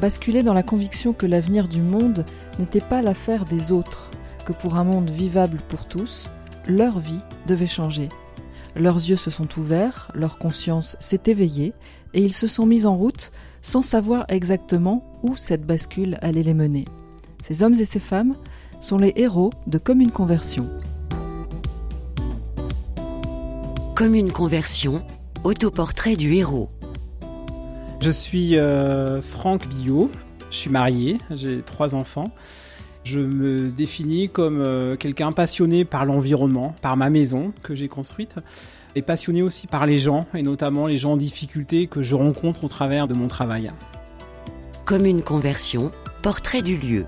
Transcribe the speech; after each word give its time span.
Basculé 0.00 0.42
dans 0.42 0.54
la 0.54 0.62
conviction 0.62 1.12
que 1.12 1.26
l'avenir 1.26 1.68
du 1.68 1.80
monde 1.80 2.24
n'était 2.58 2.80
pas 2.80 3.02
l'affaire 3.02 3.44
des 3.44 3.72
autres, 3.72 4.10
que 4.44 4.52
pour 4.52 4.76
un 4.76 4.84
monde 4.84 5.08
vivable 5.08 5.58
pour 5.68 5.86
tous, 5.86 6.30
leur 6.66 6.98
vie 6.98 7.20
devait 7.46 7.66
changer. 7.66 8.08
Leurs 8.76 8.96
yeux 8.96 9.16
se 9.16 9.30
sont 9.30 9.48
ouverts, 9.58 10.10
leur 10.14 10.36
conscience 10.38 10.96
s'est 10.98 11.22
éveillée, 11.26 11.74
et 12.12 12.22
ils 12.22 12.32
se 12.32 12.46
sont 12.46 12.66
mis 12.66 12.86
en 12.86 12.96
route 12.96 13.30
sans 13.62 13.82
savoir 13.82 14.24
exactement 14.28 15.04
où 15.22 15.36
cette 15.36 15.64
bascule 15.64 16.18
allait 16.22 16.42
les 16.42 16.54
mener. 16.54 16.84
Ces 17.42 17.62
hommes 17.62 17.74
et 17.74 17.84
ces 17.84 18.00
femmes 18.00 18.34
sont 18.80 18.98
les 18.98 19.12
héros 19.16 19.50
de 19.66 19.78
Commune 19.78 20.10
Conversion. 20.10 20.68
Commune 23.94 24.32
Conversion, 24.32 25.02
autoportrait 25.44 26.16
du 26.16 26.34
héros. 26.34 26.68
Je 28.04 28.10
suis 28.10 28.58
euh, 28.58 29.22
Franck 29.22 29.66
Billot, 29.66 30.10
je 30.50 30.56
suis 30.58 30.68
marié, 30.68 31.16
j'ai 31.30 31.62
trois 31.62 31.94
enfants. 31.94 32.26
Je 33.02 33.18
me 33.18 33.70
définis 33.70 34.28
comme 34.28 34.60
euh, 34.60 34.94
quelqu'un 34.94 35.32
passionné 35.32 35.86
par 35.86 36.04
l'environnement, 36.04 36.74
par 36.82 36.98
ma 36.98 37.08
maison 37.08 37.54
que 37.62 37.74
j'ai 37.74 37.88
construite, 37.88 38.34
et 38.94 39.00
passionné 39.00 39.40
aussi 39.40 39.66
par 39.66 39.86
les 39.86 40.00
gens, 40.00 40.26
et 40.34 40.42
notamment 40.42 40.86
les 40.86 40.98
gens 40.98 41.12
en 41.12 41.16
difficulté 41.16 41.86
que 41.86 42.02
je 42.02 42.14
rencontre 42.14 42.64
au 42.64 42.68
travers 42.68 43.08
de 43.08 43.14
mon 43.14 43.26
travail. 43.26 43.72
Commune 44.84 45.22
Conversion, 45.22 45.90
portrait 46.20 46.60
du 46.60 46.76
lieu. 46.76 47.06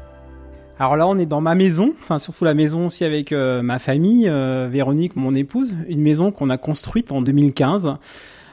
Alors 0.79 0.97
là, 0.97 1.07
on 1.07 1.19
est 1.19 1.27
dans 1.27 1.43
ma 1.43 1.55
maison, 1.55 1.93
enfin 2.01 2.19
surtout 2.19 2.47
la 2.47 2.55
maison 2.55 2.87
aussi 2.87 3.05
avec 3.05 3.33
euh, 3.33 3.61
ma 3.61 3.79
famille, 3.79 4.31
Véronique, 4.71 5.15
mon 5.15 5.35
épouse, 5.35 5.75
une 5.89 6.01
maison 6.01 6.33
qu'on 6.33 6.49
a 6.49 6.57
construite 6.57 7.13
en 7.13 7.21
2015 7.21 7.99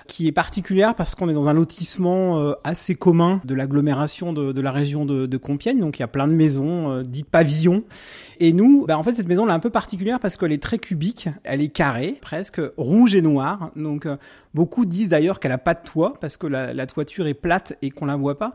qui 0.07 0.27
est 0.27 0.31
particulière 0.31 0.95
parce 0.95 1.15
qu'on 1.15 1.29
est 1.29 1.33
dans 1.33 1.49
un 1.49 1.53
lotissement 1.53 2.39
euh, 2.39 2.53
assez 2.63 2.95
commun 2.95 3.41
de 3.45 3.55
l'agglomération 3.55 4.33
de, 4.33 4.51
de, 4.51 4.61
la 4.61 4.71
région 4.71 5.05
de, 5.05 5.25
de, 5.25 5.37
Compiègne. 5.37 5.79
Donc 5.79 5.99
il 5.99 6.01
y 6.01 6.03
a 6.03 6.07
plein 6.07 6.27
de 6.27 6.33
maisons 6.33 7.01
dites 7.01 7.29
pavillons. 7.29 7.83
Et 8.39 8.53
nous, 8.53 8.85
bah, 8.85 8.97
en 8.97 9.03
fait, 9.03 9.13
cette 9.13 9.27
maison 9.27 9.45
elle 9.45 9.51
est 9.51 9.55
un 9.55 9.59
peu 9.59 9.69
particulière 9.69 10.19
parce 10.19 10.37
qu'elle 10.37 10.51
est 10.51 10.61
très 10.61 10.79
cubique, 10.79 11.29
elle 11.43 11.61
est 11.61 11.69
carrée, 11.69 12.17
presque 12.21 12.61
rouge 12.77 13.15
et 13.15 13.21
noire. 13.21 13.71
Donc 13.75 14.07
beaucoup 14.53 14.85
disent 14.85 15.09
d'ailleurs 15.09 15.39
qu'elle 15.39 15.51
a 15.51 15.57
pas 15.57 15.73
de 15.73 15.83
toit 15.83 16.13
parce 16.19 16.37
que 16.37 16.47
la, 16.47 16.73
la 16.73 16.85
toiture 16.87 17.27
est 17.27 17.33
plate 17.33 17.73
et 17.81 17.89
qu'on 17.89 18.05
la 18.05 18.15
voit 18.15 18.37
pas. 18.37 18.53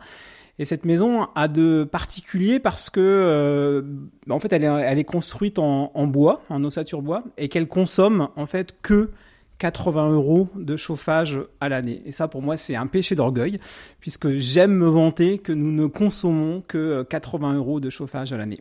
Et 0.58 0.64
cette 0.64 0.84
maison 0.84 1.28
a 1.34 1.46
de 1.46 1.84
particulier 1.84 2.58
parce 2.58 2.90
que, 2.90 3.00
euh, 3.00 3.82
en 4.28 4.40
fait, 4.40 4.52
elle 4.52 4.64
est, 4.64 4.66
elle 4.66 4.98
est 4.98 5.04
construite 5.04 5.58
en, 5.58 5.92
en, 5.94 6.06
bois, 6.06 6.42
en 6.48 6.64
ossature 6.64 7.00
bois, 7.00 7.22
et 7.36 7.48
qu'elle 7.48 7.68
consomme 7.68 8.28
en 8.34 8.46
fait 8.46 8.74
que 8.82 9.10
80 9.58 10.12
euros 10.12 10.48
de 10.56 10.76
chauffage 10.76 11.40
à 11.60 11.68
l'année. 11.68 12.02
Et 12.06 12.12
ça, 12.12 12.28
pour 12.28 12.42
moi, 12.42 12.56
c'est 12.56 12.76
un 12.76 12.86
péché 12.86 13.14
d'orgueil, 13.14 13.58
puisque 14.00 14.28
j'aime 14.36 14.72
me 14.72 14.88
vanter 14.88 15.38
que 15.38 15.52
nous 15.52 15.72
ne 15.72 15.86
consommons 15.86 16.62
que 16.66 17.02
80 17.02 17.54
euros 17.54 17.80
de 17.80 17.90
chauffage 17.90 18.32
à 18.32 18.36
l'année. 18.36 18.60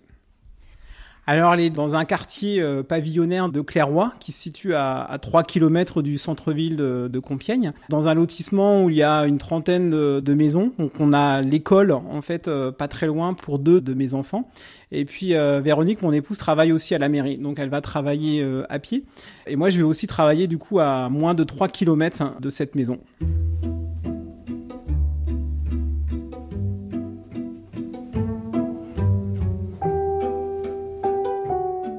Alors 1.29 1.53
elle 1.53 1.59
est 1.59 1.69
dans 1.69 1.93
un 1.93 2.05
quartier 2.05 2.61
euh, 2.61 2.83
pavillonnaire 2.83 3.49
de 3.49 3.59
Clairoy 3.59 4.13
qui 4.21 4.31
se 4.31 4.39
situe 4.39 4.73
à, 4.73 5.03
à 5.03 5.17
3 5.19 5.43
km 5.43 6.01
du 6.01 6.17
centre-ville 6.17 6.77
de, 6.77 7.19
Compiègne, 7.19 7.73
dans 7.89 8.07
un 8.07 8.13
lotissement 8.13 8.85
où 8.85 8.89
il 8.89 8.95
y 8.95 9.03
a 9.03 9.25
une 9.25 9.37
trentaine 9.37 9.89
de, 9.89 10.33
maisons. 10.33 10.71
Donc 10.79 10.93
on 10.99 11.11
a 11.11 11.41
l'école 11.41 11.91
en 11.91 12.21
fait 12.21 12.47
euh, 12.47 12.71
pas 12.71 12.87
très 12.87 13.07
loin 13.07 13.33
pour 13.33 13.59
deux 13.59 13.81
de 13.81 13.93
mes 13.93 14.13
enfants. 14.13 14.49
Et 14.93 15.03
puis 15.03 15.35
euh, 15.35 15.59
Véronique, 15.59 16.01
mon 16.01 16.13
épouse, 16.13 16.37
travaille 16.37 16.71
aussi 16.71 16.95
à 16.95 16.97
la 16.97 17.09
mairie, 17.09 17.37
donc 17.37 17.59
elle 17.59 17.69
va 17.69 17.81
travailler 17.81 18.45
à 18.69 18.79
pied. 18.79 19.03
Et 19.47 19.57
moi 19.57 19.69
je 19.69 19.77
vais 19.77 19.83
aussi 19.83 20.07
travailler 20.07 20.47
du 20.47 20.57
coup 20.57 20.79
à 20.79 21.09
moins 21.09 21.33
de 21.33 21.43
3 21.43 21.67
km 21.67 22.39
de 22.39 22.49
cette 22.49 22.75
maison. 22.75 22.99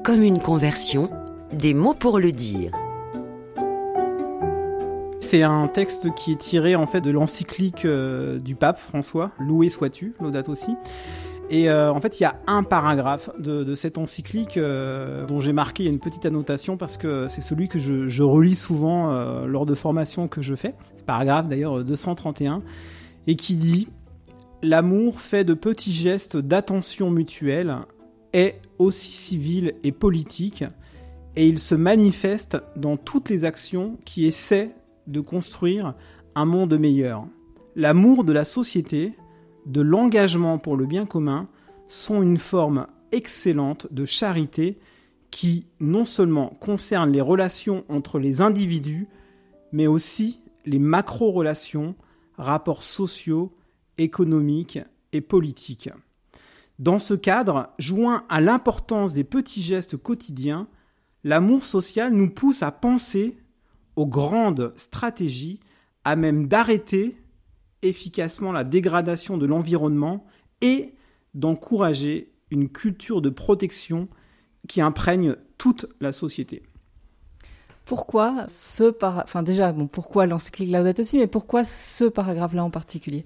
Comme 0.09 0.23
une 0.23 0.39
conversion, 0.39 1.07
des 1.53 1.75
mots 1.75 1.93
pour 1.93 2.17
le 2.17 2.31
dire. 2.31 2.71
C'est 5.19 5.43
un 5.43 5.67
texte 5.67 6.11
qui 6.15 6.31
est 6.31 6.37
tiré 6.37 6.75
en 6.75 6.87
fait 6.87 6.99
de 6.99 7.11
l'encyclique 7.11 7.85
euh, 7.85 8.39
du 8.39 8.55
pape 8.55 8.79
François, 8.79 9.29
Loué 9.37 9.69
sois-tu, 9.69 10.15
l'audate 10.19 10.49
aussi. 10.49 10.75
Et 11.51 11.69
euh, 11.69 11.93
en 11.93 12.01
fait, 12.01 12.19
il 12.19 12.23
y 12.23 12.25
a 12.25 12.39
un 12.47 12.63
paragraphe 12.63 13.29
de, 13.37 13.75
cette 13.75 13.99
encyclique 13.99 14.57
euh, 14.57 15.27
dont 15.27 15.41
j'ai 15.41 15.53
marqué 15.53 15.85
une 15.85 15.99
petite 15.99 16.25
annotation 16.25 16.75
parce 16.75 16.97
que 16.97 17.27
c'est 17.29 17.41
celui 17.41 17.67
que 17.67 17.77
je, 17.77 18.23
relis 18.23 18.55
souvent 18.55 19.13
lors 19.45 19.67
de 19.67 19.75
formations 19.75 20.27
que 20.27 20.41
je 20.41 20.55
fais. 20.55 20.73
Paragraphe 21.05 21.47
d'ailleurs 21.47 21.83
231 21.83 22.63
et 23.27 23.35
qui 23.35 23.55
dit 23.57 23.89
L'amour 24.63 25.21
fait 25.21 25.43
de 25.43 25.53
petits 25.53 25.93
gestes 25.93 26.35
d'attention 26.35 27.11
mutuelle 27.11 27.77
est 28.33 28.59
aussi 28.79 29.11
civil 29.11 29.75
et 29.83 29.91
politique, 29.91 30.63
et 31.35 31.47
il 31.47 31.59
se 31.59 31.75
manifeste 31.75 32.57
dans 32.75 32.97
toutes 32.97 33.29
les 33.29 33.45
actions 33.45 33.97
qui 34.05 34.25
essaient 34.25 34.73
de 35.07 35.19
construire 35.19 35.93
un 36.35 36.45
monde 36.45 36.77
meilleur. 36.77 37.27
L'amour 37.75 38.23
de 38.23 38.33
la 38.33 38.45
société, 38.45 39.13
de 39.65 39.81
l'engagement 39.81 40.57
pour 40.57 40.75
le 40.75 40.85
bien 40.85 41.05
commun, 41.05 41.47
sont 41.87 42.21
une 42.21 42.37
forme 42.37 42.87
excellente 43.11 43.87
de 43.91 44.05
charité 44.05 44.79
qui 45.31 45.67
non 45.79 46.05
seulement 46.05 46.49
concerne 46.59 47.11
les 47.11 47.21
relations 47.21 47.83
entre 47.89 48.19
les 48.19 48.41
individus, 48.41 49.07
mais 49.71 49.87
aussi 49.87 50.41
les 50.65 50.79
macro-relations, 50.79 51.95
rapports 52.37 52.83
sociaux, 52.83 53.55
économiques 53.97 54.79
et 55.13 55.21
politiques. 55.21 55.89
Dans 56.79 56.97
ce 56.97 57.13
cadre, 57.13 57.69
joint 57.77 58.23
à 58.29 58.39
l'importance 58.39 59.13
des 59.13 59.25
petits 59.25 59.61
gestes 59.61 59.97
quotidiens, 59.97 60.67
l'amour 61.25 61.65
social 61.65 62.13
nous 62.13 62.29
pousse 62.29 62.63
à 62.63 62.71
penser 62.71 63.37
aux 63.97 64.07
grandes 64.07 64.71
stratégies 64.77 65.59
à 66.05 66.15
même 66.15 66.47
d'arrêter 66.47 67.17
efficacement 67.81 68.53
la 68.53 68.63
dégradation 68.63 69.37
de 69.37 69.45
l'environnement 69.45 70.25
et 70.61 70.95
d'encourager 71.33 72.31
une 72.49 72.69
culture 72.69 73.21
de 73.21 73.29
protection 73.29 74.07
qui 74.69 74.79
imprègne 74.79 75.35
toute 75.57 75.85
la 75.99 76.13
société. 76.13 76.63
Pourquoi 77.83 78.45
ce 78.47 78.89
paragraphe, 78.89 79.25
enfin 79.25 79.43
déjà, 79.43 79.73
bon, 79.73 79.87
pourquoi 79.87 80.27
l'encyclique 80.27 80.71
Laudato 80.71 81.01
aussi, 81.01 81.17
mais 81.17 81.27
pourquoi 81.27 81.65
ce 81.65 82.05
paragraphe-là 82.05 82.63
en 82.63 82.69
particulier? 82.69 83.25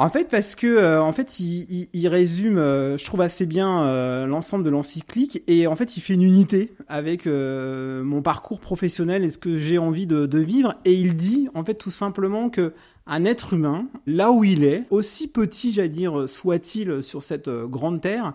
En 0.00 0.08
fait, 0.08 0.30
parce 0.30 0.54
que 0.54 0.66
euh, 0.66 1.02
en 1.02 1.12
fait, 1.12 1.40
il, 1.40 2.08
résume, 2.08 2.56
euh, 2.56 2.96
je 2.96 3.04
trouve 3.04 3.20
assez 3.20 3.44
bien 3.44 3.82
euh, 3.82 4.24
l'ensemble 4.24 4.64
de 4.64 4.70
l'encyclique, 4.70 5.42
et 5.46 5.66
en 5.66 5.76
fait, 5.76 5.98
il 5.98 6.00
fait 6.00 6.14
une 6.14 6.22
unité 6.22 6.72
avec 6.88 7.26
mon 7.26 8.22
parcours 8.22 8.60
professionnel 8.60 9.24
et 9.24 9.30
ce 9.30 9.36
que 9.36 9.58
j'ai 9.58 9.76
envie 9.76 10.06
de, 10.06 10.24
de, 10.24 10.38
vivre, 10.38 10.74
et 10.86 10.94
il 10.94 11.16
dit 11.16 11.48
en 11.52 11.62
fait 11.64 11.74
tout 11.74 11.90
simplement 11.90 12.48
que 12.48 12.72
un 13.06 13.26
être 13.26 13.52
humain, 13.52 13.88
là 14.06 14.32
où 14.32 14.42
il 14.42 14.64
est, 14.64 14.84
aussi 14.88 15.28
petit, 15.28 15.70
j'allais 15.70 15.90
dire, 15.90 16.26
soit-il 16.26 17.02
sur 17.02 17.22
cette 17.22 17.50
grande 17.50 18.00
terre, 18.00 18.32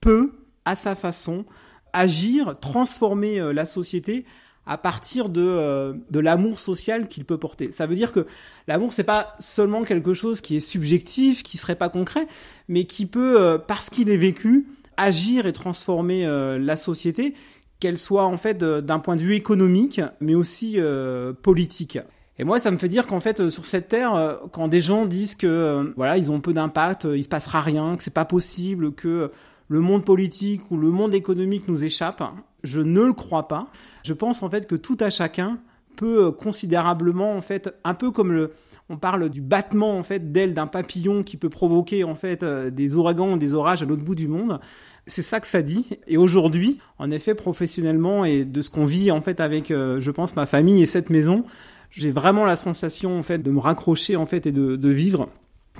peut, 0.00 0.32
à 0.64 0.76
sa 0.76 0.94
façon, 0.94 1.44
agir, 1.92 2.56
transformer 2.58 3.52
la 3.52 3.66
société 3.66 4.24
à 4.66 4.78
partir 4.78 5.28
de, 5.28 5.42
euh, 5.42 5.92
de 6.10 6.20
l'amour 6.20 6.60
social 6.60 7.08
qu'il 7.08 7.24
peut 7.24 7.38
porter. 7.38 7.72
Ça 7.72 7.86
veut 7.86 7.96
dire 7.96 8.12
que 8.12 8.26
l'amour, 8.68 8.92
c'est 8.92 9.02
pas 9.04 9.34
seulement 9.40 9.82
quelque 9.82 10.14
chose 10.14 10.40
qui 10.40 10.56
est 10.56 10.60
subjectif, 10.60 11.42
qui 11.42 11.58
serait 11.58 11.76
pas 11.76 11.88
concret, 11.88 12.26
mais 12.68 12.84
qui 12.84 13.06
peut, 13.06 13.40
euh, 13.40 13.58
parce 13.58 13.90
qu'il 13.90 14.08
est 14.08 14.16
vécu, 14.16 14.66
agir 14.96 15.46
et 15.46 15.52
transformer 15.52 16.26
euh, 16.26 16.58
la 16.58 16.76
société, 16.76 17.34
qu'elle 17.80 17.98
soit 17.98 18.26
en 18.26 18.36
fait 18.36 18.58
d'un 18.58 19.00
point 19.00 19.16
de 19.16 19.22
vue 19.22 19.34
économique, 19.34 20.00
mais 20.20 20.36
aussi 20.36 20.74
euh, 20.76 21.32
politique. 21.32 21.98
Et 22.38 22.44
moi, 22.44 22.60
ça 22.60 22.70
me 22.70 22.76
fait 22.76 22.88
dire 22.88 23.08
qu'en 23.08 23.20
fait, 23.20 23.50
sur 23.50 23.66
cette 23.66 23.88
terre, 23.88 24.38
quand 24.52 24.68
des 24.68 24.80
gens 24.80 25.04
disent 25.04 25.34
que 25.34 25.92
voilà, 25.96 26.16
ils 26.16 26.30
ont 26.30 26.40
peu 26.40 26.52
d'impact, 26.52 27.06
il 27.12 27.24
se 27.24 27.28
passera 27.28 27.60
rien, 27.60 27.96
que 27.96 28.02
c'est 28.02 28.14
pas 28.14 28.24
possible, 28.24 28.92
que 28.92 29.30
le 29.68 29.80
monde 29.80 30.04
politique 30.04 30.62
ou 30.70 30.76
le 30.76 30.90
monde 30.90 31.14
économique 31.14 31.68
nous 31.68 31.84
échappe, 31.84 32.22
je 32.62 32.80
ne 32.80 33.00
le 33.00 33.12
crois 33.12 33.48
pas. 33.48 33.68
Je 34.04 34.12
pense 34.12 34.42
en 34.42 34.50
fait 34.50 34.66
que 34.66 34.74
tout 34.74 34.96
à 35.00 35.10
chacun 35.10 35.58
peut 35.96 36.30
considérablement 36.30 37.36
en 37.36 37.40
fait 37.40 37.74
un 37.84 37.94
peu 37.94 38.10
comme 38.10 38.32
le 38.32 38.52
on 38.88 38.96
parle 38.96 39.28
du 39.28 39.40
battement 39.40 39.96
en 39.96 40.02
fait 40.02 40.32
d'aile 40.32 40.54
d'un 40.54 40.66
papillon 40.66 41.22
qui 41.22 41.36
peut 41.36 41.48
provoquer 41.48 42.04
en 42.04 42.14
fait 42.14 42.42
euh, 42.42 42.70
des 42.70 42.96
ouragans 42.96 43.34
ou 43.34 43.36
des 43.38 43.54
orages 43.54 43.82
à 43.82 43.86
l'autre 43.86 44.02
bout 44.02 44.14
du 44.14 44.28
monde. 44.28 44.60
C'est 45.06 45.22
ça 45.22 45.40
que 45.40 45.46
ça 45.46 45.62
dit. 45.62 45.98
Et 46.06 46.16
aujourd'hui, 46.16 46.78
en 46.98 47.10
effet, 47.10 47.34
professionnellement 47.34 48.24
et 48.24 48.44
de 48.44 48.60
ce 48.60 48.70
qu'on 48.70 48.84
vit 48.84 49.10
en 49.10 49.20
fait 49.20 49.40
avec, 49.40 49.70
euh, 49.70 49.98
je 50.00 50.10
pense, 50.10 50.36
ma 50.36 50.46
famille 50.46 50.82
et 50.82 50.86
cette 50.86 51.10
maison, 51.10 51.44
j'ai 51.90 52.10
vraiment 52.10 52.44
la 52.44 52.56
sensation 52.56 53.18
en 53.18 53.22
fait 53.22 53.38
de 53.38 53.50
me 53.50 53.58
raccrocher 53.58 54.16
en 54.16 54.26
fait 54.26 54.46
et 54.46 54.52
de, 54.52 54.88
vivre 54.88 55.28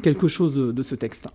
quelque 0.02 0.28
chose 0.28 0.56
de 0.56 0.82
ce 0.82 0.94
texte. 0.94 1.28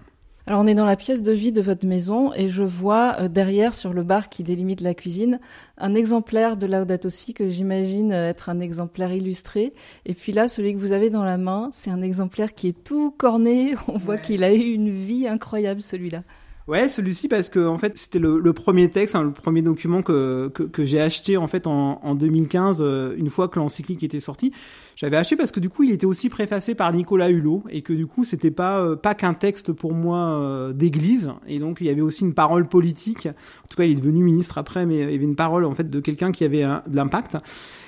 Alors 0.47 0.61
on 0.61 0.67
est 0.67 0.75
dans 0.75 0.85
la 0.85 0.95
pièce 0.95 1.23
de 1.23 1.33
vie 1.33 1.51
de 1.51 1.61
votre 1.61 1.85
maison 1.85 2.31
et 2.33 2.47
je 2.47 2.63
vois 2.63 3.17
euh, 3.19 3.27
derrière 3.27 3.75
sur 3.75 3.91
le 3.91 4.03
bar 4.03 4.29
qui 4.29 4.44
délimite 4.44 4.79
la 4.79 4.94
cuisine 4.94 5.41
un 5.77 5.94
exemplaire 5.94 6.55
de 6.55 6.65
Laudato 6.65 7.09
Si 7.09 7.33
que 7.33 7.49
j'imagine 7.49 8.13
euh, 8.13 8.29
être 8.29 8.47
un 8.47 8.61
exemplaire 8.61 9.11
illustré. 9.11 9.73
Et 10.05 10.13
puis 10.13 10.31
là, 10.31 10.47
celui 10.47 10.73
que 10.73 10.79
vous 10.79 10.94
avez 10.94 11.09
dans 11.09 11.25
la 11.25 11.38
main, 11.38 11.67
c'est 11.73 11.91
un 11.91 12.01
exemplaire 12.01 12.53
qui 12.53 12.69
est 12.69 12.83
tout 12.85 13.11
corné. 13.11 13.75
On 13.89 13.97
voit 13.97 14.17
qu'il 14.17 14.45
a 14.45 14.53
eu 14.53 14.71
une 14.71 14.89
vie 14.89 15.27
incroyable 15.27 15.81
celui-là. 15.81 16.23
Ouais, 16.67 16.89
celui-ci 16.89 17.29
parce 17.29 17.47
que 17.47 17.65
en 17.65 17.77
fait 17.77 17.97
c'était 17.97 18.19
le, 18.19 18.41
premier 18.51 18.91
texte, 18.91 19.15
hein, 19.15 19.23
le 19.23 19.31
premier 19.31 19.61
document 19.61 20.01
que, 20.01 20.49
que, 20.49 20.85
j'ai 20.85 20.99
acheté 20.99 21.37
en 21.37 21.47
fait 21.47 21.65
en, 21.65 22.01
en 22.03 22.13
2015 22.13 22.79
euh, 22.81 23.15
une 23.15 23.29
fois 23.29 23.47
que 23.47 23.57
l'encyclique 23.57 24.03
était 24.03 24.19
sorti. 24.19 24.51
J'avais 24.97 25.15
acheté 25.15 25.37
parce 25.37 25.51
que 25.51 25.61
du 25.61 25.69
coup 25.69 25.83
il 25.83 25.91
était 25.91 26.05
aussi 26.05 26.27
préfacé 26.27 26.75
par 26.75 26.91
Nicolas 26.91 27.29
Hulot 27.29 27.63
et 27.69 27.83
que 27.83 27.93
du 27.93 28.05
coup 28.05 28.25
c'était 28.25 28.51
pas 28.51 28.81
euh, 28.81 28.97
pas 28.97 29.15
qu'un 29.15 29.33
texte 29.33 29.71
pour 29.71 29.93
moi 29.93 30.17
euh, 30.17 30.73
d'église 30.73 31.31
et 31.47 31.59
donc 31.59 31.77
il 31.79 31.87
y 31.87 31.89
avait 31.89 32.01
aussi 32.01 32.25
une 32.25 32.33
parole 32.33 32.67
politique. 32.67 33.27
En 33.27 33.67
tout 33.69 33.77
cas 33.77 33.85
il 33.85 33.91
est 33.91 34.01
devenu 34.01 34.21
ministre 34.21 34.57
après, 34.57 34.85
mais 34.85 34.95
il 34.95 34.99
y 34.99 35.03
avait 35.03 35.15
une 35.15 35.37
parole 35.37 35.63
en 35.63 35.73
fait 35.73 35.89
de 35.89 36.01
quelqu'un 36.01 36.33
qui 36.33 36.43
avait 36.43 36.63
de 36.63 36.95
l'impact. 36.97 37.37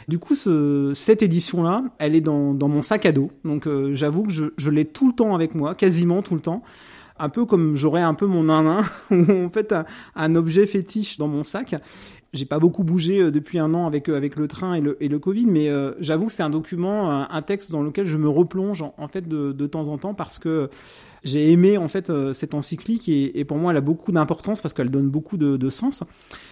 Du 0.08 0.20
coup, 0.20 0.34
ce, 0.34 0.94
cette 0.96 1.22
édition-là, 1.22 1.84
elle 2.00 2.16
est 2.16 2.22
dans, 2.22 2.56
dans 2.56 2.68
mon 2.68 2.82
sac 2.82 3.06
à 3.06 3.12
dos. 3.12 3.30
Donc, 3.46 3.70
j'avoue 3.92 4.24
que 4.24 4.32
je, 4.32 4.46
je 4.58 4.72
l'ai 4.72 4.86
tout 4.86 5.08
le 5.08 5.14
temps 5.14 5.36
avec 5.36 5.54
moi, 5.54 5.76
quasiment 5.76 6.24
tout 6.24 6.34
le 6.34 6.42
temps 6.42 6.64
un 7.20 7.30
peu 7.30 7.46
comme 7.46 7.76
j'aurais 7.76 8.02
un 8.02 8.14
peu 8.14 8.26
mon 8.26 8.44
nain 8.44 8.82
ou 9.12 9.46
en 9.46 9.50
fait 9.50 9.76
un, 10.16 10.36
objet 10.36 10.66
fétiche 10.66 11.18
dans 11.18 11.28
mon 11.28 11.44
sac. 11.44 11.76
J'ai 12.32 12.46
pas 12.46 12.60
beaucoup 12.60 12.84
bougé 12.84 13.22
euh, 13.22 13.32
depuis 13.32 13.58
un 13.58 13.74
an 13.74 13.88
avec 13.88 14.08
euh, 14.08 14.16
avec 14.16 14.36
le 14.36 14.48
train 14.48 14.76
et 14.76 14.82
le 14.82 15.04
et 15.04 15.08
le 15.08 15.18
Covid, 15.18 15.48
mais 15.48 15.70
euh, 15.70 15.94
j'avoue 16.00 16.28
que 16.28 16.32
c'est 16.32 16.44
un 16.44 16.52
document, 16.52 17.10
un, 17.10 17.42
texte 17.42 17.72
dans 17.72 17.82
lequel 17.82 18.06
je 18.06 18.18
me 18.18 18.30
replonge 18.30 18.84
en, 18.84 19.08
fait 19.08 19.28
de, 19.28 19.52
de 19.52 19.68
temps 19.68 19.88
en 19.88 19.98
temps 19.98 20.14
parce 20.14 20.38
que 20.38 20.70
j'ai 21.24 21.52
aimé 21.52 21.78
en 21.78 21.88
fait 21.88 22.10
euh, 22.10 22.34
cette 22.34 22.54
encyclique 22.54 23.10
et, 23.10 23.44
pour 23.46 23.58
moi 23.58 23.72
elle 23.72 23.78
a 23.78 23.82
beaucoup 23.82 24.12
d'importance 24.12 24.62
parce 24.62 24.74
qu'elle 24.74 24.92
donne 24.92 25.10
beaucoup 25.10 25.38
de, 25.38 25.70
sens. 25.70 26.04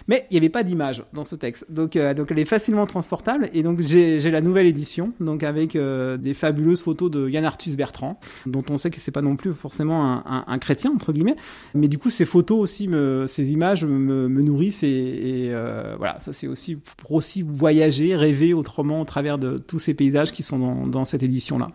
Mais 0.06 0.26
il 0.30 0.34
n'y 0.34 0.38
avait 0.38 0.48
pas 0.48 0.62
d'image 0.62 1.02
dans 1.12 1.24
ce 1.24 1.34
texte, 1.34 1.66
donc 1.70 1.96
euh, 1.96 2.14
donc 2.14 2.30
elle 2.30 2.38
est 2.38 2.44
facilement 2.44 2.86
transportable 2.86 3.48
et 3.52 3.62
donc 3.62 3.80
j'ai 3.80 4.30
la 4.30 4.40
nouvelle 4.40 4.66
édition 4.66 5.12
donc 5.18 5.42
avec 5.42 5.74
euh, 5.74 6.16
des 6.16 6.34
fabuleuses 6.34 6.82
photos 6.82 7.10
de 7.10 7.28
Yann 7.28 7.44
Arthus 7.44 7.72
Bertrand 7.72 8.20
dont 8.46 8.64
on 8.70 8.78
sait 8.78 8.90
que 8.90 9.00
c'est 9.00 9.10
pas 9.10 9.22
non 9.22 9.36
plus 9.36 9.52
forcément 9.52 10.22
un, 10.26 10.58
chrétien 10.58 10.92
entre 10.94 11.12
guillemets, 11.12 11.36
mais 11.74 11.88
du 11.88 11.98
coup 11.98 12.10
ces 12.10 12.24
photos 12.24 12.58
aussi 12.58 12.88
ces 13.26 13.52
images 13.52 13.84
me, 13.84 14.28
nourrissent 14.28 14.82
et, 14.82 15.52
voilà 15.98 16.18
ça 16.20 16.32
c'est 16.32 16.46
aussi 16.46 16.76
pour 16.76 17.12
aussi 17.12 17.42
voyager, 17.42 18.14
rêver 18.14 18.54
autrement 18.54 19.00
au 19.00 19.04
travers 19.04 19.38
de 19.38 19.56
tous 19.56 19.78
ces 19.78 19.94
paysages 19.94 20.32
qui 20.32 20.42
sont 20.42 20.58
dans, 20.58 20.86
dans 20.86 21.04
cette 21.04 21.22
édition 21.22 21.58
là. 21.58 21.70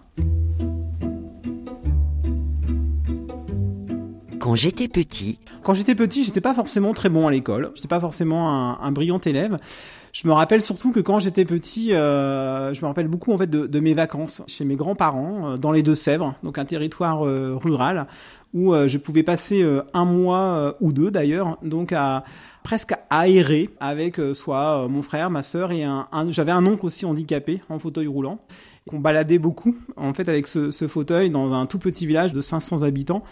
Quand 4.43 4.55
j'étais 4.55 4.89
petit 4.89 5.39
Quand 5.63 5.73
j'étais 5.73 5.95
petit, 5.95 6.25
j'étais 6.25 6.41
pas 6.41 6.53
forcément 6.53 6.93
très 6.93 7.07
bon 7.07 7.29
à 7.29 7.31
l'école. 7.31 7.71
J'étais 7.75 7.87
pas 7.87 8.01
forcément 8.01 8.77
un, 8.77 8.91
brillant 8.91 9.19
élève. 9.19 9.57
Je 10.11 10.27
me 10.27 10.33
rappelle 10.33 10.61
surtout 10.61 10.91
que 10.91 10.99
quand 10.99 11.19
j'étais 11.19 11.45
petit, 11.45 11.93
euh, 11.93 12.73
je 12.73 12.81
me 12.81 12.87
rappelle 12.87 13.07
beaucoup 13.07 13.31
en 13.31 13.37
fait 13.37 13.49
de, 13.49 13.79
mes 13.79 13.93
vacances 13.93 14.41
chez 14.47 14.65
mes 14.65 14.75
grands-parents 14.75 15.51
euh, 15.51 15.57
dans 15.57 15.71
les 15.71 15.81
Deux-Sèvres, 15.81 16.35
donc 16.43 16.57
un 16.57 16.65
territoire 16.65 17.25
euh, 17.25 17.55
rural 17.55 18.05
où 18.53 18.75
je 18.75 18.97
pouvais 18.99 19.23
passer 19.23 19.65
un 19.95 20.05
mois 20.05 20.75
ou 20.79 20.93
deux 20.93 21.09
d'ailleurs, 21.09 21.57
donc 21.63 21.91
à 21.91 22.23
presque 22.61 22.93
aérer 23.09 23.71
avec 23.79 24.21
soit 24.33 24.87
mon 24.87 25.01
frère, 25.01 25.31
ma 25.31 25.41
sœur 25.41 25.71
et 25.71 25.83
un, 25.83 26.07
j'avais 26.29 26.51
un 26.51 26.63
oncle 26.67 26.85
aussi 26.85 27.03
handicapé 27.03 27.61
en 27.69 27.79
fauteuil 27.79 28.05
roulant 28.05 28.37
qu'on 28.87 28.99
baladait 28.99 29.39
beaucoup 29.39 29.75
en 29.97 30.13
fait 30.13 30.29
avec 30.29 30.45
ce 30.45 30.87
fauteuil 30.87 31.31
dans 31.31 31.51
un 31.51 31.65
tout 31.65 31.79
petit 31.79 32.05
village 32.05 32.31
de 32.31 32.41
500 32.41 32.83
habitants 32.83 33.23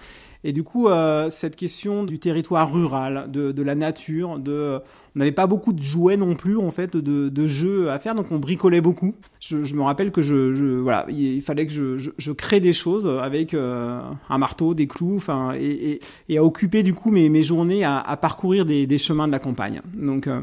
et 0.43 0.53
du 0.53 0.63
coup, 0.63 0.87
euh, 0.87 1.29
cette 1.29 1.55
question 1.55 2.03
du 2.03 2.17
territoire 2.17 2.71
rural, 2.71 3.29
de, 3.29 3.61
la 3.61 3.75
nature, 3.75 4.39
de, 4.39 4.79
on 5.15 5.19
n'avait 5.19 5.31
pas 5.31 5.45
beaucoup 5.45 5.71
de 5.71 5.81
jouets 5.81 6.17
non 6.17 6.35
plus 6.35 6.57
en 6.57 6.71
fait, 6.71 6.97
de, 6.97 7.47
jeux 7.47 7.91
à 7.91 7.99
faire, 7.99 8.15
donc 8.15 8.31
on 8.31 8.39
bricolait 8.39 8.81
beaucoup. 8.81 9.13
Je, 9.39 9.75
me 9.75 9.83
rappelle 9.83 10.11
que 10.11 10.21
je, 10.21 10.79
voilà, 10.79 11.05
il 11.09 11.41
fallait 11.41 11.67
que 11.67 11.73
je, 11.97 12.31
crée 12.31 12.59
des 12.59 12.73
choses 12.73 13.07
avec 13.07 13.53
euh, 13.53 14.01
un 14.29 14.37
marteau, 14.37 14.73
des 14.73 14.87
clous, 14.87 15.17
enfin, 15.17 15.53
et, 15.59 15.99
à 16.35 16.43
occuper 16.43 16.81
du 16.81 16.93
coup 16.93 17.11
mes, 17.11 17.43
journées 17.43 17.83
à, 17.83 18.17
parcourir 18.19 18.65
des, 18.65 18.87
des, 18.87 18.97
chemins 18.97 19.27
de 19.27 19.31
la 19.31 19.39
campagne. 19.39 19.81
Donc 19.93 20.27
euh, 20.27 20.41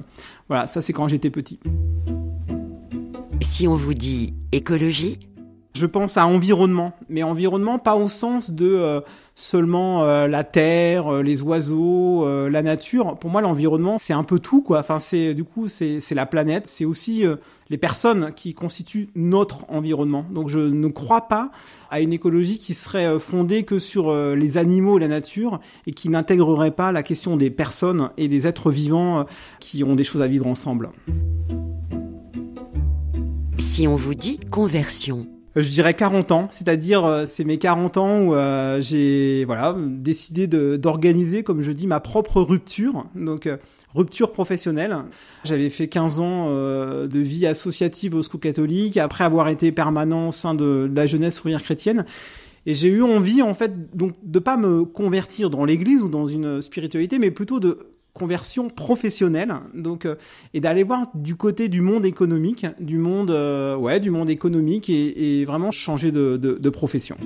voilà, 0.48 0.66
ça 0.66 0.80
c'est 0.80 0.92
quand 0.92 1.08
j'étais 1.08 1.30
petit. 1.30 1.58
Si 3.40 3.66
on 3.66 3.76
vous 3.76 3.94
dit 3.94 4.34
écologie, 4.52 5.18
je 5.74 5.86
pense 5.86 6.16
à 6.16 6.26
environnement, 6.26 6.92
mais 7.08 7.22
environnement 7.22 7.78
pas 7.78 7.94
au 7.94 8.08
sens 8.08 8.50
de 8.50 8.66
euh, 8.66 9.00
seulement 9.34 10.04
euh, 10.04 10.26
la 10.26 10.42
terre, 10.42 11.14
euh, 11.14 11.22
les 11.22 11.42
oiseaux, 11.42 12.26
la 12.48 12.62
nature. 12.62 13.16
Pour 13.18 13.30
moi, 13.30 13.40
l'environnement, 13.40 13.98
c'est 13.98 14.12
un 14.12 14.24
peu 14.24 14.38
tout, 14.38 14.62
quoi. 14.62 14.80
Enfin, 14.80 14.98
c'est 14.98 15.34
du 15.34 15.44
coup, 15.44 15.68
c'est 15.68 16.00
la 16.12 16.26
planète, 16.26 16.66
c'est 16.66 16.84
aussi 16.84 17.24
les 17.70 17.78
personnes 17.78 18.32
qui 18.34 18.54
constituent 18.54 19.10
notre 19.14 19.70
environnement. 19.70 20.24
Donc, 20.30 20.48
je 20.48 20.58
ne 20.58 20.88
crois 20.88 21.28
pas 21.28 21.50
à 21.90 22.00
une 22.00 22.12
écologie 22.12 22.58
qui 22.58 22.74
serait 22.74 23.18
fondée 23.18 23.62
que 23.62 23.78
sur 23.78 24.12
les 24.12 24.58
animaux 24.58 24.98
et 24.98 25.00
la 25.00 25.08
nature 25.08 25.60
et 25.86 25.92
qui 25.92 26.08
n'intégrerait 26.08 26.72
pas 26.72 26.92
la 26.92 27.02
question 27.02 27.36
des 27.36 27.50
personnes 27.50 28.10
et 28.16 28.28
des 28.28 28.46
êtres 28.46 28.70
vivants 28.70 29.26
qui 29.60 29.84
ont 29.84 29.94
des 29.94 30.04
choses 30.04 30.22
à 30.22 30.28
vivre 30.28 30.46
ensemble. 30.46 30.90
Si 33.58 33.86
on 33.86 33.96
vous 33.96 34.14
dit 34.14 34.40
conversion, 34.50 35.26
je 35.62 35.70
dirais 35.70 35.94
40 35.94 36.32
ans, 36.32 36.48
c'est-à-dire 36.50 37.04
euh, 37.04 37.24
c'est 37.26 37.44
mes 37.44 37.58
40 37.58 37.96
ans 37.96 38.20
où 38.20 38.34
euh, 38.34 38.80
j'ai 38.80 39.44
voilà 39.44 39.76
décidé 39.78 40.46
d'organiser, 40.46 41.42
comme 41.42 41.62
je 41.62 41.72
dis, 41.72 41.86
ma 41.86 42.00
propre 42.00 42.40
rupture, 42.40 43.06
donc 43.14 43.48
rupture 43.94 44.32
professionnelle. 44.32 44.96
J'avais 45.44 45.70
fait 45.70 45.88
15 45.88 46.20
ans 46.20 46.50
de 46.50 47.18
vie 47.18 47.46
associative 47.46 48.14
au 48.14 48.22
Secours 48.22 48.40
catholique, 48.40 48.96
après 48.96 49.24
avoir 49.24 49.48
été 49.48 49.72
permanent 49.72 50.28
au 50.28 50.32
sein 50.32 50.54
de, 50.54 50.90
la 50.94 51.06
jeunesse 51.06 51.40
ouvrière 51.40 51.62
chrétienne. 51.62 52.04
Et 52.66 52.74
j'ai 52.74 52.88
eu 52.88 53.02
envie, 53.02 53.40
en 53.42 53.54
fait, 53.54 53.96
donc 53.96 54.14
de 54.22 54.38
pas 54.38 54.56
me 54.56 54.84
convertir 54.84 55.50
dans 55.50 55.64
l'église 55.64 56.02
ou 56.02 56.08
dans 56.08 56.26
une 56.26 56.60
spiritualité, 56.60 57.18
mais 57.18 57.30
plutôt 57.30 57.60
de 57.60 57.97
conversion 58.18 58.68
professionnelle 58.68 59.54
donc 59.74 60.04
euh, 60.04 60.16
et 60.52 60.60
d'aller 60.60 60.82
voir 60.82 61.06
du 61.14 61.36
côté 61.36 61.68
du 61.68 61.80
monde 61.80 62.04
économique 62.04 62.66
du 62.80 62.98
monde 62.98 63.30
euh, 63.30 63.76
ouais 63.76 64.00
du 64.00 64.10
monde 64.10 64.28
économique 64.28 64.90
et, 64.90 65.44
vraiment 65.44 65.70
changer 65.70 66.10
de, 66.10 66.36
de 66.36 66.70
profession. 66.70 67.16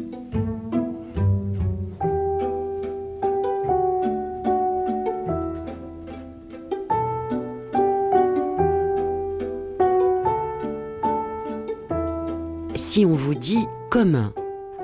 Si 12.75 13.07
on 13.07 13.15
vous 13.15 13.35
dit 13.35 13.65
commun 13.91 14.35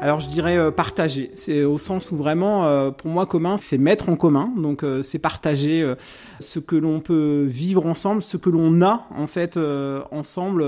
alors 0.00 0.20
je 0.20 0.28
dirais 0.28 0.56
euh, 0.56 0.70
partager. 0.70 1.30
C'est 1.34 1.64
au 1.64 1.78
sens 1.78 2.12
où 2.12 2.16
vraiment, 2.16 2.66
euh, 2.66 2.90
pour 2.90 3.10
moi, 3.10 3.26
commun, 3.26 3.56
c'est 3.58 3.78
mettre 3.78 4.08
en 4.08 4.16
commun. 4.16 4.52
Donc 4.56 4.82
euh, 4.82 5.02
c'est 5.02 5.18
partager 5.18 5.84
ce 6.40 6.58
que 6.58 6.76
l'on 6.76 7.00
peut 7.00 7.44
vivre 7.48 7.86
ensemble, 7.86 8.22
ce 8.22 8.36
que 8.36 8.50
l'on 8.50 8.80
a 8.82 9.06
en 9.14 9.26
fait 9.26 9.58
ensemble 10.10 10.64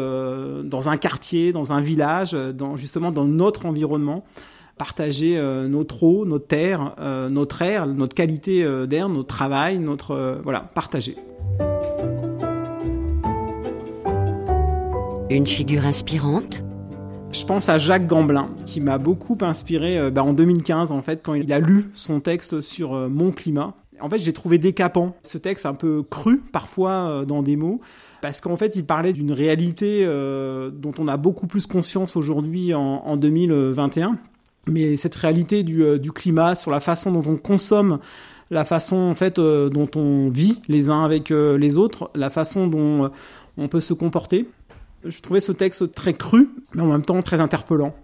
dans 0.64 0.88
un 0.88 0.96
quartier, 0.96 1.52
dans 1.52 1.72
un 1.72 1.80
village, 1.80 2.32
dans 2.32 2.76
justement 2.76 3.12
dans 3.12 3.24
notre 3.24 3.66
environnement. 3.66 4.24
Partager 4.78 5.40
notre 5.68 6.02
eau, 6.02 6.24
notre 6.24 6.46
terre, 6.46 6.94
notre 7.30 7.62
air, 7.62 7.86
notre 7.86 8.14
qualité 8.14 8.64
d'air, 8.86 9.08
notre 9.08 9.28
travail, 9.28 9.78
notre 9.78 10.40
voilà, 10.42 10.60
partager. 10.60 11.16
Une 15.28 15.46
figure 15.46 15.84
inspirante 15.84 16.64
je 17.32 17.44
pense 17.44 17.68
à 17.68 17.78
Jacques 17.78 18.06
Gamblin, 18.06 18.50
qui 18.66 18.80
m'a 18.80 18.98
beaucoup 18.98 19.38
inspiré 19.42 19.98
euh, 19.98 20.10
bah, 20.10 20.24
en 20.24 20.32
2015, 20.32 20.92
en 20.92 21.02
fait, 21.02 21.22
quand 21.22 21.34
il 21.34 21.52
a 21.52 21.60
lu 21.60 21.88
son 21.94 22.20
texte 22.20 22.60
sur 22.60 22.94
euh, 22.94 23.08
mon 23.08 23.30
climat. 23.30 23.74
En 24.00 24.08
fait, 24.08 24.18
j'ai 24.18 24.32
trouvé 24.32 24.58
décapant 24.58 25.14
ce 25.22 25.38
texte 25.38 25.66
un 25.66 25.74
peu 25.74 26.02
cru, 26.02 26.38
parfois, 26.52 26.90
euh, 26.90 27.24
dans 27.24 27.42
des 27.42 27.56
mots, 27.56 27.80
parce 28.20 28.40
qu'en 28.40 28.56
fait, 28.56 28.74
il 28.76 28.84
parlait 28.84 29.12
d'une 29.12 29.32
réalité 29.32 30.04
dont 30.04 30.92
on 30.98 31.08
a 31.08 31.16
beaucoup 31.16 31.46
plus 31.46 31.66
conscience 31.66 32.16
aujourd'hui 32.16 32.74
en, 32.74 32.82
en, 32.82 33.16
2021. 33.16 34.18
Mais 34.66 34.98
cette 34.98 35.16
réalité 35.16 35.62
du, 35.62 35.98
du, 35.98 36.12
climat, 36.12 36.54
sur 36.54 36.70
la 36.70 36.80
façon 36.80 37.12
dont 37.12 37.22
on 37.26 37.36
consomme, 37.36 37.98
la 38.50 38.66
façon 38.66 38.96
en 38.96 39.14
fait 39.14 39.36
dont 39.40 39.88
on 39.96 40.28
vit 40.28 40.60
les 40.68 40.90
uns 40.90 41.02
avec 41.02 41.30
les 41.30 41.78
autres, 41.78 42.10
la 42.14 42.28
façon 42.28 42.66
dont 42.66 43.10
on 43.56 43.68
peut 43.68 43.80
se 43.80 43.94
comporter, 43.94 44.46
Je 45.04 45.22
trouvais 45.22 45.40
ce 45.40 45.52
texte 45.52 45.92
très 45.92 46.12
cru, 46.12 46.50
mais 46.74 46.82
en 46.82 46.86
même 46.86 47.04
temps 47.04 47.22
très 47.22 47.40
interpellant. 47.40 47.94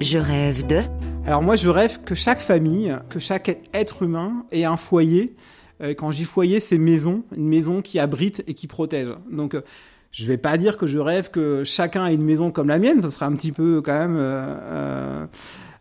Je 0.00 0.16
rêve 0.16 0.66
de... 0.66 0.80
Alors 1.26 1.42
moi, 1.42 1.56
je 1.56 1.68
rêve 1.68 2.00
que 2.02 2.14
chaque 2.14 2.40
famille, 2.40 2.96
que 3.10 3.18
chaque 3.18 3.60
être 3.74 4.02
humain 4.02 4.46
ait 4.52 4.64
un 4.64 4.78
foyer. 4.78 5.34
Euh, 5.82 5.92
quand 5.92 6.10
j'y 6.10 6.24
foyer, 6.24 6.60
c'est 6.60 6.78
maison, 6.78 7.24
une 7.36 7.48
maison 7.48 7.82
qui 7.82 7.98
abrite 7.98 8.42
et 8.46 8.54
qui 8.54 8.66
protège. 8.66 9.08
Donc 9.30 9.54
euh, 9.54 9.60
je 10.12 10.24
vais 10.24 10.38
pas 10.38 10.56
dire 10.56 10.78
que 10.78 10.86
je 10.86 10.98
rêve 10.98 11.30
que 11.30 11.62
chacun 11.62 12.06
ait 12.06 12.14
une 12.14 12.24
maison 12.24 12.50
comme 12.50 12.68
la 12.68 12.78
mienne, 12.78 13.02
ça 13.02 13.10
serait 13.10 13.26
un 13.26 13.34
petit 13.34 13.52
peu 13.52 13.82
quand 13.82 13.92
même 13.92 14.16
euh, 14.18 15.26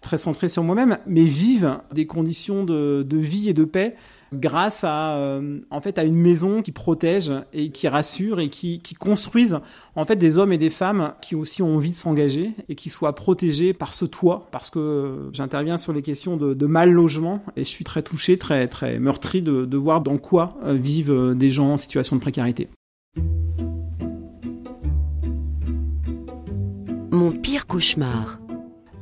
très 0.02 0.18
centré 0.18 0.50
sur 0.50 0.64
moi-même, 0.64 0.98
mais 1.08 1.24
vive 1.24 1.80
des 1.94 2.06
conditions 2.06 2.66
de, 2.66 3.02
de 3.08 3.18
vie 3.18 3.50
et 3.50 3.54
de 3.54 3.64
paix 3.64 3.96
grâce 4.34 4.84
à 4.84 5.18
euh, 5.18 5.60
en 5.72 5.82
fait 5.82 5.98
à 5.98 6.04
une 6.04 6.16
maison 6.16 6.62
qui 6.62 6.72
protège 6.72 7.32
et 7.54 7.72
qui 7.72 7.88
rassure 7.88 8.40
et 8.40 8.50
qui, 8.50 8.82
construisent 9.00 9.60
en 9.96 10.06
fait 10.06 10.16
des 10.16 10.38
hommes 10.38 10.52
et 10.52 10.58
des 10.58 10.70
femmes 10.70 11.14
qui 11.22 11.36
aussi 11.36 11.62
ont 11.62 11.76
envie 11.76 11.92
de 11.92 11.96
s'engager 11.96 12.52
et 12.68 12.76
qui 12.76 12.90
soient 12.90 13.16
protégés 13.16 13.74
par 13.74 13.94
ce 13.94 14.06
toit 14.06 14.48
parce 14.52 14.70
que 14.70 15.30
j'interviens 15.32 15.78
sur 15.78 15.94
les 15.94 16.02
questions 16.02 16.38
de, 16.38 16.66
mal 16.66 16.92
logement 16.92 17.42
et 17.56 17.64
je 17.64 17.70
suis 17.70 17.86
très 17.86 18.04
touché, 18.04 18.38
très 18.38 18.68
très 18.68 19.00
meurtri 19.00 19.42
de, 19.42 19.78
voir 19.78 20.02
dans 20.02 20.18
quoi 20.18 20.58
euh, 20.66 20.74
vivent 20.74 21.12
euh, 21.12 21.34
des 21.34 21.50
gens 21.50 21.74
en 21.74 21.78
situation 21.78 22.16
de 22.16 22.22
précarité. 22.22 22.68
Mon 27.12 27.32
pire 27.32 27.66
cauchemar. 27.66 28.40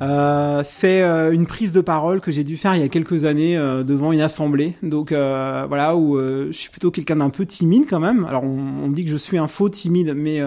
Euh, 0.02 0.62
c'est 0.64 1.02
euh, 1.02 1.32
une 1.32 1.48
prise 1.48 1.74
de 1.74 1.82
parole 1.82 2.22
que 2.22 2.32
j'ai 2.32 2.44
dû 2.44 2.56
faire 2.56 2.76
il 2.76 2.82
y 2.82 2.84
a 2.84 2.88
quelques 2.88 3.26
années 3.26 3.58
euh, 3.58 3.84
devant 3.84 4.12
une 4.12 4.22
assemblée. 4.22 4.76
Donc 4.84 5.12
euh, 5.12 5.66
voilà 5.68 5.96
où 5.96 6.20
je 6.20 6.52
suis 6.52 6.70
plutôt 6.70 6.92
quelqu'un 6.92 7.18
d'un 7.18 7.30
peu 7.30 7.46
timide 7.46 7.86
quand 7.90 8.00
même. 8.00 8.26
Alors 8.26 8.44
on, 8.44 8.86
on, 8.86 8.90
dit 8.90 9.06
que 9.06 9.12
je 9.12 9.18
suis 9.18 9.38
un 9.38 9.48
faux 9.48 9.70
timide, 9.70 10.14
mais 10.16 10.42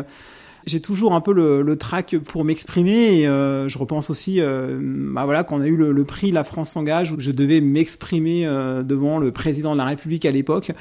j'ai 0.67 0.81
toujours 0.81 1.15
un 1.15 1.21
peu 1.21 1.33
le, 1.33 1.63
le 1.63 1.77
trac 1.77 2.17
pour 2.19 2.45
m'exprimer. 2.45 3.21
Et 3.21 3.25
je 3.25 3.79
repense 3.79 4.11
aussi, 4.11 4.41
bah 4.41 5.25
voilà, 5.25 5.45
qu'on 5.45 5.61
a 5.61 5.67
eu 5.67 5.77
le, 5.77 5.93
le, 5.93 6.05
prix 6.05 6.31
La 6.31 6.45
France 6.45 6.71
s'engage 6.71 7.13
où 7.13 7.17
je 7.19 7.31
devais 7.31 7.61
m'exprimer 7.61 8.45
devant 8.85 9.19
le 9.19 9.33
président 9.33 9.73
de 9.73 9.79
la 9.79 9.85
République 9.87 10.25
à 10.27 10.31
l'époque. 10.31 10.73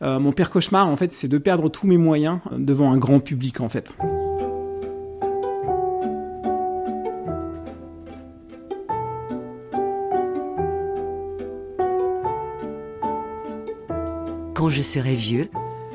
mon 0.00 0.32
pire 0.32 0.50
cauchemar 0.50 0.88
en 0.88 0.96
fait, 0.96 1.12
c'est 1.12 1.28
de 1.28 1.38
perdre 1.38 1.68
tous 1.68 1.86
mes 1.86 1.98
moyens 1.98 2.40
devant 2.56 2.92
un 2.92 2.98
grand 2.98 3.20
public 3.20 3.60
en 3.60 3.68
fait. 3.68 3.94
Quand 14.68 14.74
je 14.74 14.82
serai 14.82 15.14
vieux 15.14 15.48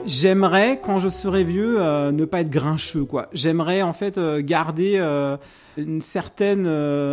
J'aimerais, 0.07 0.79
quand 0.83 0.97
je 0.97 1.07
serai 1.07 1.43
vieux, 1.43 1.79
euh, 1.79 2.11
ne 2.11 2.25
pas 2.25 2.41
être 2.41 2.49
grincheux, 2.49 3.05
quoi. 3.05 3.29
J'aimerais 3.31 3.83
en 3.83 3.93
fait 3.93 4.17
euh, 4.17 4.41
garder 4.43 4.95
euh, 4.97 5.37
une 5.77 6.01
certaine 6.01 6.67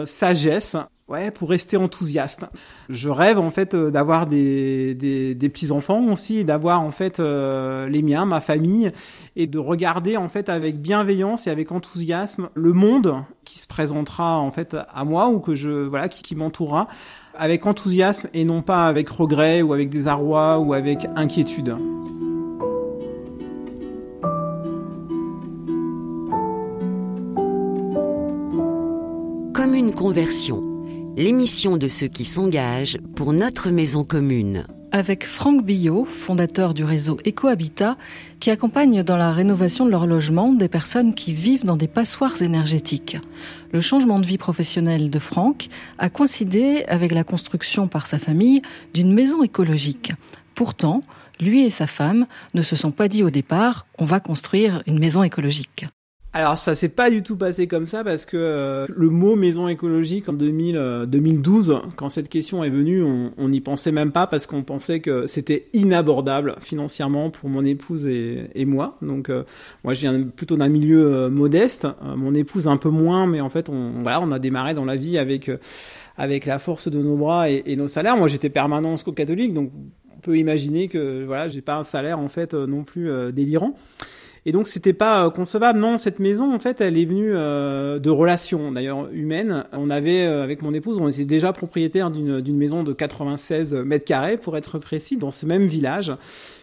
sagesse, 0.06 0.76
ouais, 1.10 1.30
pour 1.30 1.50
rester 1.50 1.76
enthousiaste. 1.76 2.46
Je 2.88 3.10
rêve 3.10 3.38
en 3.38 3.50
fait 3.50 3.74
euh, 3.74 3.90
d'avoir 3.90 4.26
des, 4.26 4.94
des, 4.94 5.48
petits 5.48 5.72
enfants 5.72 6.02
aussi, 6.10 6.44
d'avoir 6.44 6.80
en 6.80 6.92
fait 6.92 7.20
euh, 7.20 7.88
les 7.88 8.02
miens, 8.02 8.24
ma 8.24 8.40
famille, 8.40 8.90
et 9.36 9.46
de 9.46 9.58
regarder 9.58 10.16
en 10.16 10.28
fait 10.28 10.48
avec 10.48 10.80
bienveillance 10.80 11.46
et 11.46 11.50
avec 11.50 11.72
enthousiasme 11.72 12.48
le 12.54 12.72
monde 12.72 13.16
qui 13.44 13.58
se 13.58 13.66
présentera 13.66 14.38
en 14.38 14.52
fait 14.52 14.76
à 14.88 15.04
moi 15.04 15.28
ou 15.28 15.40
que 15.40 15.54
je 15.54 15.70
voilà 15.70 16.08
qui, 16.08 16.22
qui 16.22 16.36
m'entourera 16.36 16.86
avec 17.34 17.66
enthousiasme 17.66 18.28
et 18.32 18.44
non 18.44 18.62
pas 18.62 18.86
avec 18.86 19.08
regret 19.08 19.62
ou 19.62 19.72
avec 19.72 19.90
désarroi 19.90 20.58
ou 20.58 20.72
avec 20.72 21.06
inquiétude. 21.16 21.76
Comme 29.52 29.74
une 29.74 29.92
conversion, 29.92 30.69
l'émission 31.20 31.76
de 31.76 31.86
ceux 31.86 32.08
qui 32.08 32.24
s'engagent 32.24 32.96
pour 33.14 33.34
notre 33.34 33.68
maison 33.68 34.04
commune. 34.04 34.64
Avec 34.90 35.26
Franck 35.26 35.62
Billot, 35.62 36.06
fondateur 36.06 36.72
du 36.72 36.82
réseau 36.82 37.18
Ecohabitat, 37.26 37.98
qui 38.40 38.50
accompagne 38.50 39.02
dans 39.02 39.18
la 39.18 39.30
rénovation 39.30 39.84
de 39.84 39.90
leur 39.90 40.06
logement 40.06 40.54
des 40.54 40.68
personnes 40.68 41.14
qui 41.14 41.34
vivent 41.34 41.66
dans 41.66 41.76
des 41.76 41.88
passoires 41.88 42.40
énergétiques. 42.40 43.18
Le 43.70 43.82
changement 43.82 44.18
de 44.18 44.26
vie 44.26 44.38
professionnelle 44.38 45.10
de 45.10 45.18
Franck 45.18 45.68
a 45.98 46.08
coïncidé 46.08 46.84
avec 46.88 47.12
la 47.12 47.22
construction 47.22 47.86
par 47.86 48.06
sa 48.06 48.18
famille 48.18 48.62
d'une 48.94 49.12
maison 49.12 49.42
écologique. 49.42 50.12
Pourtant, 50.54 51.02
lui 51.38 51.64
et 51.66 51.70
sa 51.70 51.86
femme 51.86 52.26
ne 52.54 52.62
se 52.62 52.76
sont 52.76 52.92
pas 52.92 53.08
dit 53.08 53.22
au 53.22 53.30
départ 53.30 53.86
on 53.98 54.06
va 54.06 54.20
construire 54.20 54.82
une 54.86 54.98
maison 54.98 55.22
écologique. 55.22 55.84
Alors 56.32 56.56
ça 56.56 56.76
s'est 56.76 56.88
pas 56.88 57.10
du 57.10 57.24
tout 57.24 57.34
passé 57.36 57.66
comme 57.66 57.88
ça 57.88 58.04
parce 58.04 58.24
que 58.24 58.36
euh, 58.36 58.86
le 58.88 59.08
mot 59.08 59.34
maison 59.34 59.66
écologique 59.66 60.28
en 60.28 60.32
2000, 60.32 60.76
euh, 60.76 61.04
2012, 61.04 61.80
quand 61.96 62.08
cette 62.08 62.28
question 62.28 62.62
est 62.62 62.70
venue, 62.70 63.02
on 63.02 63.48
n'y 63.48 63.60
pensait 63.60 63.90
même 63.90 64.12
pas 64.12 64.28
parce 64.28 64.46
qu'on 64.46 64.62
pensait 64.62 65.00
que 65.00 65.26
c'était 65.26 65.66
inabordable 65.72 66.54
financièrement 66.60 67.30
pour 67.30 67.48
mon 67.48 67.64
épouse 67.64 68.06
et, 68.06 68.48
et 68.54 68.64
moi. 68.64 68.96
Donc 69.02 69.28
euh, 69.28 69.42
moi 69.82 69.92
je 69.92 70.02
viens 70.02 70.22
plutôt 70.22 70.56
d'un 70.56 70.68
milieu 70.68 71.14
euh, 71.14 71.30
modeste, 71.30 71.88
mon 72.16 72.32
épouse 72.36 72.68
un 72.68 72.76
peu 72.76 72.90
moins, 72.90 73.26
mais 73.26 73.40
en 73.40 73.50
fait 73.50 73.68
on 73.68 73.94
voilà 74.00 74.20
on 74.20 74.30
a 74.30 74.38
démarré 74.38 74.72
dans 74.72 74.84
la 74.84 74.94
vie 74.94 75.18
avec 75.18 75.50
avec 76.16 76.46
la 76.46 76.60
force 76.60 76.86
de 76.86 77.02
nos 77.02 77.16
bras 77.16 77.50
et, 77.50 77.64
et 77.66 77.74
nos 77.74 77.88
salaires. 77.88 78.16
Moi 78.16 78.28
j'étais 78.28 78.50
permanent 78.50 78.94
en 78.94 79.10
catholique, 79.10 79.52
donc 79.52 79.72
on 80.16 80.20
peut 80.20 80.38
imaginer 80.38 80.86
que 80.86 81.24
voilà 81.24 81.48
j'ai 81.48 81.60
pas 81.60 81.74
un 81.74 81.84
salaire 81.84 82.20
en 82.20 82.28
fait 82.28 82.54
non 82.54 82.84
plus 82.84 83.10
délirant. 83.32 83.74
Et 84.46 84.52
donc 84.52 84.68
c'était 84.68 84.92
pas 84.92 85.26
euh, 85.26 85.30
concevable. 85.30 85.80
Non, 85.80 85.98
cette 85.98 86.18
maison 86.18 86.54
en 86.54 86.58
fait, 86.58 86.80
elle 86.80 86.96
est 86.96 87.04
venue 87.04 87.32
euh, 87.34 87.98
de 87.98 88.10
relations 88.10 88.72
d'ailleurs 88.72 89.08
humaines. 89.12 89.64
On 89.72 89.90
avait 89.90 90.26
euh, 90.26 90.42
avec 90.42 90.62
mon 90.62 90.72
épouse, 90.72 90.98
on 90.98 91.08
était 91.08 91.24
déjà 91.24 91.52
propriétaire 91.52 92.10
d'une 92.10 92.40
d'une 92.40 92.56
maison 92.56 92.82
de 92.82 92.92
96 92.92 93.74
mètres 93.74 94.04
carrés 94.04 94.36
pour 94.36 94.56
être 94.56 94.78
précis, 94.78 95.16
dans 95.16 95.30
ce 95.30 95.46
même 95.46 95.66
village. 95.66 96.12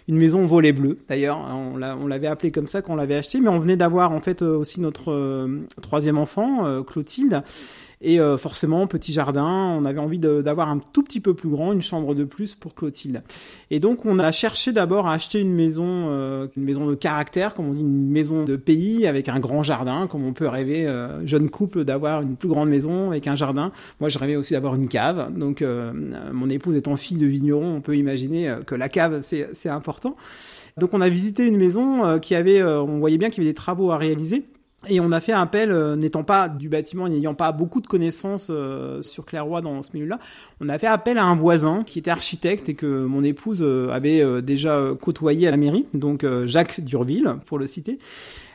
Une 0.07 0.15
maison 0.15 0.45
volet 0.45 0.71
bleu 0.71 0.99
d'ailleurs, 1.09 1.39
on 1.53 2.07
l'avait 2.07 2.27
appelé 2.27 2.51
comme 2.51 2.67
ça 2.67 2.81
quand 2.81 2.93
on 2.93 2.95
l'avait 2.95 3.15
acheté, 3.15 3.41
mais 3.41 3.49
on 3.49 3.59
venait 3.59 3.75
d'avoir 3.75 4.13
en 4.13 4.21
fait 4.21 4.41
aussi 4.41 4.79
notre 4.79 5.11
euh, 5.11 5.65
troisième 5.81 6.17
enfant, 6.17 6.65
euh, 6.65 6.81
Clotilde. 6.81 7.43
Et 8.01 8.19
euh, 8.19 8.37
forcément, 8.37 8.85
petit 8.85 9.11
jardin, 9.11 9.75
on 9.77 9.83
avait 9.85 9.99
envie 9.99 10.19
d'avoir 10.19 10.69
un 10.69 10.79
tout 10.93 11.01
petit 11.01 11.19
peu 11.19 11.33
plus 11.33 11.49
grand, 11.49 11.73
une 11.73 11.81
chambre 11.81 12.13
de 12.13 12.23
plus 12.25 12.53
pour 12.53 12.75
Clotilde. 12.75 13.23
Et 13.71 13.79
donc, 13.79 14.05
on 14.05 14.19
a 14.19 14.31
cherché 14.31 14.71
d'abord 14.71 15.07
à 15.07 15.13
acheter 15.13 15.39
une 15.41 15.53
maison, 15.53 16.05
euh, 16.09 16.47
une 16.55 16.63
maison 16.63 16.85
de 16.85 16.93
caractère, 16.93 17.55
comme 17.55 17.69
on 17.69 17.73
dit, 17.73 17.81
une 17.81 18.09
maison 18.09 18.43
de 18.43 18.55
pays 18.55 19.07
avec 19.07 19.29
un 19.29 19.39
grand 19.39 19.63
jardin, 19.63 20.05
comme 20.07 20.23
on 20.23 20.33
peut 20.33 20.47
rêver, 20.47 20.87
euh, 20.87 21.25
jeune 21.25 21.49
couple, 21.49 21.85
d'avoir 21.85 22.21
une 22.21 22.35
plus 22.35 22.49
grande 22.49 22.69
maison 22.69 23.09
avec 23.09 23.27
un 23.27 23.35
jardin. 23.35 23.71
Moi, 23.99 24.09
je 24.09 24.19
rêvais 24.19 24.35
aussi 24.35 24.53
d'avoir 24.53 24.75
une 24.75 24.87
cave. 24.87 25.33
Donc, 25.35 25.63
euh, 25.63 25.91
mon 26.31 26.49
épouse 26.49 26.75
étant 26.75 26.95
fille 26.95 27.17
de 27.17 27.25
vigneron, 27.25 27.77
on 27.77 27.81
peut 27.81 27.97
imaginer 27.97 28.57
que 28.67 28.75
la 28.75 28.89
cave, 28.89 29.21
c'est 29.21 29.69
important. 29.69 30.15
Donc, 30.77 30.93
on 30.93 31.01
a 31.01 31.09
visité 31.09 31.43
une 31.43 31.57
maison 31.57 32.19
qui 32.19 32.35
avait, 32.35 32.63
on 32.63 32.99
voyait 32.99 33.17
bien 33.17 33.29
qu'il 33.29 33.43
y 33.43 33.47
avait 33.47 33.51
des 33.51 33.55
travaux 33.55 33.91
à 33.91 33.97
réaliser. 33.97 34.45
Et 34.87 34.99
on 34.99 35.11
a 35.11 35.19
fait 35.19 35.33
appel, 35.33 35.71
euh, 35.71 35.95
n'étant 35.95 36.23
pas 36.23 36.47
du 36.49 36.69
bâtiment, 36.69 37.09
n'ayant 37.09 37.33
pas 37.33 37.51
beaucoup 37.51 37.81
de 37.81 37.87
connaissances 37.87 38.47
euh, 38.51 39.01
sur 39.01 39.25
Clairoy 39.25 39.61
dans 39.61 39.81
ce 39.81 39.89
milieu-là, 39.93 40.19
on 40.61 40.69
a 40.69 40.77
fait 40.77 40.87
appel 40.87 41.17
à 41.17 41.23
un 41.23 41.35
voisin 41.35 41.83
qui 41.83 41.97
était 41.97 42.11
architecte 42.11 42.69
et 42.69 42.75
que 42.75 43.05
mon 43.05 43.23
épouse 43.23 43.63
euh, 43.63 43.89
avait 43.89 44.41
déjà 44.43 44.79
côtoyé 45.01 45.47
à 45.47 45.51
la 45.51 45.57
mairie, 45.57 45.87
donc 45.93 46.25
Jacques 46.45 46.81
Durville, 46.81 47.37
pour 47.45 47.57
le 47.57 47.65
citer 47.65 47.97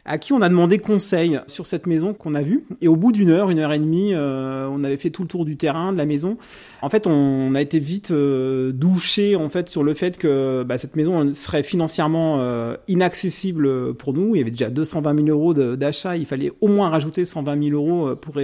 à 0.04 0.18
qui 0.18 0.32
on 0.32 0.42
a 0.42 0.48
demandé 0.48 0.78
conseil 0.78 1.40
sur 1.46 1.66
cette 1.66 1.86
maison 1.86 2.12
qu'on 2.12 2.34
a 2.34 2.42
vue. 2.42 2.64
Et 2.80 2.88
au 2.88 2.96
bout 2.96 3.12
d'une 3.12 3.30
heure, 3.30 3.50
une 3.50 3.60
heure 3.60 3.72
et 3.72 3.78
demie, 3.78 4.14
euh, 4.14 4.68
on 4.70 4.82
avait 4.82 4.96
fait 4.96 5.10
tout 5.10 5.22
le 5.22 5.28
tour 5.28 5.44
du 5.44 5.56
terrain, 5.56 5.92
de 5.92 5.98
la 5.98 6.06
maison. 6.06 6.38
En 6.82 6.90
fait, 6.90 7.06
on 7.06 7.54
a 7.54 7.60
été 7.60 7.78
vite 7.78 8.10
euh, 8.10 8.72
douché 8.72 9.36
en 9.36 9.48
fait 9.48 9.68
sur 9.68 9.84
le 9.84 9.94
fait 9.94 10.18
que 10.18 10.64
bah, 10.64 10.76
cette 10.76 10.96
maison 10.96 11.32
serait 11.32 11.62
financièrement 11.62 12.40
euh, 12.40 12.76
inaccessible 12.88 13.94
pour 13.94 14.12
nous. 14.12 14.34
Il 14.34 14.38
y 14.38 14.42
avait 14.42 14.50
déjà 14.50 14.70
220 14.70 15.24
000 15.24 15.28
euros 15.28 15.54
d'achat. 15.54 16.16
Il 16.16 16.26
fallait 16.26 16.50
au 16.60 16.68
moins 16.68 16.90
rajouter 16.90 17.24
120 17.24 17.70
000 17.70 17.76
euros 17.76 18.16
pour 18.16 18.34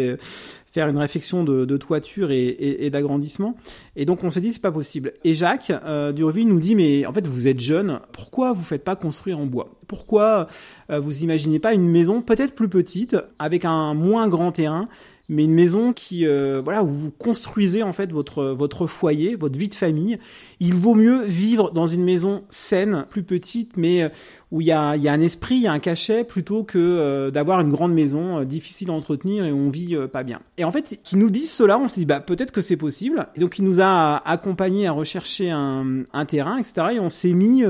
faire 0.73 0.89
une 0.89 0.99
réflexion 0.99 1.45
de, 1.45 1.65
de 1.65 1.77
toiture 1.77 2.31
et, 2.31 2.47
et, 2.47 2.87
et 2.87 2.91
d'agrandissement. 2.91 3.57
Et 3.97 4.05
donc 4.05 4.25
on 4.25 4.31
s'est 4.31 4.41
dit 4.41 4.53
c'est 4.53 4.63
pas 4.63 4.73
possible. 4.73 5.13
Et 5.25 5.35
Jacques 5.35 5.73
euh, 5.85 6.13
Durville 6.13 6.49
nous 6.49 6.61
dit 6.61 6.75
mais 6.75 7.07
en 7.07 7.13
fait 7.13 7.27
vous 7.27 7.49
êtes 7.49 7.61
jeune, 7.61 8.01
pourquoi 8.13 8.53
vous 8.53 8.63
faites 8.63 8.85
pas 8.85 8.97
construire 8.97 9.39
en 9.39 9.47
bois? 9.47 9.79
Pourquoi 9.87 10.47
euh, 10.91 11.01
vous 11.01 11.23
imaginez 11.23 11.59
pas 11.59 11.75
une 11.75 11.89
maison 11.89 12.23
peut-être 12.23 12.55
plus 12.55 12.69
petite 12.69 13.17
avec 13.39 13.65
un 13.65 13.95
moins 13.95 14.29
grand 14.29 14.53
terrain 14.53 14.89
mais 15.29 15.45
une 15.45 15.55
maison 15.55 15.93
qui 15.93 16.27
euh, 16.27 16.61
voilà 16.63 16.83
où 16.83 16.89
vous 16.89 17.11
construisez 17.11 17.83
en 17.83 17.93
fait 17.93 18.13
votre 18.13 18.45
votre 18.45 18.87
foyer, 18.87 19.35
votre 19.35 19.59
vie 19.59 19.69
de 19.69 19.75
famille. 19.75 20.19
Il 20.61 20.75
vaut 20.75 20.95
mieux 20.95 21.25
vivre 21.25 21.71
dans 21.71 21.87
une 21.87 22.03
maison 22.03 22.45
saine, 22.51 23.07
plus 23.11 23.23
petite, 23.23 23.77
mais 23.77 24.03
euh, 24.03 24.09
où 24.51 24.61
il 24.61 24.67
y 24.67 24.73
a 24.73 24.97
y 24.97 25.07
a 25.07 25.13
un 25.13 25.21
esprit, 25.21 25.57
il 25.57 25.63
y 25.63 25.67
a 25.67 25.73
un 25.73 25.79
cachet, 25.79 26.25
plutôt 26.25 26.65
que 26.65 26.79
euh, 26.79 27.31
d'avoir 27.31 27.61
une 27.61 27.69
grande 27.69 27.93
maison 27.93 28.39
euh, 28.39 28.45
difficile 28.45 28.91
à 28.91 28.95
entretenir 28.95 29.45
et 29.45 29.53
où 29.53 29.57
on 29.59 29.71
vit 29.71 29.97
pas 30.11 30.23
bien. 30.23 30.41
Et 30.57 30.65
en 30.65 30.71
fait, 30.71 30.99
qui 31.05 31.17
nous 31.17 31.31
disent 31.31 31.53
cela, 31.53 31.79
on 31.79 31.89
s'est 31.89 32.01
dit 32.01 32.07
bah 32.07 32.21
peut-être 32.21 32.53
que 32.53 32.61
c'est 32.61 32.77
possible. 32.77 33.29
Et 33.37 33.41
donc 33.41 33.59
il 33.59 33.65
nous 33.65 33.81
a 33.81 34.17
accompagné 34.29 34.87
à 34.87 34.93
rechercher 34.93 35.51
un, 35.51 36.05
un 36.13 36.25
terrain, 36.25 36.57
etc. 36.57 36.89
Et 36.95 37.01
on 37.01 37.11
s'est 37.11 37.33
mis 37.33 37.65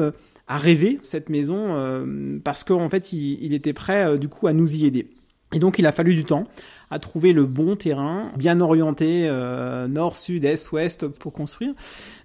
à 0.46 0.56
rêver 0.56 0.98
cette 1.02 1.28
maison 1.28 1.76
parce 2.44 2.64
qu'en 2.64 2.88
fait 2.88 3.12
il, 3.12 3.38
il, 3.42 3.52
était 3.52 3.72
prêt 3.72 4.18
du 4.18 4.28
coup 4.28 4.46
à 4.46 4.52
nous 4.52 4.76
y 4.76 4.86
aider. 4.86 5.10
Et 5.52 5.58
donc 5.58 5.78
il 5.78 5.86
a 5.86 5.92
fallu 5.92 6.14
du 6.14 6.24
temps 6.24 6.46
à 6.90 6.98
trouver 6.98 7.32
le 7.32 7.44
bon 7.44 7.76
terrain, 7.76 8.32
bien 8.36 8.60
orienté 8.60 9.26
euh, 9.28 9.88
nord, 9.88 10.16
sud, 10.16 10.44
est, 10.44 10.70
ouest 10.72 11.06
pour 11.06 11.32
construire. 11.32 11.74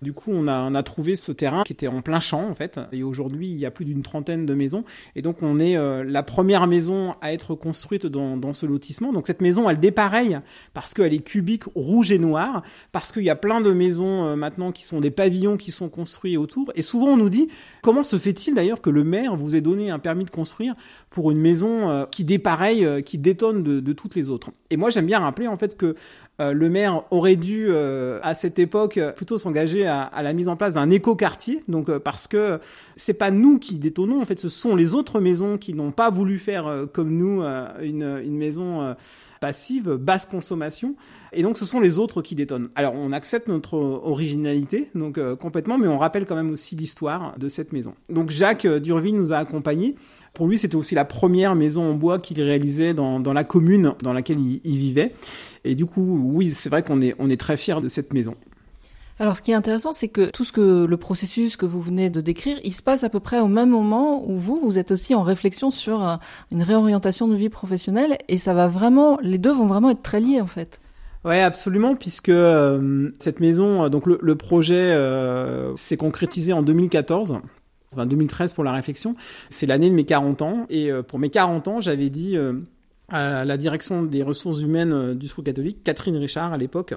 Du 0.02 0.14
coup, 0.14 0.32
on 0.34 0.48
a, 0.48 0.62
on 0.62 0.76
a 0.76 0.84
trouvé 0.84 1.16
ce 1.16 1.32
terrain 1.32 1.64
qui 1.64 1.74
était 1.74 1.88
en 1.88 2.02
plein 2.02 2.20
champ 2.20 2.50
en 2.50 2.56
fait. 2.56 2.80
Et 2.92 3.04
aujourd'hui, 3.04 3.50
il 3.50 3.58
y 3.58 3.66
a 3.66 3.72
plus 3.72 3.86
d'une 3.86 4.04
trentaine 4.04 4.46
de 4.46 4.54
maisons. 4.54 4.84
Et 5.16 5.22
donc, 5.22 5.42
on 5.42 5.60
est 5.60 5.78
euh, 5.78 6.04
la 6.04 6.24
première 6.24 6.68
maison 6.68 7.14
à 7.22 7.34
être 7.34 7.56
construite 7.56 8.06
dans, 8.06 8.38
dans 8.38 8.54
ce 8.54 8.66
lotissement. 8.66 9.12
Donc, 9.12 9.28
cette 9.28 9.42
maison, 9.42 9.70
elle 9.70 9.80
dépareille 9.80 10.40
parce 10.74 10.94
qu'elle 10.94 11.14
est 11.14 11.24
cubique, 11.24 11.64
rouge 11.76 12.12
et 12.12 12.20
noire, 12.20 12.64
parce 12.92 13.12
qu'il 13.12 13.24
y 13.24 13.30
a 13.30 13.36
plein 13.36 13.62
de 13.62 13.72
maisons 13.72 14.26
euh, 14.26 14.36
maintenant 14.36 14.72
qui 14.72 14.86
sont 14.86 15.02
des 15.02 15.12
pavillons 15.12 15.58
qui 15.58 15.72
sont 15.72 15.90
construits 15.90 16.38
autour. 16.38 16.72
Et 16.76 16.82
souvent, 16.82 17.08
on 17.08 17.18
nous 17.18 17.30
dit 17.30 17.48
comment 17.82 18.04
se 18.04 18.18
fait-il 18.18 18.56
d'ailleurs 18.56 18.82
que 18.82 18.90
le 18.90 19.04
maire 19.04 19.36
vous 19.36 19.56
ait 19.56 19.62
donné 19.62 19.90
un 19.90 20.00
permis 20.00 20.26
de 20.26 20.30
construire 20.30 20.74
pour 21.10 21.32
une 21.32 21.40
maison 21.40 21.90
euh, 21.90 22.06
qui 22.06 22.24
dépareille, 22.24 23.04
qui 23.04 23.18
détonne 23.18 23.64
de, 23.64 23.80
de 23.80 23.94
toutes 23.94 24.16
les 24.16 24.30
autres? 24.30 24.53
Et 24.70 24.78
moi, 24.78 24.90
j'aime 24.90 25.06
bien 25.06 25.20
rappeler 25.20 25.48
en 25.48 25.58
fait 25.58 25.78
que 25.78 25.96
le 26.40 26.70
maire 26.70 27.04
aurait 27.12 27.36
dû 27.36 27.68
euh, 27.70 28.20
à 28.24 28.34
cette 28.34 28.58
époque 28.58 29.00
plutôt 29.16 29.38
s'engager 29.38 29.86
à, 29.86 30.10
la 30.24 30.34
mise 30.34 30.48
en 30.48 30.56
place 30.56 30.74
d'un 30.74 30.90
éco-quartier, 30.90 31.60
donc 31.68 31.90
euh, 31.90 32.00
parce 32.00 32.28
que 32.28 32.60
c'est 32.96 33.14
pas 33.14 33.30
nous 33.30 33.60
qui 33.60 33.78
détonnons, 33.78 34.20
en 34.22 34.26
fait, 34.26 34.40
ce 34.40 34.50
sont 34.50 34.76
les 34.76 34.96
autres 34.96 35.20
maisons 35.20 35.58
qui 35.58 35.74
n'ont 35.74 35.92
pas 35.92 36.10
voulu 36.10 36.40
faire 36.40 36.88
comme 36.92 37.16
nous 37.16 37.44
une, 37.82 38.22
une 38.24 38.38
maison 38.38 38.96
passive, 39.40 39.96
basse 39.96 40.26
consommation, 40.26 40.96
et 41.34 41.44
donc 41.44 41.58
ce 41.58 41.66
sont 41.66 41.80
les 41.80 42.00
autres 42.00 42.22
qui 42.22 42.34
détonnent. 42.34 42.70
Alors 42.76 42.94
on 42.96 43.12
accepte 43.12 43.48
notre 43.48 43.76
originalité, 43.76 44.90
donc 44.96 45.20
complètement, 45.36 45.78
mais 45.78 45.88
on 45.88 45.98
rappelle 45.98 46.26
quand 46.26 46.36
même 46.36 46.52
aussi 46.52 46.76
l'histoire 46.76 47.38
de 47.38 47.48
cette 47.48 47.74
maison. 47.74 47.94
Donc 48.10 48.30
Jacques 48.30 48.66
Durville 48.68 49.16
nous 49.16 49.34
a 49.34 49.38
accompagnés. 49.38 49.96
Pour 50.34 50.48
lui, 50.48 50.58
c'était 50.58 50.76
aussi 50.76 50.96
la 50.96 51.06
première 51.06 51.56
maison 51.56 51.92
en 51.92 51.94
bois 51.94 52.18
qu'il 52.18 52.42
réalisait 52.42 52.96
dans, 52.96 53.20
dans 53.20 53.34
la 53.34 53.44
commune 53.44 53.94
dans 54.02 54.14
laquelle 54.14 54.40
il, 54.40 54.62
il 54.64 54.78
vivait. 54.78 55.14
Et 55.66 55.76
du 55.76 55.86
coup, 55.86 56.20
oui, 56.34 56.52
c'est 56.52 56.70
vrai 56.70 56.84
qu'on 56.84 57.02
est, 57.02 57.16
on 57.20 57.30
est 57.30 57.40
très 57.40 57.58
fiers 57.58 57.80
de 57.82 57.88
cette 57.88 58.14
maison. 58.14 58.36
Alors, 59.20 59.38
ce 59.38 59.42
qui 59.42 59.52
est 59.52 59.56
intéressant, 59.56 59.94
c'est 59.94 60.08
que 60.08 60.32
tout 60.32 60.44
ce 60.44 60.52
que 60.52 60.86
le 60.86 60.98
processus 60.98 61.56
que 61.56 61.68
vous 61.68 61.80
venez 61.80 62.10
de 62.10 62.20
décrire, 62.20 62.58
il 62.64 62.74
se 62.74 62.82
passe 62.82 63.04
à 63.04 63.10
peu 63.10 63.20
près 63.20 63.40
au 63.40 63.48
même 63.48 63.70
moment 63.70 64.28
où 64.28 64.38
vous, 64.38 64.60
vous 64.60 64.80
êtes 64.80 64.92
aussi 64.92 65.14
en 65.14 65.22
réflexion 65.22 65.70
sur 65.70 66.06
euh, 66.06 66.16
une 66.52 66.64
réorientation 66.64 67.28
de 67.28 67.36
vie 67.36 67.50
professionnelle, 67.50 68.18
et 68.28 68.38
ça 68.38 68.54
va 68.54 68.68
vraiment, 68.68 69.20
les 69.22 69.38
deux 69.38 69.54
vont 69.54 69.68
vraiment 69.68 69.92
être 69.92 70.02
très 70.02 70.20
liés 70.20 70.42
en 70.42 70.48
fait. 70.48 70.82
Ouais, 71.24 71.42
absolument, 71.42 71.96
puisque 71.96 72.30
euh, 72.30 73.12
cette 73.20 73.40
maison, 73.40 73.84
euh, 73.84 73.90
donc 73.90 74.08
le, 74.08 74.36
projet 74.36 74.98
s'est 75.76 75.98
concrétisé 75.98 76.52
en 76.52 76.64
2014. 76.64 77.40
Enfin, 77.94 78.08
2013 78.08 78.54
pour 78.54 78.64
la 78.64 78.72
réflexion. 78.72 79.16
C'est 79.52 79.68
l'année 79.68 79.92
de 79.92 79.96
mes 79.96 80.06
40 80.06 80.42
ans. 80.42 80.66
Et 80.72 80.90
pour 81.08 81.20
mes 81.20 81.30
40 81.30 81.68
ans, 81.68 81.80
j'avais 81.80 82.10
dit 82.10 82.36
à 83.14 83.46
la 83.46 83.58
direction 83.58 84.04
des 84.04 84.24
ressources 84.24 84.62
humaines 84.62 84.92
euh, 84.92 85.14
du 85.14 85.28
Secours 85.28 85.44
catholique, 85.44 85.84
Catherine 85.84 86.18
Richard 86.18 86.52
à 86.52 86.58
l'époque, 86.58 86.96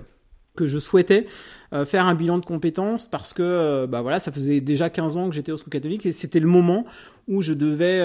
que 0.56 0.66
je 0.66 0.78
souhaitais 0.78 1.26
euh, 1.74 1.84
faire 1.84 2.06
un 2.06 2.14
bilan 2.14 2.38
de 2.38 2.44
compétences 2.44 3.04
parce 3.04 3.34
que 3.34 3.42
euh, 3.42 3.86
bah 3.86 4.00
voilà, 4.00 4.18
ça 4.18 4.32
faisait 4.32 4.60
déjà 4.62 4.88
15 4.88 5.18
ans 5.18 5.28
que 5.28 5.34
j'étais 5.34 5.52
au 5.52 5.58
Secours 5.58 5.70
catholique 5.72 6.06
et 6.06 6.12
c'était 6.12 6.40
le 6.40 6.48
moment 6.48 6.86
où 7.28 7.42
je 7.42 7.52
devais 7.52 7.98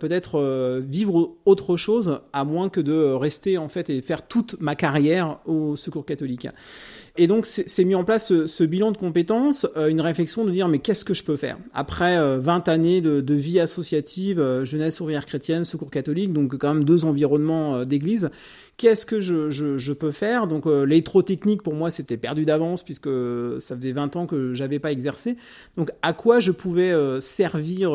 peut-être 0.00 0.80
vivre 0.80 1.36
autre 1.44 1.76
chose 1.76 2.20
à 2.32 2.44
moins 2.44 2.68
que 2.68 2.80
de 2.80 3.12
rester 3.12 3.56
en 3.56 3.68
fait 3.68 3.88
et 3.88 4.02
faire 4.02 4.26
toute 4.26 4.56
ma 4.60 4.74
carrière 4.74 5.38
au 5.46 5.76
Secours 5.76 6.04
catholique. 6.04 6.48
Et 7.16 7.28
donc, 7.28 7.46
c'est 7.46 7.84
mis 7.84 7.94
en 7.94 8.02
place 8.02 8.32
ce, 8.46 8.64
bilan 8.64 8.90
de 8.90 8.96
compétences, 8.96 9.68
euh, 9.76 9.86
une 9.86 10.00
réflexion 10.00 10.44
de 10.44 10.50
dire, 10.50 10.66
mais 10.66 10.80
qu'est-ce 10.80 11.04
que 11.04 11.14
je 11.14 11.22
peux 11.22 11.36
faire? 11.36 11.58
Après 11.72 12.18
20 12.38 12.68
euh, 12.68 12.72
années 12.72 13.00
de, 13.00 13.34
vie 13.34 13.60
associative, 13.60 14.40
euh, 14.40 14.64
jeunesse 14.64 15.00
ouvrière 15.00 15.24
chrétienne, 15.24 15.64
secours 15.64 15.90
catholique, 15.90 16.32
donc 16.32 16.56
quand 16.56 16.74
même 16.74 16.82
deux 16.82 17.04
environnements 17.04 17.84
d'église, 17.84 18.30
qu'est-ce 18.78 19.06
que 19.06 19.20
je, 19.20 19.48
je, 19.50 19.78
je, 19.78 19.92
peux 19.92 20.10
faire? 20.10 20.48
Donc 20.48 20.66
l'électrotechnique, 20.66 21.62
pour 21.62 21.74
moi, 21.74 21.92
c'était 21.92 22.16
perdu 22.16 22.44
d'avance, 22.44 22.82
puisque 22.82 23.10
ça 23.60 23.76
faisait 23.76 23.92
20 23.92 24.16
ans 24.16 24.26
que 24.26 24.52
j'avais 24.52 24.80
pas 24.80 24.90
exercé. 24.90 25.36
Donc, 25.76 25.92
à 26.02 26.14
quoi 26.14 26.40
je 26.40 26.50
pouvais 26.50 26.92
servir 27.20 27.92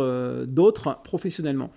d'autres 0.47 0.97
professionnellement? 1.03 1.71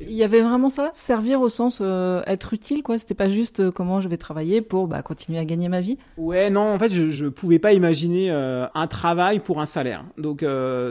Il 0.00 0.12
y 0.12 0.24
avait 0.24 0.40
vraiment 0.40 0.68
ça, 0.68 0.90
servir 0.94 1.40
au 1.40 1.48
sens 1.48 1.78
euh, 1.80 2.22
être 2.26 2.54
utile, 2.54 2.82
quoi? 2.82 2.98
C'était 2.98 3.14
pas 3.14 3.28
juste 3.28 3.60
euh, 3.60 3.70
comment 3.70 4.00
je 4.00 4.08
vais 4.08 4.16
travailler 4.16 4.60
pour 4.60 4.86
bah, 4.86 5.02
continuer 5.02 5.38
à 5.38 5.44
gagner 5.44 5.68
ma 5.68 5.80
vie? 5.80 5.98
Ouais, 6.16 6.50
non, 6.50 6.76
fait, 6.82 6.94
je, 6.94 7.10
je 7.10 7.26
pouvais 7.26 7.58
pas 7.58 7.72
imaginer 7.72 8.30
euh, 8.30 8.66
un 8.74 8.86
travail 8.86 9.40
pour 9.40 9.60
un 9.60 9.66
salaire. 9.66 10.04
Donc, 10.18 10.44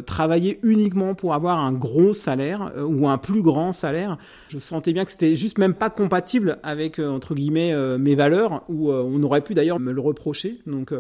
travailler 0.06 0.60
uniquement 0.64 1.16
pour 1.16 1.34
avoir 1.34 1.60
un 1.60 1.72
gros 1.72 2.14
salaire 2.14 2.72
ou 2.78 3.08
un 3.08 3.18
plus 3.18 3.42
grand 3.42 3.74
salaire, 3.74 4.18
je 4.48 4.60
sentais 4.60 4.94
bien 4.94 5.06
que 5.06 5.12
c'était 5.12 5.36
juste 5.36 5.58
même 5.58 5.74
pas 5.74 5.90
compatible 5.90 6.58
avec 6.64 7.00
entre 7.00 7.36
guillemets 7.36 7.76
mes 7.98 8.16
valeurs, 8.16 8.64
ou 8.70 8.92
on 8.92 9.22
aurait 9.24 9.42
pu 9.42 9.54
d'ailleurs 9.54 9.80
me 9.80 9.92
le 9.92 10.02
reprocher. 10.02 10.60
Donc 10.66 10.94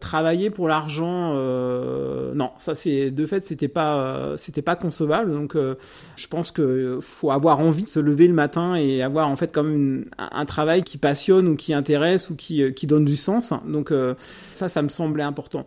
travailler 0.00 0.50
pour 0.50 0.68
l'argent, 0.68 1.32
euh, 1.34 2.34
non, 2.34 2.50
ça 2.58 2.74
c'est 2.74 3.10
de 3.10 3.26
fait 3.26 3.44
c'était 3.44 3.68
pas 3.68 4.34
c'était 4.36 4.62
pas 4.62 4.76
concevable. 4.76 5.32
Donc 5.32 5.56
euh, 5.56 5.76
je 6.16 6.26
pense 6.26 6.50
que 6.50 6.98
faut 7.00 7.30
avoir 7.30 7.60
envie 7.60 7.84
de 7.84 7.88
se 7.88 8.00
lever 8.00 8.26
le 8.28 8.34
matin 8.34 8.74
et 8.74 9.02
avoir 9.02 9.28
en 9.28 9.36
fait 9.36 9.52
comme 9.52 10.04
un 10.18 10.44
travail 10.44 10.82
qui 10.82 10.98
passionne 10.98 11.48
ou 11.48 11.56
qui 11.56 11.72
intéresse 11.74 12.30
ou 12.30 12.36
qui 12.36 12.72
qui 12.74 12.86
donne 12.86 13.04
du 13.04 13.16
sens. 13.16 13.52
Donc 13.66 13.90
euh, 13.90 14.14
ça 14.54 14.68
ça 14.68 14.82
me 14.82 14.88
semblait 14.88 15.24
important 15.24 15.66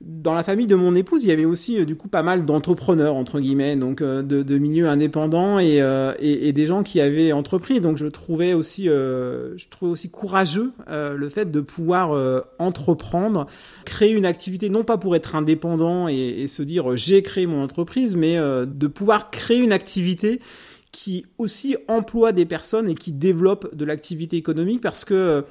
dans 0.00 0.34
la 0.34 0.42
famille 0.42 0.66
de 0.66 0.74
mon 0.74 0.94
épouse, 0.94 1.24
il 1.24 1.28
y 1.28 1.32
avait 1.32 1.44
aussi 1.44 1.78
euh, 1.78 1.84
du 1.84 1.96
coup 1.96 2.08
pas 2.08 2.22
mal 2.22 2.44
d'entrepreneurs 2.44 3.14
entre 3.14 3.40
guillemets, 3.40 3.76
donc 3.76 4.02
euh, 4.02 4.22
de, 4.22 4.42
de 4.42 4.58
milieux 4.58 4.88
indépendants 4.88 5.58
et, 5.58 5.80
euh, 5.80 6.14
et, 6.18 6.48
et, 6.48 6.52
des 6.52 6.66
gens 6.66 6.82
qui 6.82 7.00
avaient 7.00 7.32
entrepris. 7.32 7.80
Donc 7.80 7.96
je 7.96 8.06
trouvais 8.06 8.54
aussi, 8.54 8.84
je 8.84 9.68
trouvais 9.70 9.90
aussi 9.90 10.10
courageux 10.10 10.72
le 10.88 11.28
fait 11.28 11.50
de 11.50 11.60
pouvoir 11.60 12.44
entreprendre, 12.58 13.46
créer 13.84 14.12
une 14.12 14.26
activité 14.26 14.68
non 14.68 14.84
pas 14.84 14.98
pour 14.98 15.16
être 15.16 15.34
indépendant 15.34 16.08
et, 16.08 16.14
et 16.14 16.48
se 16.48 16.62
dire 16.62 16.96
j'ai 16.96 17.22
créé 17.22 17.46
mon 17.46 17.62
entreprise, 17.62 18.16
mais 18.16 18.36
de 18.36 18.86
pouvoir 18.86 19.30
créer 19.30 19.58
une 19.58 19.72
activité 19.72 20.40
qui 20.92 21.26
aussi 21.38 21.76
emploie 21.88 22.32
des 22.32 22.46
personnes 22.46 22.88
et 22.88 22.94
qui 22.94 23.12
développe 23.12 23.74
de 23.74 23.84
l'activité 23.84 24.36
économique 24.36 24.80
parce 24.80 25.04
que 25.04 25.44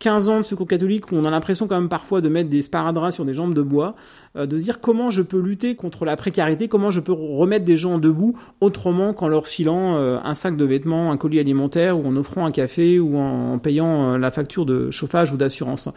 15 0.00 0.28
ans 0.28 0.38
de 0.38 0.44
secours 0.44 0.68
catholique 0.68 1.10
où 1.10 1.16
on 1.16 1.24
a 1.24 1.30
l'impression 1.30 1.66
quand 1.66 1.78
même 1.78 1.88
parfois 1.88 2.20
de 2.20 2.28
mettre 2.28 2.48
des 2.48 2.62
sparadraps 2.62 3.14
sur 3.14 3.24
des 3.24 3.34
jambes 3.34 3.54
de 3.54 3.62
bois, 3.62 3.96
euh, 4.36 4.46
de 4.46 4.56
dire 4.56 4.80
comment 4.80 5.10
je 5.10 5.22
peux 5.22 5.40
lutter 5.40 5.74
contre 5.74 6.04
la 6.04 6.16
précarité, 6.16 6.68
comment 6.68 6.90
je 6.90 7.00
peux 7.00 7.12
remettre 7.12 7.64
des 7.64 7.76
gens 7.76 7.98
debout 7.98 8.38
autrement 8.60 9.12
qu'en 9.12 9.26
leur 9.26 9.48
filant 9.48 9.96
euh, 9.96 10.18
un 10.22 10.34
sac 10.34 10.56
de 10.56 10.64
vêtements, 10.64 11.10
un 11.10 11.16
colis 11.16 11.40
alimentaire 11.40 11.98
ou 11.98 12.06
en 12.06 12.16
offrant 12.16 12.46
un 12.46 12.52
café 12.52 13.00
ou 13.00 13.18
en 13.18 13.58
payant 13.58 14.14
euh, 14.14 14.18
la 14.18 14.30
facture 14.30 14.66
de 14.66 14.92
chauffage 14.92 15.32
ou 15.32 15.36
d'assurance 15.36 15.88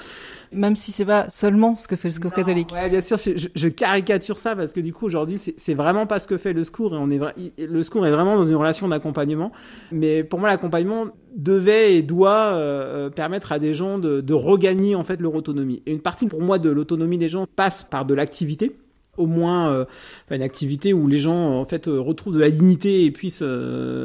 même 0.51 0.75
si 0.75 0.91
c'est 0.91 1.05
pas 1.05 1.29
seulement 1.29 1.77
ce 1.77 1.87
que 1.87 1.95
fait 1.95 2.09
le 2.09 2.13
secours 2.13 2.33
catholique. 2.33 2.69
Ouais, 2.73 2.89
bien 2.89 3.01
sûr, 3.01 3.17
je, 3.17 3.47
je, 3.53 3.67
caricature 3.69 4.37
ça 4.37 4.55
parce 4.55 4.73
que 4.73 4.79
du 4.81 4.93
coup 4.93 5.05
aujourd'hui 5.05 5.37
c'est 5.37 5.73
vraiment 5.73 6.05
pas 6.05 6.19
ce 6.19 6.27
que 6.27 6.37
fait 6.37 6.53
le 6.53 6.63
secours 6.63 6.93
et 6.93 6.97
on 6.97 7.09
est 7.09 7.19
le 7.57 7.83
secours 7.83 8.05
est 8.05 8.11
vraiment 8.11 8.35
dans 8.35 8.43
une 8.43 8.55
relation 8.55 8.87
d'accompagnement. 8.87 9.51
Mais 9.91 10.23
pour 10.23 10.39
moi 10.39 10.49
l'accompagnement 10.49 11.07
devait 11.35 11.95
et 11.95 12.01
doit 12.01 12.53
euh, 12.53 13.07
euh, 13.07 13.09
permettre 13.09 13.51
à 13.51 13.59
des 13.59 13.73
gens 13.73 13.97
de, 13.97 14.21
de 14.21 14.33
regagner 14.33 14.95
en 14.95 15.03
fait 15.03 15.21
leur 15.21 15.35
autonomie. 15.35 15.81
Et 15.85 15.93
une 15.93 16.01
partie 16.01 16.27
pour 16.27 16.41
moi 16.41 16.59
de 16.59 16.69
l'autonomie 16.69 17.17
des 17.17 17.29
gens 17.29 17.45
passe 17.55 17.83
par 17.83 18.05
de 18.05 18.13
l'activité 18.13 18.75
au 19.17 19.27
moins 19.27 19.69
euh, 19.71 19.85
une 20.29 20.41
activité 20.41 20.93
où 20.93 21.07
les 21.07 21.17
gens 21.17 21.59
en 21.59 21.65
fait 21.65 21.85
retrouvent 21.87 22.33
de 22.33 22.39
la 22.39 22.49
dignité 22.49 23.05
et 23.05 23.11
puissent 23.11 23.43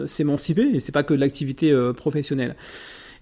s'émanciper 0.06 0.68
et 0.74 0.80
c'est 0.80 0.92
pas 0.92 1.02
que 1.02 1.14
de 1.14 1.20
l'activité 1.20 1.74
professionnelle. 1.96 2.54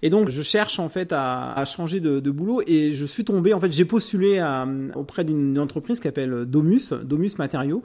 Et 0.05 0.11
donc, 0.11 0.29
je 0.29 0.43
cherche 0.43 0.77
en 0.77 0.87
fait 0.87 1.11
à, 1.13 1.63
changer 1.65 1.99
de, 1.99 2.29
boulot 2.29 2.61
et 2.67 2.91
je 2.91 3.05
suis 3.05 3.25
tombé, 3.25 3.55
en 3.55 3.59
fait, 3.59 3.71
j'ai 3.71 3.85
postulé 3.85 4.37
à, 4.37 4.67
auprès 4.93 5.23
d'une 5.23 5.57
entreprise 5.57 5.99
qui 5.99 6.03
s'appelle 6.03 6.45
Domus, 6.45 6.93
Domus 7.03 7.31
Matériaux, 7.39 7.81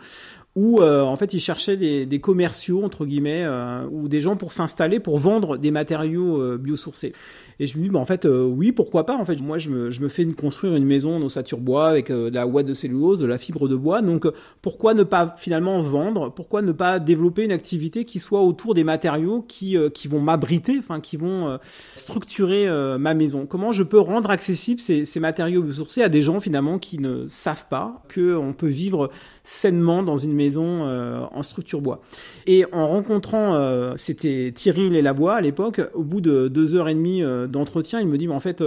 où 0.57 0.81
euh, 0.81 1.03
en 1.03 1.15
fait 1.17 1.33
ils 1.33 1.41
cherchaient 1.41 1.77
des, 1.77 2.21
commerciaux 2.21 2.85
entre 2.85 3.07
guillemets 3.07 3.45
euh, 3.45 3.87
ou 3.91 4.09
des 4.09 4.21
gens 4.21 4.37
pour 4.37 4.53
s'installer 4.53 4.99
pour 4.99 5.19
vendre 5.19 5.57
des 5.57 5.71
matériaux 5.71 6.41
euh, 6.41 6.59
biosourcés. 6.59 7.13
Et 7.61 7.67
je 7.67 7.79
me 7.79 7.85
dis 7.85 7.89
bah, 7.91 8.01
en 8.01 8.05
fait 8.07 8.27
oui 8.27 8.73
pourquoi 8.73 9.07
pas 9.07 9.17
en 9.17 9.25
fait. 9.25 9.41
Moi 9.41 9.59
je 9.59 9.69
me, 9.69 9.91
je 9.91 10.01
me 10.01 10.09
fais 10.09 10.25
construire 10.27 10.75
une 10.75 10.85
maison 10.85 11.17
en 11.17 11.23
ossature 11.23 11.59
bois 11.59 11.89
avec 11.89 12.11
de 12.11 12.31
la 12.35 12.47
ouate 12.47 12.67
de 12.67 12.75
cellulose, 12.75 13.21
de 13.21 13.27
la 13.27 13.39
fibre 13.39 13.69
de 13.69 13.77
bois. 13.77 14.03
Donc 14.03 14.27
pourquoi 14.63 14.95
ne 14.95 15.03
pas 15.03 15.35
finalement 15.39 15.81
vendre? 15.83 16.33
Pourquoi 16.33 16.63
ne 16.63 16.73
pas 16.73 16.99
développer 16.99 17.45
une 17.45 17.53
activité 17.53 18.05
qui 18.05 18.19
soit 18.19 18.43
autour 18.43 18.75
des 18.75 18.83
matériaux 18.83 19.43
qui 19.43 19.77
qui 19.93 20.09
vont 20.09 20.21
m'abriter, 20.21 20.77
enfin 20.79 21.01
qui 21.01 21.19
vont 21.19 21.59
structurer 21.97 22.67
ma 22.99 23.13
maison? 23.13 23.45
Comment 23.45 23.73
je 23.73 23.83
peux 23.83 24.01
rendre 24.01 24.31
accessibles 24.31 24.81
ces, 24.81 25.05
ces 25.05 25.21
matériaux 25.21 25.63
biosourcés 25.63 26.03
à 26.03 26.09
des 26.09 26.23
gens 26.23 26.41
finalement 26.41 26.79
qui 26.79 26.99
ne 26.99 27.27
savent 27.29 27.67
pas 27.69 28.03
que 28.09 28.35
on 28.37 28.55
peut 28.55 28.69
vivre 28.69 29.11
sainement 29.43 30.03
dans 30.03 30.17
une 30.17 30.33
maison 30.40 30.83
en 31.33 31.42
structure 31.42 31.81
bois. 31.81 32.00
Et 32.46 32.64
en 32.72 32.88
rencontrant, 32.88 33.94
c'était 33.96 34.53
Thierry 34.55 34.90
Lavoie 35.03 35.35
à 35.35 35.40
l'époque, 35.40 35.81
au 35.94 36.03
bout 36.03 36.20
de 36.20 36.48
deux 36.48 36.74
heures 36.74 36.88
et 36.88 36.94
demie 36.94 37.22
d'entretien, 37.48 38.00
il 38.00 38.07
me 38.07 38.18
dit, 38.18 38.26
mais 38.26 38.35
en 38.35 38.40
fait, 38.40 38.64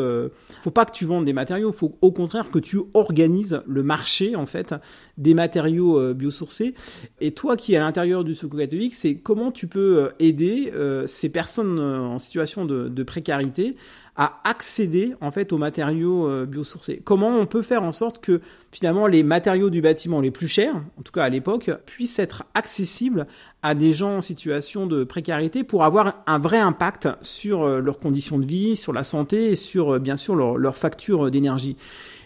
faut 0.64 0.72
pas 0.72 0.86
que 0.86 0.92
tu 0.92 1.06
vendes 1.06 1.26
des 1.26 1.34
matériaux, 1.34 1.72
faut 1.72 1.98
au 2.02 2.12
contraire 2.12 2.52
que 2.52 2.60
tu 2.60 2.80
organises 2.94 3.62
le 3.68 3.84
marché 3.84 4.36
en 4.36 4.46
fait 4.46 4.76
des 5.18 5.34
matériaux 5.34 6.14
biosourcés. 6.14 6.76
Et 7.20 7.32
toi 7.32 7.58
qui 7.58 7.74
es 7.74 7.78
à 7.78 7.82
l'intérieur 7.82 8.24
du 8.24 8.36
Secours 8.36 8.60
catholique, 8.60 8.96
c'est 8.96 9.16
comment 9.16 9.52
tu 9.52 9.68
peux 9.68 10.10
aider 10.20 10.72
ces 11.08 11.30
personnes 11.30 11.80
en 11.80 12.20
situation 12.20 12.66
de 12.66 13.04
précarité 13.04 13.76
à 14.16 14.42
accéder 14.44 15.16
en 15.22 15.32
fait 15.32 15.52
aux 15.54 15.58
matériaux 15.58 16.28
euh, 16.28 16.46
biosourcés. 16.46 17.02
Comment 17.04 17.30
on 17.30 17.48
peut 17.48 17.64
faire 17.64 17.84
en 17.84 17.92
sorte 17.92 18.20
que 18.20 18.42
finalement 18.72 19.08
les 19.08 19.24
matériaux 19.24 19.70
du 19.70 19.82
bâtiment 19.82 20.22
les 20.22 20.30
plus 20.30 20.48
chers, 20.48 20.76
en 20.76 21.02
tout 21.04 21.12
cas 21.12 21.24
à 21.24 21.30
l'époque, 21.30 21.72
puissent 21.86 22.20
être 22.20 22.44
accessibles 22.54 23.26
à 23.64 23.74
des 23.74 23.94
gens 23.94 24.18
en 24.18 24.22
situation 24.22 24.86
de 24.86 25.04
précarité 25.04 25.64
pour 25.64 25.84
avoir 25.84 26.24
un 26.28 26.38
vrai 26.38 26.60
impact 26.60 27.10
sur 27.22 27.64
euh, 27.64 27.80
leurs 27.80 28.00
conditions 28.00 28.38
de 28.38 28.46
vie, 28.46 28.76
sur 28.76 28.94
la 28.94 29.04
santé 29.04 29.52
et 29.52 29.56
sur 29.56 29.96
euh, 29.96 30.00
bien 30.00 30.18
sûr 30.18 30.36
leur, 30.36 30.58
leur 30.58 30.76
facture 30.76 31.32
d'énergie. 31.32 31.76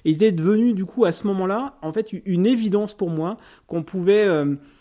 Il 0.03 0.23
est 0.23 0.31
devenu 0.31 0.73
du 0.73 0.85
coup 0.85 1.05
à 1.05 1.11
ce 1.11 1.25
moment-là 1.27 1.75
en 1.81 1.93
fait 1.93 2.13
une 2.25 2.45
évidence 2.45 2.93
pour 2.93 3.09
moi 3.09 3.37
qu'on 3.65 3.83
pouvait 3.83 4.25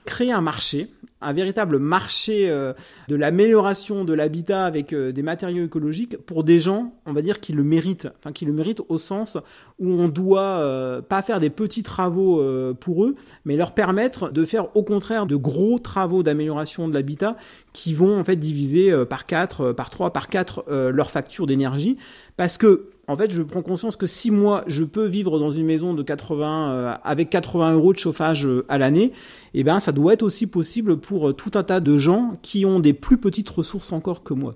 créer 0.05 0.31
un 0.31 0.41
marché 0.41 0.89
un 1.27 1.33
véritable 1.33 1.79
marché 1.79 2.49
euh, 2.49 2.73
de 3.09 3.17
l'amélioration 3.17 4.05
de 4.05 4.15
l'habitat 4.15 4.65
avec 4.65 4.93
euh, 4.93 5.11
des 5.11 5.23
matériaux 5.23 5.65
écologiques 5.65 6.17
pour 6.19 6.45
des 6.45 6.61
gens, 6.61 6.95
on 7.05 7.13
va 7.13 7.21
dire, 7.21 7.41
qui 7.41 7.53
le 7.53 7.65
méritent. 7.65 8.09
Enfin, 8.19 8.31
qui 8.33 8.45
le 8.45 8.53
méritent 8.53 8.83
au 8.89 8.97
sens 8.97 9.37
où 9.81 9.91
on 9.91 10.07
doit 10.07 10.41
euh, 10.41 11.03
pas 11.03 11.23
faire 11.23 11.41
des 11.41 11.51
petits 11.51 11.83
travaux 11.83 12.43
pour 12.81 13.05
eux, 13.05 13.15
mais 13.45 13.57
leur 13.57 13.73
permettre 13.73 14.31
de 14.31 14.45
faire 14.45 14.75
au 14.77 14.83
contraire 14.83 15.27
de 15.27 15.37
gros 15.37 15.79
travaux 15.79 16.23
d'amélioration 16.23 16.89
de 16.89 16.95
l'habitat 16.95 17.37
qui 17.73 17.93
vont 17.93 18.19
en 18.19 18.25
fait 18.25 18.37
diviser 18.37 18.93
par 19.07 19.27
4, 19.27 19.73
par 19.73 19.91
3, 19.91 20.13
par 20.13 20.29
4 20.29 20.65
leur 20.91 21.11
facture 21.11 21.47
d'énergie. 21.47 21.97
Parce 22.37 22.59
que 22.59 22.91
en 23.09 23.17
fait, 23.17 23.31
je 23.31 23.43
prends 23.43 23.63
conscience 23.63 23.97
que 23.97 24.07
si 24.07 24.31
moi, 24.31 24.65
je 24.67 24.83
peux 24.83 25.07
vivre 25.07 25.39
dans 25.39 25.51
une 25.51 25.65
maison 25.65 25.95
de 25.95 26.03
80, 26.03 26.71
euh, 26.71 26.95
avec 27.05 27.31
80 27.31 27.75
euros 27.75 27.93
de 27.93 27.99
chauffage 27.99 28.47
euh, 28.47 28.65
à 28.69 28.79
l'année, 28.79 29.13
eh 29.55 29.63
ben, 29.63 29.79
ça 29.79 29.93
doit 29.93 30.15
être 30.15 30.25
aussi 30.25 30.49
possible 30.49 30.99
pour 30.99 31.29
euh, 31.29 31.33
tout 31.33 31.53
un 31.55 31.63
tas 31.63 31.81
de 31.81 31.99
gens 31.99 32.33
qui 32.43 32.67
ont 32.67 32.81
des 32.81 32.93
plus 32.93 33.19
petites 33.19 33.49
ressources 33.49 33.93
encore 33.93 34.25
que 34.25 34.35
moi. 34.35 34.55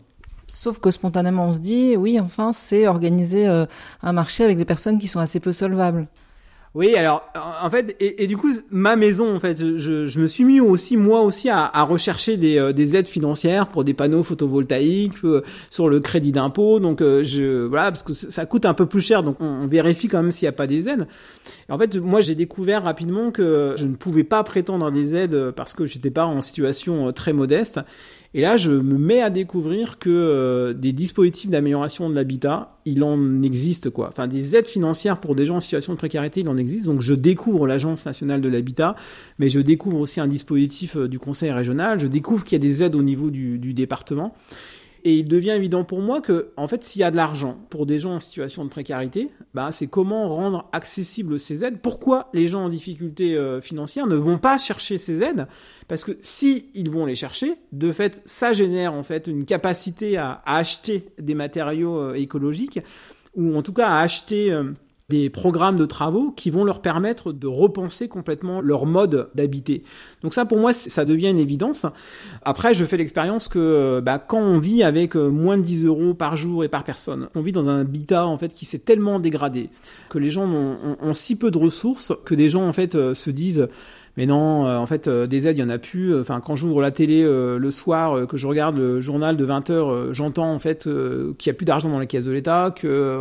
Sauf 0.49 0.81
que 0.81 0.91
spontanément, 0.91 1.47
on 1.47 1.53
se 1.53 1.61
dit, 1.61 1.97
oui, 1.97 2.19
enfin, 2.19 2.53
c'est 2.53 2.89
organiser 2.89 3.47
un 4.03 4.13
marché 4.13 4.43
avec 4.43 4.57
des 4.57 4.65
personnes 4.65 4.99
qui 4.99 5.07
sont 5.07 5.21
assez 5.21 5.39
peu 5.39 5.53
solvables. 5.53 6.09
Oui, 6.73 6.95
alors 6.95 7.25
en 7.65 7.69
fait, 7.69 7.97
et, 7.99 8.29
du 8.29 8.37
coup, 8.37 8.53
ma 8.71 8.95
maison, 8.95 9.35
en 9.35 9.41
fait, 9.41 9.59
je, 9.59 10.07
je, 10.07 10.21
me 10.21 10.29
suis 10.29 10.45
mis 10.45 10.61
aussi 10.61 10.97
moi 10.97 11.23
aussi 11.23 11.49
à, 11.49 11.65
à 11.65 11.83
rechercher 11.83 12.37
des, 12.37 12.59
euh, 12.59 12.73
des, 12.73 12.95
aides 12.95 13.09
financières 13.09 13.67
pour 13.67 13.83
des 13.83 13.93
panneaux 13.93 14.23
photovoltaïques 14.23 15.25
euh, 15.25 15.43
sur 15.71 15.89
le 15.89 15.99
crédit 15.99 16.31
d'impôt. 16.31 16.79
Donc 16.79 17.01
euh, 17.01 17.25
je 17.25 17.67
voilà 17.67 17.91
parce 17.91 18.05
que 18.05 18.13
ça 18.13 18.47
coûte 18.47 18.67
un 18.67 18.75
peu 18.75 18.87
plus 18.87 19.01
cher, 19.01 19.25
donc 19.25 19.41
on, 19.41 19.67
vérifie 19.67 20.07
quand 20.07 20.23
même 20.23 20.31
s'il 20.31 20.47
n'y 20.47 20.51
a 20.51 20.53
pas 20.53 20.69
des 20.69 20.89
aides. 20.89 21.09
Et 21.69 21.73
en 21.73 21.79
fait, 21.79 21.97
moi 21.97 22.21
j'ai 22.21 22.37
découvert 22.37 22.85
rapidement 22.85 23.33
que 23.33 23.75
je 23.77 23.87
ne 23.87 23.97
pouvais 23.97 24.25
pas 24.25 24.45
prétendre 24.45 24.87
à 24.87 24.93
des 24.93 25.17
aides 25.17 25.51
parce 25.57 25.75
que 25.75 25.87
j'étais 25.87 26.11
pas 26.11 26.27
en 26.27 26.41
situation 26.41 27.11
très 27.11 27.33
modeste. 27.33 27.81
Et 28.33 28.43
là, 28.43 28.57
je 28.57 28.71
me 28.71 28.97
mets 28.97 29.23
à 29.23 29.29
découvrir 29.29 29.99
que 29.99 30.09
euh, 30.09 30.73
des 30.73 30.93
dispositifs 30.93 31.51
d'amélioration 31.51 32.09
de 32.09 32.15
l'habitat, 32.15 32.79
il 32.85 33.03
en 33.03 33.43
existe 33.43 33.91
quoi. 33.91 34.09
Enfin, 34.09 34.29
des 34.29 34.55
aides 34.55 34.69
financières 34.69 35.19
pour 35.19 35.35
des 35.35 35.47
gens 35.47 35.57
en 35.57 35.61
situation 35.61 35.95
de 35.95 35.99
précarité, 35.99 36.41
il 36.41 36.49
en 36.49 36.57
existe. 36.57 36.87
Donc, 36.87 37.01
je 37.01 37.15
découvre 37.15 37.67
l'Agence 37.67 38.07
nationale 38.07 38.41
de 38.41 38.49
l'habitat, 38.49 38.95
mais 39.41 39.49
je 39.49 39.59
découvre 39.59 39.99
aussi 39.99 40.21
un 40.21 40.29
dispositif 40.29 40.97
euh, 40.97 41.09
du 41.09 41.19
Conseil 41.19 41.51
régional. 41.51 41.99
Je 41.99 42.07
découvre 42.07 42.45
qu'il 42.45 42.55
y 42.55 42.61
a 42.61 42.67
des 42.67 42.85
aides 42.85 42.95
au 42.95 43.03
niveau 43.03 43.31
du, 43.31 43.59
du 43.59 43.75
département. 43.75 44.33
Et 45.05 45.19
il 45.19 45.29
devient 45.29 45.51
évident 45.51 45.85
pour 45.85 46.01
moi 46.01 46.21
que, 46.21 46.51
en 46.57 46.67
fait, 46.67 46.85
s'il 46.85 47.01
y 47.01 47.05
a 47.05 47.11
de 47.11 47.17
l'argent 47.17 47.59
pour 47.71 47.87
des 47.87 47.99
gens 47.99 48.15
en 48.15 48.19
situation 48.19 48.65
de 48.65 48.71
précarité, 48.71 49.31
bah, 49.55 49.71
c'est 49.73 49.87
comment 49.87 50.29
rendre 50.29 50.69
accessibles 50.73 51.39
ces 51.39 51.65
aides. 51.65 51.81
Pourquoi 51.81 52.29
les 52.35 52.49
gens 52.49 52.65
en 52.65 52.69
difficulté 52.69 53.37
euh, 53.37 53.61
financière 53.61 54.07
ne 54.07 54.17
vont 54.17 54.39
pas 54.39 54.59
chercher 54.59 54.99
ces 54.99 55.23
aides? 55.23 55.47
Parce 55.89 56.05
que 56.05 56.13
si 56.21 56.67
ils 56.75 56.91
vont 56.91 57.07
les 57.07 57.15
chercher, 57.15 57.55
de 57.73 57.93
fait, 57.93 58.23
ça 58.27 58.53
génère 58.53 58.95
en 58.95 59.03
fait 59.03 59.27
une 59.27 59.45
capacité 59.45 60.17
à, 60.17 60.43
acheter 60.47 61.07
des 61.19 61.35
matériaux 61.35 61.99
euh, 61.99 62.15
écologiques 62.15 62.81
ou 63.35 63.57
en 63.57 63.63
tout 63.63 63.73
cas 63.73 63.89
à 63.89 64.01
acheter 64.01 64.53
euh, 64.53 64.65
des 65.11 65.29
programmes 65.29 65.77
de 65.77 65.87
travaux 65.87 66.31
qui 66.31 66.51
vont 66.51 66.63
leur 66.63 66.81
permettre 66.81 67.33
de 67.33 67.49
repenser 67.49 68.09
complètement 68.09 68.61
leur 68.61 68.87
mode 68.87 69.29
d'habiter. 69.35 69.83
Donc 70.23 70.33
ça, 70.33 70.47
pour 70.47 70.59
moi, 70.59 70.73
ça 70.73 71.05
devient 71.05 71.29
une 71.29 71.39
évidence. 71.39 71.85
Après, 72.43 72.75
je 72.75 72.85
fais 72.85 72.97
l'expérience 72.97 73.49
que 73.49 74.01
bah, 74.01 74.19
quand 74.19 74.41
on 74.41 74.59
vit 74.59 74.85
avec 74.85 75.17
euh, 75.17 75.29
moins 75.29 75.59
de 75.59 75.63
10 75.63 75.85
euros 75.85 76.15
par 76.15 76.37
jour 76.37 76.63
et 76.63 76.69
par 76.69 76.85
personne, 76.85 77.29
on 77.35 77.43
vit 77.43 77.53
dans 77.53 77.69
un 77.69 77.81
habitat 77.81 78.25
en 78.25 78.39
fait 78.39 78.55
qui 78.55 78.65
s'est 78.65 78.79
tellement 78.79 79.19
dégradé 79.19 79.69
que 80.09 80.19
les 80.19 80.31
gens 80.31 80.47
ont, 80.47 80.97
ont, 81.01 81.13
si 81.13 81.37
peu 81.37 81.51
de 81.51 81.59
ressources 81.59 82.13
que 82.25 82.37
des 82.37 82.49
gens 82.49 82.67
en 82.67 82.73
fait 82.73 82.95
euh, 82.95 83.13
se 83.13 83.31
disent 83.31 83.69
mais 84.21 84.27
non, 84.27 84.67
euh, 84.67 84.77
en 84.77 84.85
fait, 84.85 85.09
euh, 85.09 85.27
des 85.27 85.49
aides, 85.49 85.57
il 85.57 85.61
y 85.61 85.63
en 85.63 85.71
a 85.71 85.79
plus. 85.79 86.15
Enfin, 86.21 86.43
quand 86.45 86.55
j'ouvre 86.55 86.83
la 86.83 86.91
télé 86.91 87.23
euh, 87.23 87.57
le 87.57 87.71
soir, 87.71 88.27
que 88.27 88.37
je 88.37 88.47
regarde 88.47 88.77
le 88.77 89.01
journal 89.01 89.35
de 89.35 89.45
20 89.47 89.71
heures, 89.71 90.13
j'entends 90.13 90.53
en 90.53 90.59
fait 90.59 90.83
qu'il 90.83 91.47
y 91.47 91.49
a 91.49 91.55
plus 91.55 91.65
d'argent 91.65 91.89
dans 91.89 91.99
la 91.99 92.05
caisse 92.05 92.27
de 92.27 92.33
l'État, 92.33 92.71
que 92.71 93.19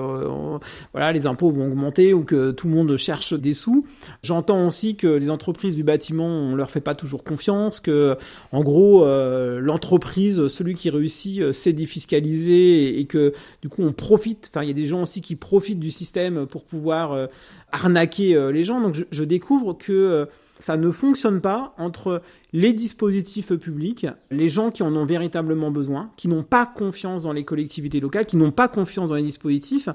voilà, 0.91 1.13
les 1.13 1.25
impôts 1.25 1.51
vont 1.51 1.67
augmenter 1.67 2.13
ou 2.13 2.25
que 2.25 2.51
tout 2.51 2.67
le 2.67 2.73
monde 2.73 2.97
cherche 2.97 3.33
des 3.33 3.53
sous. 3.53 3.85
J'entends 4.23 4.67
aussi 4.67 4.97
que 4.97 5.07
les 5.07 5.29
entreprises 5.29 5.77
du 5.77 5.83
bâtiment, 5.83 6.27
on 6.27 6.53
leur 6.53 6.69
fait 6.69 6.81
pas 6.81 6.95
toujours 6.95 7.23
confiance, 7.23 7.79
que 7.79 8.17
en 8.51 8.61
gros, 8.61 9.07
l'entreprise, 9.07 10.47
celui 10.47 10.73
qui 10.73 10.89
réussit, 10.89 11.53
c'est 11.53 11.71
défiscaliser 11.71 12.99
et, 12.99 13.05
que 13.05 13.31
du 13.61 13.69
coup, 13.69 13.83
on 13.83 13.93
profite. 13.93 14.51
Enfin, 14.51 14.63
il 14.63 14.67
y 14.67 14.71
a 14.71 14.75
des 14.75 14.85
gens 14.85 15.03
aussi 15.03 15.21
qui 15.21 15.37
profitent 15.37 15.79
du 15.79 15.91
système 15.91 16.45
pour 16.45 16.65
pouvoir 16.65 17.29
arnaquer 17.71 18.49
les 18.51 18.65
gens. 18.65 18.81
Donc, 18.81 18.95
je, 18.95 19.05
je 19.11 19.23
découvre 19.23 19.77
que 19.77 20.27
ça 20.59 20.77
ne 20.77 20.91
fonctionne 20.91 21.39
pas 21.39 21.73
entre 21.77 22.21
les 22.51 22.73
dispositifs 22.73 23.53
publics, 23.53 24.07
les 24.31 24.49
gens 24.49 24.71
qui 24.71 24.83
en 24.83 24.95
ont 24.95 25.05
véritablement 25.05 25.71
besoin, 25.71 26.11
qui 26.17 26.27
n'ont 26.27 26.43
pas 26.43 26.65
confiance 26.65 27.23
dans 27.23 27.31
les 27.31 27.45
collectivités 27.45 27.99
locales, 27.99 28.25
qui 28.25 28.37
n'ont 28.37 28.51
pas 28.51 28.67
confiance 28.67 29.09
dans 29.09 29.15
les 29.15 29.23
dispositifs, 29.23 29.87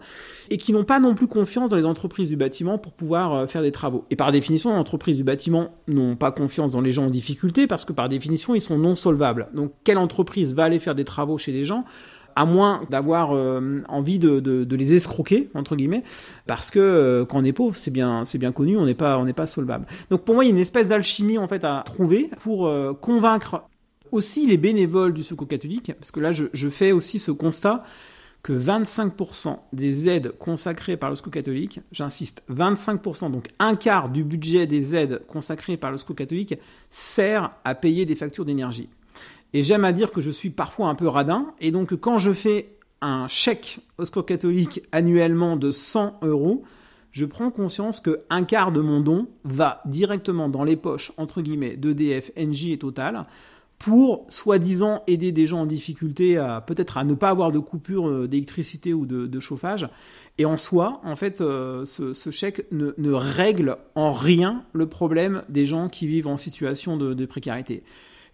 et 0.50 0.56
qui 0.56 0.72
n'ont 0.72 0.84
pas 0.84 1.00
non 1.00 1.14
plus 1.14 1.26
confiance 1.26 1.70
dans 1.70 1.76
les 1.76 1.84
entreprises 1.84 2.28
du 2.28 2.36
bâtiment 2.36 2.78
pour 2.78 2.92
pouvoir 2.92 3.34
euh, 3.34 3.46
faire 3.46 3.62
des 3.62 3.72
travaux. 3.72 4.04
Et 4.10 4.16
par 4.16 4.32
définition, 4.32 4.70
les 4.70 4.78
entreprises 4.78 5.16
du 5.16 5.24
bâtiment 5.24 5.74
n'ont 5.88 6.16
pas 6.16 6.30
confiance 6.30 6.72
dans 6.72 6.80
les 6.80 6.92
gens 6.92 7.06
en 7.06 7.10
difficulté, 7.10 7.66
parce 7.66 7.84
que 7.84 7.92
par 7.92 8.08
définition, 8.08 8.54
ils 8.54 8.60
sont 8.60 8.78
non 8.78 8.96
solvables. 8.96 9.48
Donc, 9.52 9.72
quelle 9.82 9.98
entreprise 9.98 10.54
va 10.54 10.64
aller 10.64 10.78
faire 10.78 10.94
des 10.94 11.04
travaux 11.04 11.36
chez 11.38 11.52
des 11.52 11.64
gens 11.64 11.84
à 12.36 12.44
moins 12.44 12.82
d'avoir 12.90 13.34
euh, 13.34 13.82
envie 13.88 14.18
de, 14.18 14.66
les 14.74 14.94
escroquer 14.94 15.50
entre 15.54 15.76
guillemets, 15.76 16.02
parce 16.46 16.70
que 16.70 16.78
euh, 16.78 17.24
quand 17.24 17.40
on 17.40 17.44
est 17.44 17.52
pauvre, 17.52 17.76
c'est 17.76 17.90
bien, 17.90 18.24
c'est 18.24 18.38
bien 18.38 18.52
connu, 18.52 18.76
on 18.76 18.84
n'est 18.84 18.94
pas, 18.94 19.18
on 19.18 19.24
n'est 19.24 19.32
pas 19.32 19.46
solvable. 19.46 19.86
Donc 20.10 20.24
pour 20.24 20.34
moi, 20.34 20.44
il 20.44 20.48
y 20.48 20.50
a 20.50 20.54
une 20.54 20.60
espèce 20.60 20.88
d'alchimie 20.88 21.38
en 21.38 21.48
fait 21.48 21.64
à 21.64 21.82
trouver 21.86 22.30
pour 22.40 22.66
euh, 22.66 22.92
convaincre 22.92 23.64
aussi 24.12 24.46
les 24.46 24.56
bénévoles 24.56 25.12
du 25.12 25.22
Secours 25.22 25.48
catholique, 25.48 25.92
parce 25.98 26.10
que 26.10 26.20
là, 26.20 26.32
je, 26.32 26.44
je 26.52 26.68
fais 26.68 26.92
aussi 26.92 27.18
ce 27.18 27.30
constat 27.30 27.84
que 28.44 28.52
25% 28.52 29.56
des 29.72 30.08
aides 30.08 30.32
consacrées 30.38 30.98
par 30.98 31.08
le 31.08 31.16
SCO 31.16 31.30
catholique, 31.30 31.80
j'insiste, 31.92 32.44
25%, 32.52 33.32
donc 33.32 33.48
un 33.58 33.74
quart 33.74 34.10
du 34.10 34.22
budget 34.22 34.66
des 34.66 34.94
aides 34.94 35.22
consacrées 35.26 35.78
par 35.78 35.90
le 35.90 35.96
SCO 35.96 36.12
catholique, 36.12 36.54
sert 36.90 37.50
à 37.64 37.74
payer 37.74 38.04
des 38.04 38.14
factures 38.14 38.44
d'énergie. 38.44 38.90
Et 39.54 39.62
j'aime 39.62 39.84
à 39.84 39.92
dire 39.92 40.10
que 40.10 40.20
je 40.20 40.32
suis 40.32 40.50
parfois 40.50 40.88
un 40.88 40.96
peu 40.96 41.06
radin. 41.06 41.54
Et 41.60 41.70
donc, 41.70 41.94
quand 41.94 42.18
je 42.18 42.32
fais 42.32 42.74
un 43.00 43.28
chèque 43.28 43.78
au 43.98 44.04
secours 44.04 44.26
catholique 44.26 44.82
annuellement 44.90 45.56
de 45.56 45.70
100 45.70 46.18
euros, 46.22 46.62
je 47.12 47.24
prends 47.24 47.52
conscience 47.52 48.00
que 48.00 48.18
un 48.30 48.42
quart 48.42 48.72
de 48.72 48.80
mon 48.80 48.98
don 48.98 49.28
va 49.44 49.80
directement 49.86 50.48
dans 50.48 50.64
les 50.64 50.74
poches, 50.74 51.12
entre 51.18 51.40
guillemets, 51.40 51.76
d'EDF, 51.76 52.32
NJ 52.36 52.70
et 52.70 52.78
Total, 52.78 53.26
pour 53.78 54.26
soi-disant 54.28 55.04
aider 55.06 55.30
des 55.30 55.46
gens 55.46 55.60
en 55.60 55.66
difficulté 55.66 56.36
à 56.36 56.60
peut-être 56.60 56.98
à 56.98 57.04
ne 57.04 57.14
pas 57.14 57.28
avoir 57.28 57.52
de 57.52 57.60
coupure 57.60 58.08
euh, 58.08 58.26
d'électricité 58.26 58.92
ou 58.92 59.06
de, 59.06 59.40
chauffage. 59.40 59.86
Et 60.38 60.46
en 60.46 60.56
soi, 60.56 61.00
en 61.04 61.14
fait, 61.14 61.40
euh, 61.40 61.84
ce, 61.84 62.30
chèque 62.32 62.66
ne, 62.72 63.12
règle 63.12 63.76
en 63.94 64.12
rien 64.12 64.64
le 64.72 64.88
problème 64.88 65.44
des 65.48 65.64
gens 65.64 65.88
qui 65.88 66.08
vivent 66.08 66.26
en 66.26 66.36
situation 66.36 66.96
de 66.96 67.24
précarité. 67.26 67.84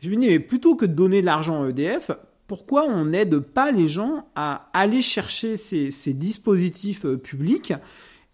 Je 0.01 0.09
me 0.09 0.17
dis, 0.17 0.29
mais 0.29 0.39
plutôt 0.39 0.77
que 0.77 0.87
de 0.87 0.95
donner 0.95 1.21
de 1.21 1.27
l'argent 1.27 1.63
à 1.63 1.69
EDF, 1.69 2.11
pourquoi 2.47 2.85
on 2.85 3.05
n'aide 3.05 3.39
pas 3.39 3.71
les 3.71 3.87
gens 3.87 4.25
à 4.35 4.71
aller 4.73 5.03
chercher 5.03 5.57
ces, 5.57 6.15
dispositifs 6.15 7.05
euh, 7.05 7.17
publics 7.17 7.75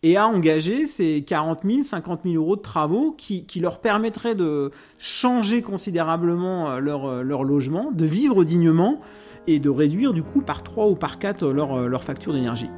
et 0.03 0.17
à 0.17 0.29
engager 0.29 0.87
ces 0.87 1.23
40 1.23 1.61
000, 1.65 1.83
50 1.83 2.21
000 2.25 2.37
euros 2.37 2.57
de 2.57 2.63
travaux 2.63 3.13
qui, 3.19 3.45
leur 3.61 3.81
permettraient 3.81 4.35
de 4.37 4.71
changer 4.99 5.61
considérablement 5.61 6.71
euh, 6.71 6.79
leur, 6.79 7.05
euh, 7.07 7.23
leur, 7.23 7.43
logement, 7.43 7.91
de 7.91 8.07
vivre 8.07 8.45
dignement 8.45 9.01
et 9.47 9.59
de 9.59 9.69
réduire 9.69 10.13
du 10.13 10.23
coup 10.23 10.41
par 10.41 10.63
3 10.63 10.87
ou 10.87 10.95
par 10.95 11.19
4 11.19 11.49
leur, 11.49 11.89
leur 11.89 12.05
facture 12.05 12.33
d'énergie? 12.33 12.71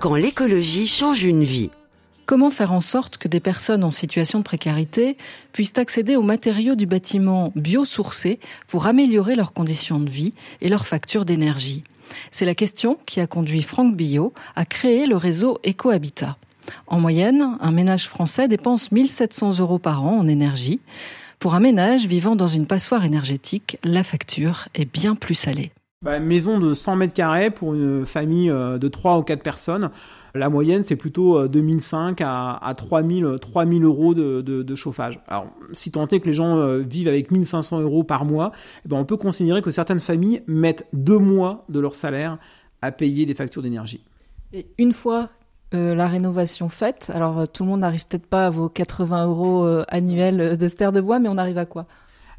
Quand 0.00 0.14
l'écologie 0.14 0.86
change 0.86 1.24
une 1.24 1.44
vie. 1.44 1.70
Comment 2.24 2.48
faire 2.48 2.72
en 2.72 2.80
sorte 2.80 3.18
que 3.18 3.28
des 3.28 3.38
personnes 3.38 3.84
en 3.84 3.90
situation 3.90 4.38
de 4.38 4.44
précarité 4.44 5.18
puissent 5.52 5.76
accéder 5.76 6.16
aux 6.16 6.22
matériaux 6.22 6.74
du 6.74 6.86
bâtiment 6.86 7.52
biosourcés 7.54 8.40
pour 8.66 8.86
améliorer 8.86 9.36
leurs 9.36 9.52
conditions 9.52 10.00
de 10.00 10.08
vie 10.08 10.32
et 10.62 10.70
leurs 10.70 10.86
factures 10.86 11.26
d'énergie? 11.26 11.84
C'est 12.30 12.46
la 12.46 12.54
question 12.54 12.96
qui 13.04 13.20
a 13.20 13.26
conduit 13.26 13.60
Franck 13.60 13.94
Billot 13.94 14.32
à 14.56 14.64
créer 14.64 15.06
le 15.06 15.18
réseau 15.18 15.58
EcoHabitat. 15.66 16.38
En 16.86 16.98
moyenne, 16.98 17.58
un 17.60 17.72
ménage 17.72 18.08
français 18.08 18.48
dépense 18.48 18.90
1700 18.90 19.58
euros 19.58 19.78
par 19.78 20.06
an 20.06 20.18
en 20.18 20.28
énergie. 20.28 20.80
Pour 21.40 21.54
un 21.54 21.60
ménage 21.60 22.06
vivant 22.06 22.36
dans 22.36 22.46
une 22.46 22.66
passoire 22.66 23.04
énergétique, 23.04 23.76
la 23.84 24.02
facture 24.02 24.68
est 24.74 24.90
bien 24.90 25.14
plus 25.14 25.34
salée. 25.34 25.72
Bah, 26.04 26.20
maison 26.20 26.58
de 26.58 26.74
100 26.74 26.96
mètres 26.96 27.14
carrés 27.14 27.50
pour 27.50 27.72
une 27.72 28.04
famille 28.04 28.50
euh, 28.50 28.76
de 28.76 28.88
3 28.88 29.16
ou 29.16 29.22
4 29.22 29.42
personnes. 29.42 29.90
La 30.34 30.50
moyenne, 30.50 30.84
c'est 30.84 30.96
plutôt 30.96 31.48
2005 31.48 32.20
euh, 32.20 32.24
à, 32.26 32.68
à 32.68 32.74
3000, 32.74 33.38
3000 33.40 33.84
euros 33.84 34.12
de, 34.12 34.74
chauffage. 34.74 35.18
Alors, 35.28 35.46
si 35.72 35.90
tant 35.90 36.06
est 36.08 36.20
que 36.20 36.26
les 36.26 36.34
gens 36.34 36.58
euh, 36.58 36.80
vivent 36.80 37.08
avec 37.08 37.30
1500 37.30 37.80
euros 37.80 38.04
par 38.04 38.26
mois, 38.26 38.52
eh 38.84 38.88
ben, 38.88 38.98
on 38.98 39.06
peut 39.06 39.16
considérer 39.16 39.62
que 39.62 39.70
certaines 39.70 39.98
familles 39.98 40.42
mettent 40.46 40.86
deux 40.92 41.18
mois 41.18 41.64
de 41.70 41.80
leur 41.80 41.94
salaire 41.94 42.36
à 42.82 42.92
payer 42.92 43.24
des 43.24 43.34
factures 43.34 43.62
d'énergie. 43.62 44.04
Et 44.52 44.66
une 44.76 44.92
fois 44.92 45.30
la 45.72 46.06
rénovation 46.06 46.68
faite, 46.68 47.10
alors 47.12 47.48
tout 47.48 47.64
le 47.64 47.70
monde 47.70 47.80
n'arrive 47.80 48.06
peut-être 48.06 48.28
pas 48.28 48.46
à 48.46 48.50
vos 48.50 48.68
80 48.68 49.26
euros 49.26 49.66
annuels 49.88 50.56
de 50.56 50.68
ster 50.68 50.92
de 50.92 51.00
bois, 51.00 51.18
mais 51.18 51.28
on 51.28 51.36
arrive 51.36 51.58
à 51.58 51.66
quoi? 51.66 51.86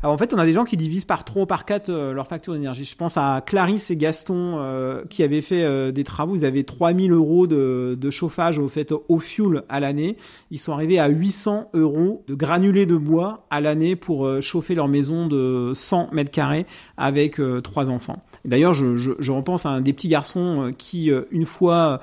Alors 0.05 0.13
en 0.13 0.19
fait, 0.19 0.35
on 0.35 0.37
a 0.37 0.45
des 0.45 0.53
gens 0.53 0.65
qui 0.65 0.77
divisent 0.77 1.03
par 1.03 1.23
3 1.23 1.41
ou 1.41 1.45
par 1.47 1.65
4 1.65 1.89
euh, 1.89 2.13
leur 2.13 2.27
facture 2.27 2.53
d'énergie. 2.53 2.85
Je 2.85 2.95
pense 2.95 3.17
à 3.17 3.41
Clarisse 3.43 3.89
et 3.89 3.97
Gaston 3.97 4.57
euh, 4.59 5.03
qui 5.09 5.23
avaient 5.23 5.41
fait 5.41 5.63
euh, 5.63 5.91
des 5.91 6.03
travaux. 6.03 6.35
Ils 6.35 6.45
avaient 6.45 6.63
3000 6.63 7.11
euros 7.11 7.47
de, 7.47 7.97
de 7.99 8.09
chauffage 8.11 8.59
au 8.59 8.67
fait 8.67 8.93
au 9.09 9.17
fuel 9.17 9.63
à 9.67 9.79
l'année. 9.79 10.15
Ils 10.51 10.59
sont 10.59 10.73
arrivés 10.73 10.99
à 10.99 11.07
800 11.07 11.71
euros 11.73 12.23
de 12.27 12.35
granulés 12.35 12.85
de 12.85 12.95
bois 12.95 13.47
à 13.49 13.61
l'année 13.61 13.95
pour 13.95 14.27
euh, 14.27 14.41
chauffer 14.41 14.75
leur 14.75 14.87
maison 14.87 15.25
de 15.25 15.71
100 15.73 16.09
mètres 16.11 16.29
carrés 16.29 16.67
avec 16.97 17.41
trois 17.63 17.89
enfants. 17.89 18.21
D'ailleurs, 18.45 18.75
je, 18.75 18.97
je, 18.97 19.13
je, 19.17 19.31
repense 19.31 19.65
à 19.65 19.69
un 19.69 19.81
des 19.81 19.91
petits 19.91 20.07
garçons 20.07 20.71
qui, 20.77 21.09
une 21.31 21.45
fois 21.45 21.99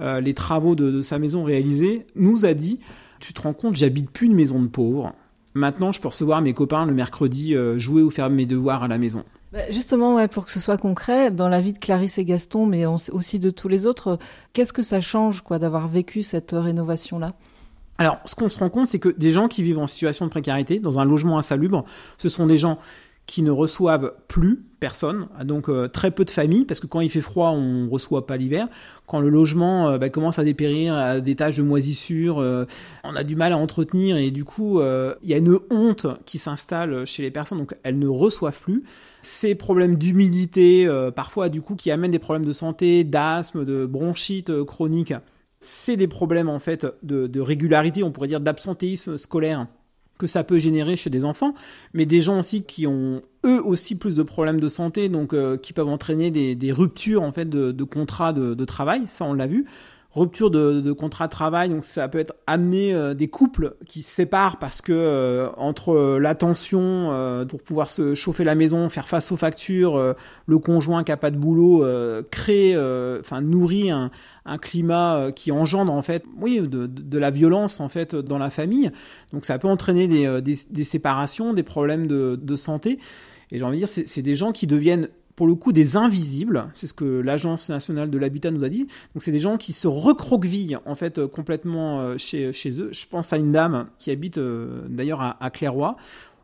les 0.00 0.34
travaux 0.34 0.74
de, 0.74 0.90
de 0.90 1.02
sa 1.02 1.20
maison 1.20 1.44
réalisés, 1.44 2.04
nous 2.16 2.44
a 2.44 2.52
dit 2.52 2.80
tu 3.20 3.32
te 3.32 3.40
rends 3.42 3.54
compte, 3.54 3.76
j'habite 3.76 4.10
plus 4.10 4.26
une 4.26 4.34
maison 4.34 4.60
de 4.60 4.66
pauvres. 4.66 5.14
Maintenant, 5.54 5.92
je 5.92 6.00
peux 6.00 6.08
recevoir 6.08 6.42
mes 6.42 6.52
copains 6.52 6.84
le 6.84 6.92
mercredi, 6.92 7.54
euh, 7.54 7.78
jouer 7.78 8.02
ou 8.02 8.10
faire 8.10 8.28
mes 8.28 8.44
devoirs 8.44 8.82
à 8.82 8.88
la 8.88 8.98
maison. 8.98 9.24
Bah, 9.52 9.70
justement, 9.70 10.16
ouais, 10.16 10.26
pour 10.26 10.44
que 10.44 10.50
ce 10.50 10.58
soit 10.58 10.78
concret, 10.78 11.30
dans 11.30 11.48
la 11.48 11.60
vie 11.60 11.72
de 11.72 11.78
Clarisse 11.78 12.18
et 12.18 12.24
Gaston, 12.24 12.66
mais 12.66 12.86
aussi 12.86 13.38
de 13.38 13.50
tous 13.50 13.68
les 13.68 13.86
autres, 13.86 14.18
qu'est-ce 14.52 14.72
que 14.72 14.82
ça 14.82 15.00
change 15.00 15.42
quoi 15.42 15.60
d'avoir 15.60 15.86
vécu 15.86 16.22
cette 16.22 16.50
rénovation-là? 16.52 17.34
Alors, 17.98 18.18
ce 18.24 18.34
qu'on 18.34 18.48
se 18.48 18.58
rend 18.58 18.70
compte, 18.70 18.88
c'est 18.88 18.98
que 18.98 19.10
des 19.10 19.30
gens 19.30 19.46
qui 19.46 19.62
vivent 19.62 19.78
en 19.78 19.86
situation 19.86 20.24
de 20.24 20.30
précarité, 20.30 20.80
dans 20.80 20.98
un 20.98 21.04
logement 21.04 21.38
insalubre, 21.38 21.84
ce 22.18 22.28
sont 22.28 22.46
des 22.46 22.58
gens 22.58 22.80
qui 23.26 23.42
ne 23.42 23.50
reçoivent 23.50 24.12
plus 24.28 24.64
personne, 24.80 25.28
donc 25.44 25.70
euh, 25.70 25.88
très 25.88 26.10
peu 26.10 26.26
de 26.26 26.30
familles, 26.30 26.66
parce 26.66 26.78
que 26.78 26.86
quand 26.86 27.00
il 27.00 27.08
fait 27.08 27.22
froid, 27.22 27.50
on 27.50 27.86
reçoit 27.86 28.26
pas 28.26 28.36
l'hiver. 28.36 28.68
Quand 29.06 29.18
le 29.18 29.30
logement 29.30 29.88
euh, 29.88 29.98
bah, 29.98 30.10
commence 30.10 30.38
à 30.38 30.44
dépérir, 30.44 30.94
à 30.94 31.20
des 31.20 31.34
taches 31.34 31.56
de 31.56 31.62
moisissure, 31.62 32.38
euh, 32.38 32.66
on 33.02 33.16
a 33.16 33.24
du 33.24 33.34
mal 33.34 33.52
à 33.52 33.56
entretenir, 33.56 34.18
et 34.18 34.30
du 34.30 34.44
coup, 34.44 34.80
il 34.80 35.28
y 35.28 35.32
a 35.32 35.38
une 35.38 35.58
honte 35.70 36.06
qui 36.26 36.38
s'installe 36.38 37.06
chez 37.06 37.22
les 37.22 37.30
personnes, 37.30 37.58
donc 37.58 37.74
elles 37.82 37.98
ne 37.98 38.08
reçoivent 38.08 38.60
plus. 38.60 38.82
Ces 39.22 39.54
problèmes 39.54 39.96
d'humidité, 39.96 40.86
parfois 41.16 41.48
du 41.48 41.62
coup, 41.62 41.76
qui 41.76 41.90
amènent 41.90 42.10
des 42.10 42.18
problèmes 42.18 42.44
de 42.44 42.52
santé, 42.52 43.04
d'asthme, 43.04 43.64
de 43.64 43.86
bronchite 43.86 44.64
chronique, 44.64 45.14
c'est 45.60 45.96
des 45.96 46.08
problèmes 46.08 46.50
en 46.50 46.58
fait 46.58 46.86
de 47.02 47.40
régularité, 47.40 48.02
on 48.02 48.12
pourrait 48.12 48.28
dire 48.28 48.40
d'absentéisme 48.40 49.16
scolaire 49.16 49.66
que 50.18 50.26
ça 50.26 50.44
peut 50.44 50.58
générer 50.58 50.96
chez 50.96 51.10
des 51.10 51.24
enfants, 51.24 51.54
mais 51.92 52.06
des 52.06 52.20
gens 52.20 52.38
aussi 52.38 52.62
qui 52.62 52.86
ont 52.86 53.22
eux 53.44 53.62
aussi 53.64 53.94
plus 53.94 54.16
de 54.16 54.22
problèmes 54.22 54.60
de 54.60 54.68
santé, 54.68 55.08
donc 55.08 55.32
euh, 55.34 55.56
qui 55.56 55.72
peuvent 55.72 55.88
entraîner 55.88 56.30
des, 56.30 56.54
des, 56.54 56.72
ruptures 56.72 57.22
en 57.22 57.32
fait 57.32 57.48
de, 57.48 57.72
de 57.72 57.84
contrats 57.84 58.32
de, 58.32 58.54
de, 58.54 58.64
travail, 58.64 59.02
ça 59.06 59.24
on 59.24 59.34
l'a 59.34 59.46
vu 59.46 59.66
rupture 60.14 60.50
de, 60.50 60.80
de, 60.80 60.92
contrat 60.92 61.26
de 61.26 61.32
travail, 61.32 61.68
donc 61.68 61.84
ça 61.84 62.08
peut 62.08 62.18
être 62.18 62.34
amener 62.46 62.94
euh, 62.94 63.14
des 63.14 63.26
couples 63.28 63.74
qui 63.86 64.02
se 64.02 64.10
séparent 64.14 64.58
parce 64.58 64.80
que 64.80 64.92
euh, 64.92 65.48
entre 65.56 65.92
euh, 65.92 66.18
l'attention 66.18 67.10
euh, 67.10 67.44
pour 67.44 67.62
pouvoir 67.62 67.90
se 67.90 68.14
chauffer 68.14 68.44
la 68.44 68.54
maison, 68.54 68.88
faire 68.88 69.08
face 69.08 69.32
aux 69.32 69.36
factures, 69.36 70.14
le 70.46 70.58
conjoint 70.58 71.02
qui 71.02 71.12
a 71.12 71.16
pas 71.16 71.30
de 71.30 71.36
boulot 71.36 71.84
crée, 72.30 72.76
enfin 73.20 73.40
nourrit 73.40 73.90
un, 73.90 74.10
un 74.44 74.58
climat 74.58 75.30
qui 75.34 75.50
engendre 75.50 75.92
en 75.92 76.02
fait, 76.02 76.24
oui, 76.40 76.60
de, 76.60 76.86
de, 76.86 77.18
la 77.18 77.30
violence 77.30 77.80
en 77.80 77.88
fait 77.88 78.14
dans 78.14 78.38
la 78.38 78.50
famille. 78.50 78.90
Donc 79.32 79.44
ça 79.44 79.58
peut 79.58 79.68
entraîner 79.68 80.06
des, 80.06 80.40
des, 80.42 80.56
des 80.70 80.84
séparations, 80.84 81.52
des 81.52 81.62
problèmes 81.62 82.06
de, 82.06 82.38
de 82.40 82.56
santé. 82.56 82.98
Et 83.50 83.58
j'ai 83.58 83.64
envie 83.64 83.80
de 83.80 83.84
dire, 83.84 84.04
c'est 84.06 84.22
des 84.22 84.34
gens 84.34 84.52
qui 84.52 84.66
deviennent 84.66 85.08
pour 85.36 85.46
le 85.46 85.54
coup 85.54 85.72
des 85.72 85.96
invisibles, 85.96 86.68
c'est 86.74 86.86
ce 86.86 86.94
que 86.94 87.04
l'Agence 87.04 87.68
nationale 87.68 88.10
de 88.10 88.18
l'habitat 88.18 88.50
nous 88.50 88.64
a 88.64 88.68
dit. 88.68 88.86
Donc 89.14 89.22
c'est 89.22 89.32
des 89.32 89.38
gens 89.38 89.56
qui 89.56 89.72
se 89.72 89.88
recroquevillent 89.88 90.78
en 90.84 90.94
fait 90.94 91.18
euh, 91.18 91.28
complètement 91.28 92.00
euh, 92.00 92.18
chez, 92.18 92.50
eux. 92.78 92.90
Je 92.92 93.06
pense 93.06 93.32
à 93.32 93.36
une 93.36 93.52
dame 93.52 93.88
qui 93.98 94.10
habite 94.10 94.38
euh, 94.38 94.82
d'ailleurs 94.88 95.36
à, 95.40 95.50
Clairoy. 95.50 95.96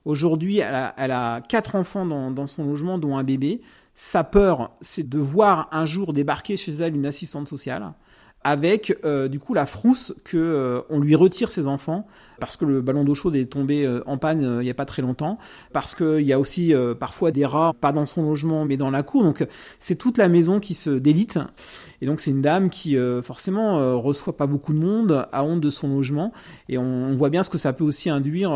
Aujourd'hui, 0.05 0.59
elle 0.59 0.75
a, 0.75 1.41
quatre 1.47 1.75
enfants 1.75 2.07
dans 2.07 2.47
son 2.47 2.65
logement, 2.65 2.99
dont 2.99 3.19
un 3.19 3.25
bébé. 3.25 3.61
Sa 3.95 4.25
peur, 4.25 4.73
c'est 4.81 5.07
de 5.07 5.19
voir 5.19 5.69
un 5.73 5.85
jour 5.85 6.15
débarquer 6.15 6.57
chez 6.57 6.73
elle 6.73 6.95
une 6.95 7.05
assistante 7.05 7.49
sociale 7.49 7.93
avec 8.43 8.97
euh, 9.05 9.29
du 9.29 9.39
coup 9.39 9.53
la 9.53 9.67
frousse 9.67 10.15
que 10.25 10.39
euh, 10.39 10.81
on 10.89 10.99
lui 11.01 11.15
retire 11.15 11.51
ses 11.51 11.67
enfants 11.67 12.07
parce 12.39 12.57
que 12.57 12.65
le 12.65 12.81
ballon 12.81 13.05
d'eau 13.05 13.15
chaude 13.15 13.37
est 13.37 13.53
tombé 13.53 13.85
euh, 13.85 14.03
en 14.07 14.17
panne 14.17 14.61
il 14.63 14.67
y 14.67 14.71
a 14.71 14.75
pas 14.75 14.87
très 14.87 15.03
longtemps. 15.03 15.37
Parce 15.75 15.95
qu'il 15.95 16.23
y 16.23 16.33
a 16.33 16.41
aussi 16.41 16.73
parfois 16.99 17.33
des 17.33 17.45
rats 17.45 17.75
pas 17.79 17.93
dans 17.93 18.07
son 18.07 18.23
logement 18.23 18.65
mais 18.65 18.79
dans 18.79 18.91
la 18.91 19.03
cour. 19.03 19.23
Donc 19.23 19.47
c'est 19.79 19.97
toute 19.97 20.17
la 20.17 20.29
maison 20.29 20.59
qui 20.59 20.73
se 20.73 20.91
délite. 20.91 21.39
Et 22.01 22.07
donc 22.07 22.21
c'est 22.21 22.31
une 22.31 22.41
dame 22.41 22.71
qui 22.71 22.97
forcément 23.23 24.01
reçoit 24.01 24.37
pas 24.37 24.47
beaucoup 24.47 24.73
de 24.73 24.79
monde 24.79 25.29
a 25.33 25.45
honte 25.45 25.61
de 25.61 25.69
son 25.69 25.89
logement. 25.89 26.33
Et 26.71 26.79
on, 26.79 27.09
on 27.11 27.15
voit 27.15 27.29
bien 27.29 27.43
ce 27.43 27.51
que 27.51 27.59
ça 27.59 27.75
peut 27.75 27.85
aussi 27.85 28.09
induire 28.09 28.51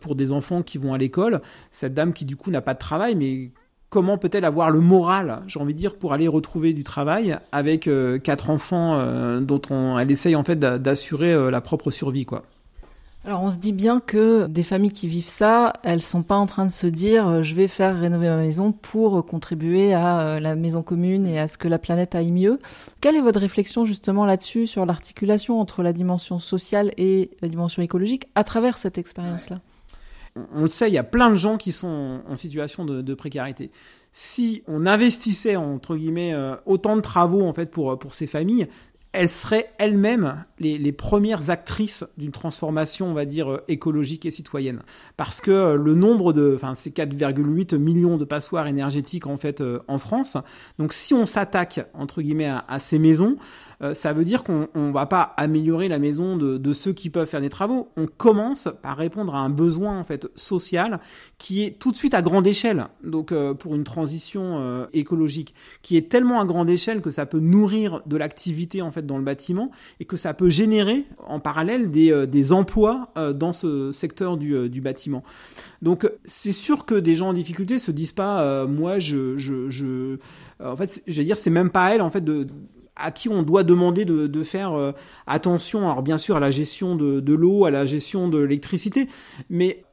pour 0.00 0.14
des 0.14 0.30
enfants 0.30 0.62
qui 0.62 0.78
vont 0.78 0.94
à 0.94 0.98
l'école. 0.98 1.40
Cette 1.72 1.94
dame 1.94 2.12
qui 2.12 2.26
du 2.26 2.36
coup 2.36 2.52
n'a 2.52 2.60
pas 2.60 2.74
de 2.74 2.78
travail 2.78 3.16
mais 3.16 3.50
comment 3.96 4.18
peut-elle 4.18 4.44
avoir 4.44 4.70
le 4.70 4.80
moral, 4.80 5.40
j'ai 5.46 5.58
envie 5.58 5.72
de 5.72 5.78
dire, 5.78 5.96
pour 5.96 6.12
aller 6.12 6.28
retrouver 6.28 6.74
du 6.74 6.84
travail 6.84 7.38
avec 7.50 7.86
euh, 7.86 8.18
quatre 8.18 8.50
enfants 8.50 8.98
euh, 8.98 9.40
dont 9.40 9.62
on, 9.70 9.98
elle 9.98 10.10
essaye 10.10 10.36
en 10.36 10.44
fait 10.44 10.58
d'assurer 10.58 11.32
euh, 11.32 11.50
la 11.50 11.62
propre 11.62 11.90
survie, 11.90 12.26
quoi. 12.26 12.42
Alors 13.24 13.42
on 13.42 13.48
se 13.48 13.56
dit 13.56 13.72
bien 13.72 14.00
que 14.00 14.48
des 14.48 14.62
familles 14.62 14.92
qui 14.92 15.08
vivent 15.08 15.30
ça, 15.30 15.72
elles 15.82 16.02
sont 16.02 16.22
pas 16.22 16.36
en 16.36 16.44
train 16.44 16.66
de 16.66 16.70
se 16.70 16.86
dire 16.86 17.42
je 17.42 17.54
vais 17.54 17.68
faire 17.68 17.98
rénover 17.98 18.28
ma 18.28 18.36
maison 18.36 18.70
pour 18.70 19.24
contribuer 19.24 19.94
à 19.94 20.38
la 20.40 20.54
maison 20.54 20.82
commune 20.82 21.26
et 21.26 21.38
à 21.38 21.48
ce 21.48 21.56
que 21.56 21.66
la 21.66 21.78
planète 21.78 22.14
aille 22.14 22.32
mieux. 22.32 22.60
Quelle 23.00 23.16
est 23.16 23.22
votre 23.22 23.40
réflexion 23.40 23.86
justement 23.86 24.26
là-dessus 24.26 24.66
sur 24.66 24.84
l'articulation 24.84 25.58
entre 25.58 25.82
la 25.82 25.94
dimension 25.94 26.38
sociale 26.38 26.92
et 26.98 27.30
la 27.40 27.48
dimension 27.48 27.82
écologique 27.82 28.28
à 28.34 28.44
travers 28.44 28.76
cette 28.76 28.98
expérience-là? 28.98 29.60
On 30.54 30.62
le 30.62 30.68
sait, 30.68 30.88
il 30.88 30.94
y 30.94 30.98
a 30.98 31.04
plein 31.04 31.30
de 31.30 31.36
gens 31.36 31.56
qui 31.56 31.72
sont 31.72 32.20
en 32.26 32.36
situation 32.36 32.84
de, 32.84 33.14
précarité. 33.14 33.70
Si 34.12 34.62
on 34.66 34.86
investissait 34.86 35.56
entre 35.56 35.96
guillemets 35.96 36.34
euh, 36.34 36.54
autant 36.64 36.96
de 36.96 37.02
travaux 37.02 37.42
en 37.42 37.52
fait 37.52 37.70
pour 37.70 37.98
pour 37.98 38.14
ces 38.14 38.26
familles, 38.26 38.68
elles 39.12 39.30
seraient 39.30 39.70
elles-mêmes 39.78 40.44
les, 40.58 40.92
premières 40.92 41.50
actrices 41.50 42.04
d'une 42.16 42.32
transformation, 42.32 43.08
on 43.08 43.14
va 43.14 43.24
dire, 43.24 43.50
euh, 43.50 43.64
écologique 43.68 44.26
et 44.26 44.30
citoyenne. 44.30 44.82
Parce 45.16 45.40
que 45.40 45.50
euh, 45.50 45.76
le 45.76 45.94
nombre 45.94 46.32
de, 46.32 46.52
enfin, 46.54 46.74
c'est 46.74 46.94
4,8 46.96 47.76
millions 47.76 48.16
de 48.16 48.24
passoires 48.24 48.66
énergétiques 48.66 49.26
en 49.26 49.36
fait 49.36 49.62
en 49.88 49.98
France. 49.98 50.36
Donc, 50.78 50.92
si 50.92 51.14
on 51.14 51.26
s'attaque 51.26 51.86
entre 51.94 52.22
guillemets 52.22 52.52
à 52.68 52.78
ces 52.78 52.98
maisons, 52.98 53.36
euh, 53.82 53.94
ça 53.94 54.12
veut 54.12 54.24
dire 54.24 54.42
qu'on 54.42 54.68
ne 54.74 54.92
va 54.92 55.06
pas 55.06 55.34
améliorer 55.36 55.88
la 55.88 55.98
maison 55.98 56.36
de, 56.36 56.72
ceux 56.72 56.92
qui 56.92 57.10
peuvent 57.10 57.28
faire 57.28 57.40
des 57.40 57.50
travaux. 57.50 57.90
On 57.96 58.06
commence 58.06 58.68
par 58.82 58.96
répondre 58.96 59.34
à 59.34 59.38
un 59.38 59.50
besoin 59.50 59.98
en 59.98 60.04
fait 60.04 60.28
social 60.34 61.00
qui 61.38 61.62
est 61.62 61.78
tout 61.78 61.92
de 61.92 61.96
suite 61.96 62.14
à 62.14 62.22
grande 62.22 62.46
échelle. 62.46 62.88
Donc 63.04 63.32
euh, 63.32 63.54
pour 63.54 63.74
une 63.74 63.84
transition 63.84 64.58
euh, 64.58 64.86
écologique 64.92 65.54
qui 65.82 65.96
est 65.96 66.10
tellement 66.10 66.40
à 66.40 66.44
grande 66.44 66.70
échelle 66.70 67.00
que 67.00 67.10
ça 67.10 67.26
peut 67.26 67.38
nourrir 67.38 68.02
de 68.06 68.16
l'activité 68.16 68.82
en 68.82 68.90
fait 68.90 69.06
dans 69.06 69.18
le 69.18 69.24
bâtiment 69.24 69.70
et 70.00 70.04
que 70.04 70.16
ça 70.16 70.34
peut 70.34 70.45
générer 70.48 71.04
en 71.26 71.40
parallèle 71.40 71.90
des, 71.90 72.26
des 72.26 72.52
emplois 72.52 73.12
dans 73.34 73.52
ce 73.52 73.92
secteur 73.92 74.36
du, 74.36 74.68
du 74.68 74.80
bâtiment. 74.80 75.22
Donc 75.82 76.10
c'est 76.24 76.52
sûr 76.52 76.84
que 76.84 76.94
des 76.94 77.14
gens 77.14 77.28
en 77.28 77.32
difficulté 77.32 77.78
se 77.78 77.90
disent 77.90 78.12
pas 78.12 78.66
moi 78.66 78.98
je 78.98 79.36
je, 79.38 80.18
en 80.62 80.76
fait 80.76 81.02
je 81.06 81.18
veux 81.18 81.24
dire 81.24 81.36
c'est 81.36 81.50
même 81.50 81.70
pas 81.70 81.94
elle 81.94 82.02
en 82.02 82.10
fait 82.10 82.24
de 82.24 82.46
à 82.96 83.10
qui 83.10 83.28
on 83.28 83.42
doit 83.42 83.62
demander 83.62 84.04
de, 84.04 84.42
faire 84.42 84.72
euh, 84.72 84.92
attention, 85.26 85.90
alors 85.90 86.02
bien 86.02 86.18
sûr 86.18 86.36
à 86.36 86.40
la 86.40 86.50
gestion 86.50 86.96
de, 86.96 87.34
l'eau, 87.34 87.66
à 87.66 87.70
la 87.70 87.84
gestion 87.84 88.28
de 88.28 88.38
l'électricité, 88.38 89.08
mais 89.50 89.84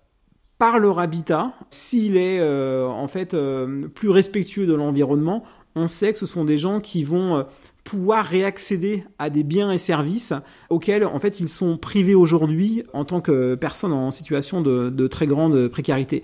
par 0.57 0.79
leur 0.79 0.99
habitat, 0.99 1.53
s'il 1.69 2.15
est 2.15 2.39
euh, 2.39 2.87
en 2.87 3.07
fait 3.07 3.33
euh, 3.33 3.87
plus 3.89 4.09
respectueux 4.09 4.65
de 4.65 4.73
l'environnement, 4.73 5.43
on 5.75 5.87
sait 5.87 6.13
que 6.13 6.19
ce 6.19 6.25
sont 6.25 6.45
des 6.45 6.57
gens 6.57 6.79
qui 6.79 7.03
vont 7.03 7.45
pouvoir 7.83 8.25
réaccéder 8.25 9.03
à 9.19 9.29
des 9.29 9.43
biens 9.43 9.71
et 9.71 9.77
services 9.77 10.33
auxquels 10.69 11.05
en 11.05 11.19
fait 11.19 11.39
ils 11.39 11.49
sont 11.49 11.77
privés 11.77 12.15
aujourd'hui 12.15 12.83
en 12.93 13.05
tant 13.05 13.21
que 13.21 13.55
personnes 13.55 13.93
en 13.93 14.11
situation 14.11 14.61
de 14.61 15.07
très 15.07 15.27
grande 15.27 15.67
précarité. 15.67 16.23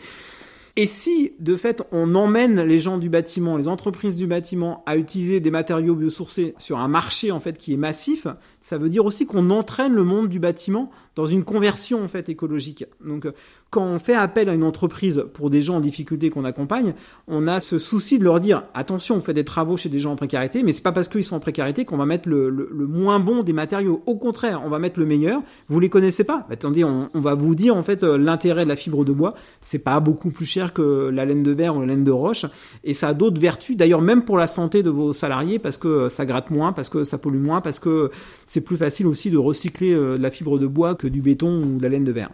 Et 0.76 0.86
si, 0.86 1.34
de 1.40 1.58
fait, 1.58 1.84
on 1.92 2.16
emmène 2.16 2.62
les 2.62 2.80
gens 2.80 2.98
du 2.98 3.10
bâtiment, 3.10 3.58
les 3.58 3.68
entreprises 3.68 4.16
du 4.16 4.28
bâtiment 4.28 4.82
à 4.86 4.96
utiliser 4.96 5.42
des 5.42 5.52
matériaux 5.52 5.94
biosourcés 5.94 6.54
sur 6.58 6.80
un 6.80 6.88
marché, 6.88 7.34
en 7.34 7.42
fait, 7.42 7.58
qui 7.58 7.74
est 7.74 7.78
massif, 7.78 8.28
ça 8.62 8.78
veut 8.78 8.88
dire 8.88 9.04
aussi 9.04 9.26
qu'on 9.26 9.50
entraîne 9.50 9.94
le 9.94 10.06
monde 10.06 10.30
du 10.30 10.40
bâtiment 10.40 10.90
dans 11.20 11.26
une 11.26 11.44
conversion, 11.44 12.02
en 12.02 12.08
fait, 12.08 12.30
écologique. 12.30 12.86
Donc, 13.06 13.28
quand 13.72 13.84
on 13.84 14.00
fait 14.00 14.16
appel 14.16 14.48
à 14.48 14.54
une 14.54 14.64
entreprise 14.64 15.26
pour 15.34 15.50
des 15.50 15.62
gens 15.62 15.76
en 15.76 15.80
difficulté 15.82 16.30
qu'on 16.30 16.46
accompagne, 16.46 16.94
on 17.28 17.46
a 17.46 17.60
ce 17.60 17.78
souci 17.78 18.18
de 18.18 18.24
leur 18.24 18.40
dire 18.40 18.64
attention, 18.74 19.18
on 19.18 19.20
fait 19.20 19.34
des 19.34 19.44
travaux 19.44 19.76
chez 19.76 19.90
des 19.90 20.00
gens 20.00 20.14
en 20.14 20.16
précarité, 20.16 20.64
mais 20.64 20.72
c'est 20.72 20.82
pas 20.82 20.94
parce 20.94 21.10
qu'ils 21.10 21.26
sont 21.26 21.36
en 21.36 21.42
précarité 21.42 21.84
qu'on 21.84 21.98
va 21.98 22.06
mettre 22.06 22.30
le, 22.30 22.50
moins 22.88 23.20
bon 23.20 23.44
des 23.44 23.52
matériaux. 23.52 24.02
Au 24.06 24.16
contraire, 24.16 24.62
on 24.66 24.70
va 24.70 24.80
mettre 24.80 24.98
le 24.98 25.06
meilleur. 25.06 25.42
Vous 25.68 25.82
les 25.82 25.90
connaissez 25.90 26.24
pas 26.24 26.48
Attendez, 26.50 26.86
on, 26.86 27.10
va 27.14 27.34
vous 27.34 27.54
dire 27.54 27.76
en 27.76 27.84
fait 27.84 28.04
euh, 28.04 28.18
l'intérêt 28.18 28.64
de 28.64 28.70
la 28.70 28.78
fibre 28.78 29.04
de 29.04 29.12
bois. 29.12 29.34
C'est 29.60 29.80
pas 29.80 30.00
beaucoup 30.00 30.32
plus 30.32 30.46
cher 30.46 30.72
que 30.72 31.10
la 31.10 31.26
laine 31.26 31.44
de 31.44 31.52
verre 31.52 31.76
ou 31.76 31.82
la 31.82 31.88
laine 31.88 32.06
de 32.06 32.12
roche, 32.12 32.46
et 32.86 32.94
ça 32.94 33.10
a 33.10 33.14
d'autres 33.14 33.42
vertus. 33.42 33.76
D'ailleurs, 33.76 34.02
même 34.02 34.24
pour 34.24 34.38
la 34.38 34.48
santé 34.48 34.84
de 34.84 34.90
vos 34.90 35.12
salariés, 35.12 35.60
parce 35.60 35.78
que 35.78 36.08
ça 36.08 36.26
gratte 36.26 36.50
moins, 36.50 36.72
parce 36.72 36.88
que 36.88 37.04
ça 37.04 37.18
pollue 37.18 37.42
moins, 37.42 37.60
parce 37.60 37.80
que 37.80 38.10
c'est 38.46 38.62
plus 38.62 38.78
facile 38.78 39.06
aussi 39.06 39.30
de 39.30 39.38
recycler 39.38 39.92
euh, 39.92 40.18
la 40.18 40.32
fibre 40.32 40.58
de 40.58 40.66
bois 40.66 40.96
que 40.96 41.09
du 41.10 41.22
béton 41.22 41.64
ou 41.64 41.78
de 41.78 41.84
la 41.84 41.90
laine 41.90 42.04
de 42.04 42.12
verre. 42.12 42.32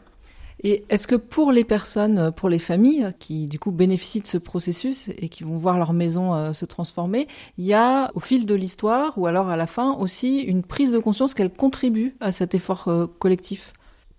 Et 0.63 0.85
est-ce 0.89 1.07
que 1.07 1.15
pour 1.15 1.51
les 1.51 1.63
personnes, 1.63 2.31
pour 2.31 2.49
les 2.49 2.59
familles 2.59 3.13
qui 3.19 3.45
du 3.45 3.59
coup 3.59 3.71
bénéficient 3.71 4.21
de 4.21 4.27
ce 4.27 4.37
processus 4.37 5.09
et 5.09 5.27
qui 5.27 5.43
vont 5.43 5.57
voir 5.57 5.77
leur 5.77 5.93
maison 5.93 6.33
euh, 6.33 6.53
se 6.53 6.65
transformer, 6.65 7.27
il 7.57 7.65
y 7.65 7.73
a 7.73 8.11
au 8.15 8.19
fil 8.19 8.45
de 8.45 8.55
l'histoire 8.55 9.17
ou 9.17 9.27
alors 9.27 9.49
à 9.49 9.57
la 9.57 9.67
fin 9.67 9.93
aussi 9.93 10.39
une 10.39 10.63
prise 10.63 10.91
de 10.91 10.99
conscience 10.99 11.33
qu'elles 11.33 11.51
contribuent 11.51 12.15
à 12.21 12.31
cet 12.31 12.55
effort 12.55 12.87
euh, 12.87 13.05
collectif? 13.19 13.73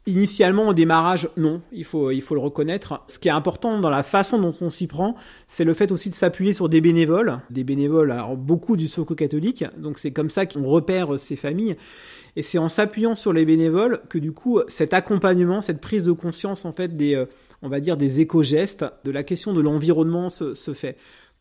Initialement, 0.09 0.69
au 0.69 0.73
démarrage, 0.73 1.29
non, 1.37 1.63
il 1.73 1.83
faut, 1.83 2.11
le 2.11 2.39
reconnaître. 2.39 3.03
Ce 3.09 3.19
qui 3.19 3.27
est 3.27 3.33
important 3.33 3.81
dans 3.81 3.91
la 3.91 4.05
façon 4.05 4.39
dont 4.39 4.55
on 4.61 4.71
s'y 4.71 4.87
prend, 4.87 5.17
c'est 5.49 5.65
le 5.65 5.75
fait 5.75 5.91
aussi 5.91 6.11
de 6.11 6.15
s'appuyer 6.15 6.53
sur 6.53 6.69
des 6.69 6.81
bénévoles, 6.81 7.41
des 7.51 7.65
bénévoles, 7.65 8.13
alors 8.13 8.37
beaucoup 8.37 8.77
du 8.77 8.87
Soco 8.87 9.17
catholique, 9.17 9.65
donc 9.77 9.99
c'est 9.99 10.13
comme 10.13 10.31
ça 10.31 10.47
qu'on 10.47 10.63
repère 10.63 11.19
ces 11.19 11.35
familles. 11.35 11.77
Et 12.37 12.43
c'est 12.43 12.59
en 12.59 12.69
s'appuyant 12.69 13.17
sur 13.17 13.33
les 13.33 13.45
bénévoles 13.45 14.01
que 14.09 14.19
du 14.19 14.31
coup, 14.31 14.61
cet 14.69 14.95
accompagnement, 14.95 15.61
cette 15.61 15.81
prise 15.81 16.05
de 16.05 16.13
conscience 16.13 16.65
en 16.65 16.73
fait 16.73 16.97
des, 16.97 17.15
euh, 17.17 17.25
on 17.63 17.69
va 17.69 17.81
dire 17.81 17.97
des 17.97 18.21
éco-gestes, 18.21 18.85
de 19.05 19.11
la 19.11 19.25
question 19.25 19.53
de 19.55 19.61
l'environnement 19.61 20.29
se 20.31 20.73
fait 20.73 20.97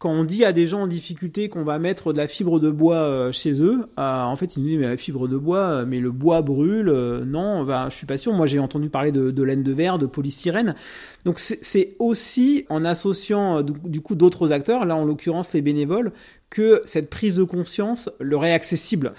quand 0.05 0.11
on 0.11 0.23
dit 0.23 0.45
à 0.45 0.53
des 0.53 0.67
gens 0.67 0.83
en 0.83 0.87
difficulté 0.87 1.49
qu'on 1.49 1.63
va 1.63 1.79
mettre 1.79 2.13
de 2.13 2.19
la 2.19 2.27
fibre 2.27 2.59
de 2.59 2.69
bois 2.69 2.97
euh, 2.97 3.31
chez 3.31 3.59
eux, 3.63 3.87
euh, 3.97 4.23
en 4.23 4.35
fait, 4.35 4.55
ils 4.55 4.61
nous 4.61 4.69
disent 4.69 4.77
mais 4.77 4.87
la 4.87 4.97
fibre 4.97 5.27
de 5.27 5.35
bois, 5.35 5.83
mais 5.83 5.99
le 5.99 6.11
bois 6.11 6.43
brûle. 6.43 6.91
non, 7.25 7.63
ben, 7.63 7.89
je 7.89 7.95
suis 7.95 8.05
pas 8.05 8.19
sûr. 8.19 8.31
Moi, 8.31 8.45
j'ai 8.45 8.59
entendu 8.59 8.91
parler 8.91 9.11
de, 9.11 9.31
de, 9.31 9.43
laine 9.43 9.63
de 9.63 9.73
verre, 9.73 9.97
de 9.97 10.05
polystyrène. 10.05 10.75
Donc, 11.23 11.39
c'est 11.39 11.95
aussi 11.97 12.67
en 12.69 12.85
associant 12.85 13.63
du 13.63 14.01
coup 14.01 14.13
d'autres 14.13 14.51
acteurs, 14.51 14.85
là 14.85 14.95
en 14.95 15.05
l'occurrence 15.05 15.53
les 15.53 15.63
bénévoles, 15.63 16.11
que 16.49 16.81
cette 16.85 17.09
prise 17.09 17.35
de 17.35 17.43
conscience 17.43 18.09
leur 18.19 18.45
est 18.45 18.53
accessible. 18.53 19.13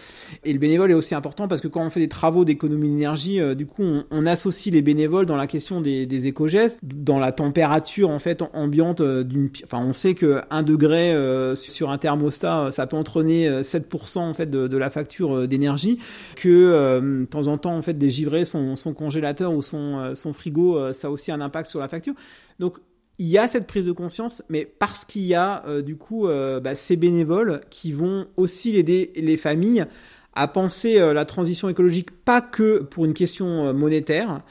Et 0.45 0.53
le 0.53 0.59
bénévole 0.59 0.91
est 0.91 0.95
aussi 0.95 1.15
important 1.15 1.49
parce 1.49 1.61
que 1.61 1.69
quand 1.69 1.85
on 1.85 1.91
fait 1.91 2.01
des 2.01 2.09
travaux 2.09 2.45
d'économie 2.45 2.89
d'énergie, 2.89 3.41
euh, 3.41 3.55
du 3.55 3.67
coup, 3.67 3.83
on, 4.11 4.27
associe 4.27 4.75
les 4.75 4.83
bénévoles 4.83 5.27
dans 5.27 5.37
la 5.37 5.47
question 5.47 5.81
des, 5.81 6.07
des 6.07 6.27
éco-gestes, 6.27 6.79
dans 6.83 7.19
la 7.19 7.33
température 7.33 8.11
en 8.11 8.19
fait 8.19 8.43
ambiante 8.55 9.01
euh, 9.01 9.23
d'une. 9.23 9.51
Enfin, 9.65 9.85
on 9.85 9.93
sait 9.93 10.15
que 10.15 10.41
1 10.51 10.63
degré 10.63 11.13
euh, 11.13 11.55
sur 11.55 11.91
un 11.91 11.99
thermostat, 11.99 12.71
ça 12.73 12.87
peut 12.87 12.97
entraîner 12.97 13.49
7% 13.61 14.19
en 14.19 14.35
fait 14.35 14.51
de, 14.51 14.77
la 14.77 14.91
facture 14.91 15.47
d'énergie. 15.47 15.99
Que 16.37 17.01
de 17.01 17.25
temps 17.27 17.49
en 17.49 17.59
temps, 17.59 17.77
en 17.77 17.83
fait, 17.83 17.95
des 17.95 18.11
givrés, 18.11 18.45
son, 18.45 18.77
son 18.77 18.95
congélateur 18.95 19.53
ou 19.53 19.63
son, 19.63 20.15
son 20.15 20.33
frigo, 20.33 20.93
ça 20.93 21.09
a 21.09 21.11
aussi 21.11 21.33
un 21.33 21.41
impact 21.41 21.69
sur 21.69 21.81
la 21.81 21.89
facture. 21.89 22.15
Donc 22.59 22.79
il 23.19 23.27
y 23.27 23.39
a 23.39 23.49
cette 23.49 23.67
prise 23.67 23.87
de 23.87 23.93
conscience, 23.93 24.43
mais 24.49 24.65
parce 24.65 25.05
qu'il 25.05 25.23
y 25.23 25.35
a 25.35 25.65
euh, 25.67 25.83
du 25.83 25.97
coup 25.97 26.27
euh, 26.27 26.61
bah, 26.61 26.75
ces 26.75 26.97
bénévoles 26.97 27.63
qui 27.71 27.93
vont 27.93 28.27
aussi 28.37 28.77
aider 28.77 29.13
les 29.17 29.37
familles 29.37 29.87
à 30.35 30.49
penser 30.49 30.99
euh, 30.99 31.15
la 31.15 31.25
transition 31.25 31.69
écologique 31.69 32.11
pas 32.11 32.43
que 32.43 32.81
pour 32.83 33.07
une 33.07 33.15
question 33.15 33.73
monétaire, 33.73 34.43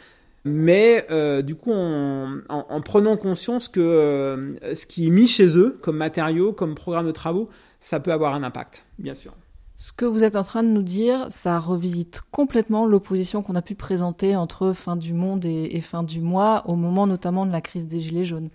mais 0.43 1.07
du 1.43 1.55
coup 1.55 1.71
en, 1.73 2.39
en, 2.49 2.81
prenant 2.81 3.17
conscience 3.17 3.67
que 3.67 4.55
ce 4.75 4.85
qui 4.85 5.07
est 5.07 5.09
mis 5.09 5.27
chez 5.27 5.57
eux 5.57 5.77
comme 5.81 5.97
matériaux, 5.97 6.53
comme 6.53 6.75
programme 6.75 7.07
de 7.07 7.11
travaux, 7.11 7.49
ça 7.79 7.99
peut 7.99 8.11
avoir 8.11 8.35
un 8.35 8.43
impact, 8.43 8.85
bien 8.99 9.15
sûr. 9.15 9.33
Ce 9.77 9.91
que 9.91 10.05
vous 10.05 10.23
êtes 10.23 10.37
en 10.37 10.43
train 10.43 10.63
de 10.63 10.69
nous 10.69 10.83
dire, 10.83 11.27
ça 11.29 11.59
revisite 11.59 12.21
complètement 12.31 12.85
l'opposition 12.85 13.41
qu'on 13.41 13.55
a 13.55 13.61
pu 13.61 13.75
présenter 13.75 14.37
entre 14.37 14.71
fin 14.71 14.95
du 14.95 15.13
monde 15.13 15.43
et, 15.43 15.81
fin 15.81 16.03
du 16.03 16.21
mois, 16.21 16.63
au 16.67 16.75
moment 16.75 17.07
notamment 17.07 17.45
de 17.45 17.51
la 17.51 17.59
crise 17.59 17.85
des 17.85 17.99
Gilets 17.99 18.23
jaunes. 18.23 18.49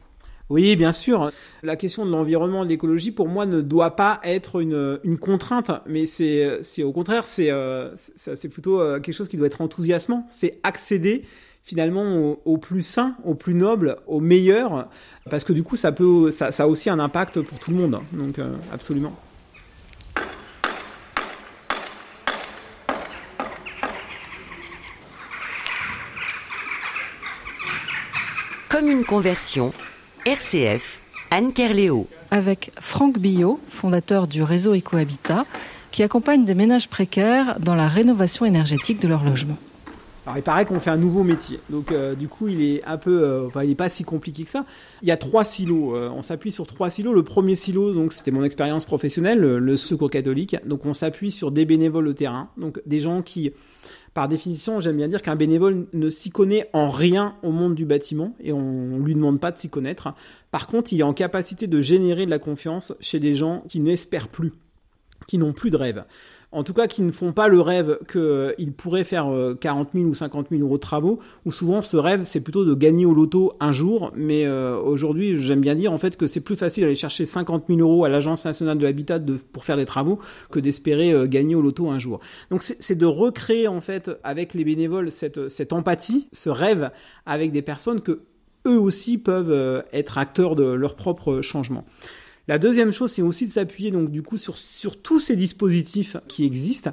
Oui, 0.48 0.74
bien 0.76 0.92
sûr. 0.92 1.30
La 1.62 1.76
question 1.76 2.06
de 2.06 2.10
l'environnement, 2.10 2.64
de 2.64 2.70
l'écologie, 2.70 3.12
pour 3.12 3.28
moi, 3.28 3.44
ne 3.44 3.60
doit 3.60 3.96
pas 3.96 4.18
être 4.24 4.60
une, 4.60 5.18
contrainte, 5.20 5.70
mais 5.86 6.06
c'est, 6.06 6.82
au 6.82 6.92
contraire, 6.92 7.26
c'est, 7.26 7.50
euh, 7.50 7.94
plutôt 8.50 8.80
euh, 8.80 8.98
quelque 8.98 9.14
chose 9.14 9.28
qui 9.28 9.36
doit 9.36 9.46
être 9.46 9.60
enthousiasmant. 9.60 10.26
C'est 10.30 10.58
accéder 10.62 11.24
finalement 11.62 12.38
au, 12.46 12.56
plus 12.56 12.82
sain, 12.82 13.14
au 13.24 13.34
plus 13.34 13.54
noble, 13.54 13.98
au 14.06 14.20
meilleur, 14.20 14.88
parce 15.28 15.44
que 15.44 15.52
du 15.52 15.62
coup, 15.62 15.76
ça 15.76 15.92
peut, 15.92 16.30
ça, 16.30 16.48
a 16.58 16.66
aussi 16.66 16.88
un 16.88 16.98
impact 16.98 17.42
pour 17.42 17.58
tout 17.58 17.70
le 17.70 17.76
monde. 17.76 18.00
Donc, 18.12 18.38
euh, 18.38 18.54
absolument. 18.72 19.12
Comme 28.70 28.86
une 28.86 29.04
conversion, 29.04 29.72
RCF, 30.24 31.02
Anne 31.32 31.52
Kerléo. 31.52 32.06
Avec 32.30 32.70
Franck 32.80 33.18
Billot, 33.18 33.58
fondateur 33.68 34.28
du 34.28 34.44
réseau 34.44 34.76
Ecohabitat, 34.76 35.44
qui 35.90 36.04
accompagne 36.04 36.44
des 36.44 36.54
ménages 36.54 36.88
précaires 36.88 37.58
dans 37.58 37.74
la 37.74 37.88
rénovation 37.88 38.46
énergétique 38.46 39.00
de 39.00 39.08
leur 39.08 39.24
logement. 39.24 39.56
Alors 40.26 40.36
il 40.36 40.42
paraît 40.42 40.66
qu'on 40.66 40.80
fait 40.80 40.90
un 40.90 40.98
nouveau 40.98 41.22
métier, 41.22 41.60
donc 41.70 41.92
euh, 41.92 42.14
du 42.14 42.28
coup 42.28 42.48
il 42.48 42.62
est 42.62 42.84
un 42.84 42.98
peu, 42.98 43.22
euh, 43.22 43.46
enfin 43.46 43.64
il 43.64 43.70
est 43.70 43.74
pas 43.74 43.88
si 43.88 44.04
compliqué 44.04 44.44
que 44.44 44.50
ça. 44.50 44.66
Il 45.00 45.08
y 45.08 45.10
a 45.10 45.16
trois 45.16 45.44
silos, 45.44 45.96
euh, 45.96 46.10
on 46.14 46.20
s'appuie 46.20 46.52
sur 46.52 46.66
trois 46.66 46.90
silos. 46.90 47.14
Le 47.14 47.22
premier 47.22 47.56
silo, 47.56 47.94
donc 47.94 48.12
c'était 48.12 48.30
mon 48.30 48.44
expérience 48.44 48.84
professionnelle, 48.84 49.40
le 49.40 49.76
secours 49.76 50.10
catholique. 50.10 50.56
Donc 50.66 50.84
on 50.84 50.92
s'appuie 50.92 51.30
sur 51.30 51.50
des 51.50 51.64
bénévoles 51.64 52.06
au 52.06 52.12
terrain, 52.12 52.50
donc 52.58 52.82
des 52.84 53.00
gens 53.00 53.22
qui 53.22 53.52
par 54.12 54.28
définition, 54.28 54.80
j'aime 54.80 54.96
bien 54.96 55.08
dire 55.08 55.22
qu'un 55.22 55.36
bénévole 55.36 55.86
ne 55.92 56.10
s'y 56.10 56.30
connaît 56.30 56.68
en 56.72 56.90
rien 56.90 57.36
au 57.42 57.52
monde 57.52 57.76
du 57.76 57.84
bâtiment 57.84 58.34
et 58.40 58.52
on 58.52 58.98
lui 58.98 59.14
demande 59.14 59.38
pas 59.38 59.52
de 59.52 59.58
s'y 59.58 59.68
connaître. 59.68 60.12
Par 60.50 60.66
contre, 60.66 60.92
il 60.92 61.00
est 61.00 61.04
en 61.04 61.14
capacité 61.14 61.68
de 61.68 61.80
générer 61.80 62.26
de 62.26 62.30
la 62.30 62.40
confiance 62.40 62.92
chez 62.98 63.20
des 63.20 63.34
gens 63.34 63.62
qui 63.68 63.78
n'espèrent 63.78 64.28
plus, 64.28 64.52
qui 65.28 65.38
n'ont 65.38 65.52
plus 65.52 65.70
de 65.70 65.76
rêve. 65.76 66.04
En 66.52 66.64
tout 66.64 66.74
cas 66.74 66.86
qui 66.86 67.02
ne 67.02 67.12
font 67.12 67.32
pas 67.32 67.48
le 67.48 67.60
rêve 67.60 67.98
qu'ils 68.10 68.72
pourraient 68.72 69.04
faire 69.04 69.30
40 69.60 69.90
000 69.94 70.06
ou 70.06 70.14
50 70.14 70.48
000 70.50 70.62
euros 70.62 70.76
de 70.76 70.80
travaux, 70.80 71.20
ou 71.44 71.52
souvent 71.52 71.82
ce 71.82 71.96
rêve 71.96 72.24
c'est 72.24 72.40
plutôt 72.40 72.64
de 72.64 72.74
gagner 72.74 73.06
au 73.06 73.14
loto 73.14 73.52
un 73.60 73.72
jour, 73.72 74.12
mais 74.16 74.48
aujourd'hui 74.48 75.40
j'aime 75.40 75.60
bien 75.60 75.74
dire 75.74 75.92
en 75.92 75.98
fait 75.98 76.16
que 76.16 76.26
c'est 76.26 76.40
plus 76.40 76.56
facile 76.56 76.84
d'aller 76.84 76.94
chercher 76.96 77.26
50 77.26 77.64
000 77.68 77.80
euros 77.80 78.04
à 78.04 78.08
l'Agence 78.08 78.44
nationale 78.44 78.78
de 78.78 78.84
l'habitat 78.84 79.20
pour 79.52 79.64
faire 79.64 79.76
des 79.76 79.84
travaux 79.84 80.18
que 80.50 80.58
d'espérer 80.58 81.28
gagner 81.28 81.54
au 81.54 81.62
loto 81.62 81.88
un 81.88 81.98
jour. 81.98 82.20
Donc 82.50 82.62
c'est 82.62 82.96
de 82.96 83.06
recréer 83.06 83.68
en 83.68 83.80
fait 83.80 84.10
avec 84.24 84.54
les 84.54 84.64
bénévoles 84.64 85.10
cette, 85.10 85.48
cette 85.48 85.72
empathie, 85.72 86.28
ce 86.32 86.50
rêve 86.50 86.90
avec 87.26 87.52
des 87.52 87.62
personnes 87.62 88.00
que 88.00 88.22
eux 88.66 88.78
aussi 88.78 89.18
peuvent 89.18 89.50
euh, 89.50 89.82
être 89.92 90.18
acteurs 90.18 90.56
de 90.56 90.64
leur 90.64 90.94
propre 90.94 91.40
changement. 91.40 91.84
La 92.50 92.58
deuxième 92.58 92.90
chose, 92.90 93.12
c'est 93.12 93.22
aussi 93.22 93.46
de 93.46 93.52
s'appuyer 93.52 93.92
donc 93.92 94.10
du 94.10 94.24
coup 94.24 94.36
sur, 94.36 94.58
sur 94.58 95.00
tous 95.00 95.20
ces 95.20 95.36
dispositifs 95.36 96.16
qui 96.26 96.44
existent 96.44 96.90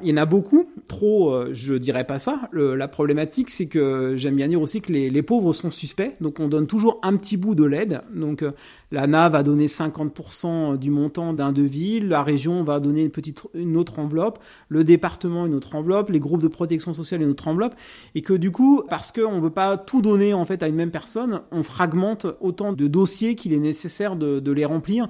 il 0.00 0.08
y 0.08 0.12
en 0.12 0.16
a 0.16 0.26
beaucoup, 0.26 0.70
trop, 0.86 1.32
euh, 1.32 1.50
je 1.52 1.74
dirais 1.74 2.04
pas 2.04 2.18
ça. 2.18 2.48
la 2.52 2.88
problématique, 2.88 3.50
c'est 3.50 3.66
que 3.66 4.14
j'aime 4.16 4.36
bien 4.36 4.48
dire 4.48 4.60
aussi 4.60 4.80
que 4.80 4.92
les, 4.92 5.22
pauvres 5.22 5.52
sont 5.52 5.70
suspects, 5.70 6.14
donc 6.20 6.38
on 6.40 6.48
donne 6.48 6.66
toujours 6.66 7.00
un 7.02 7.16
petit 7.16 7.36
bout 7.36 7.54
de 7.54 7.64
l'aide. 7.64 8.02
Donc 8.14 8.42
euh, 8.42 8.52
l'ANA 8.92 9.28
va 9.28 9.42
donner 9.42 9.66
50% 9.66 10.76
du 10.76 10.90
montant 10.90 11.32
d'un 11.32 11.52
devis, 11.52 12.00
la 12.00 12.22
région 12.22 12.62
va 12.62 12.78
donner 12.78 13.02
une 13.02 13.10
petite, 13.10 13.42
une 13.54 13.76
autre 13.76 13.98
enveloppe, 13.98 14.38
le 14.68 14.84
département 14.84 15.46
une 15.46 15.54
autre 15.54 15.74
enveloppe, 15.74 16.10
les 16.10 16.20
groupes 16.20 16.42
de 16.42 16.48
protection 16.48 16.94
sociale 16.94 17.22
une 17.22 17.30
autre 17.30 17.48
enveloppe, 17.48 17.74
et 18.14 18.22
que 18.22 18.34
du 18.34 18.52
coup, 18.52 18.82
parce 18.88 19.10
qu'on 19.10 19.40
veut 19.40 19.50
pas 19.50 19.76
tout 19.76 20.00
donner 20.00 20.32
en 20.32 20.44
fait 20.44 20.62
à 20.62 20.68
une 20.68 20.76
même 20.76 20.92
personne, 20.92 21.40
on 21.50 21.62
fragmente 21.62 22.26
autant 22.40 22.72
de 22.72 22.86
dossiers 22.86 23.34
qu'il 23.34 23.52
est 23.52 23.58
nécessaire 23.58 24.14
de, 24.14 24.38
de 24.38 24.52
les 24.52 24.64
remplir 24.64 25.08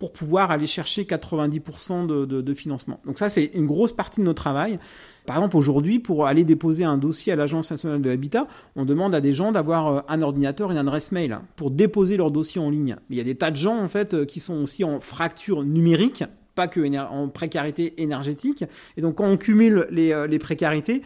pour 0.00 0.12
pouvoir 0.12 0.50
aller 0.50 0.66
chercher 0.66 1.04
90% 1.04 2.06
de, 2.06 2.24
de, 2.24 2.54
financement. 2.54 3.00
Donc 3.04 3.18
ça, 3.18 3.28
c'est 3.28 3.50
une 3.54 3.66
grosse 3.66 3.92
partie 3.92 4.20
de 4.20 4.24
notre 4.24 4.42
travail. 4.42 4.78
Par 5.26 5.36
exemple, 5.36 5.58
aujourd'hui, 5.58 5.98
pour 5.98 6.26
aller 6.26 6.42
déposer 6.42 6.84
un 6.84 6.96
dossier 6.96 7.34
à 7.34 7.36
l'Agence 7.36 7.70
nationale 7.70 8.00
de 8.00 8.08
l'habitat, 8.08 8.46
on 8.76 8.86
demande 8.86 9.14
à 9.14 9.20
des 9.20 9.34
gens 9.34 9.52
d'avoir 9.52 9.88
euh, 9.88 10.00
un 10.08 10.22
ordinateur 10.22 10.70
une 10.70 10.78
adresse 10.78 11.12
mail 11.12 11.38
pour 11.54 11.70
déposer 11.70 12.16
leur 12.16 12.30
dossier 12.30 12.62
en 12.62 12.70
ligne. 12.70 12.96
il 13.10 13.18
y 13.18 13.20
a 13.20 13.24
des 13.24 13.34
tas 13.34 13.50
de 13.50 13.56
gens, 13.56 13.78
en 13.78 13.88
fait, 13.88 14.14
euh, 14.14 14.24
qui 14.24 14.40
sont 14.40 14.62
aussi 14.62 14.84
en 14.84 15.00
fracture 15.00 15.64
numérique, 15.64 16.24
pas 16.54 16.66
que 16.66 16.80
en 16.98 17.28
précarité 17.28 18.02
énergétique. 18.02 18.64
Et 18.96 19.02
donc, 19.02 19.16
quand 19.16 19.28
on 19.28 19.36
cumule 19.36 19.86
les, 19.90 20.12
euh, 20.12 20.38
précarités, 20.38 21.02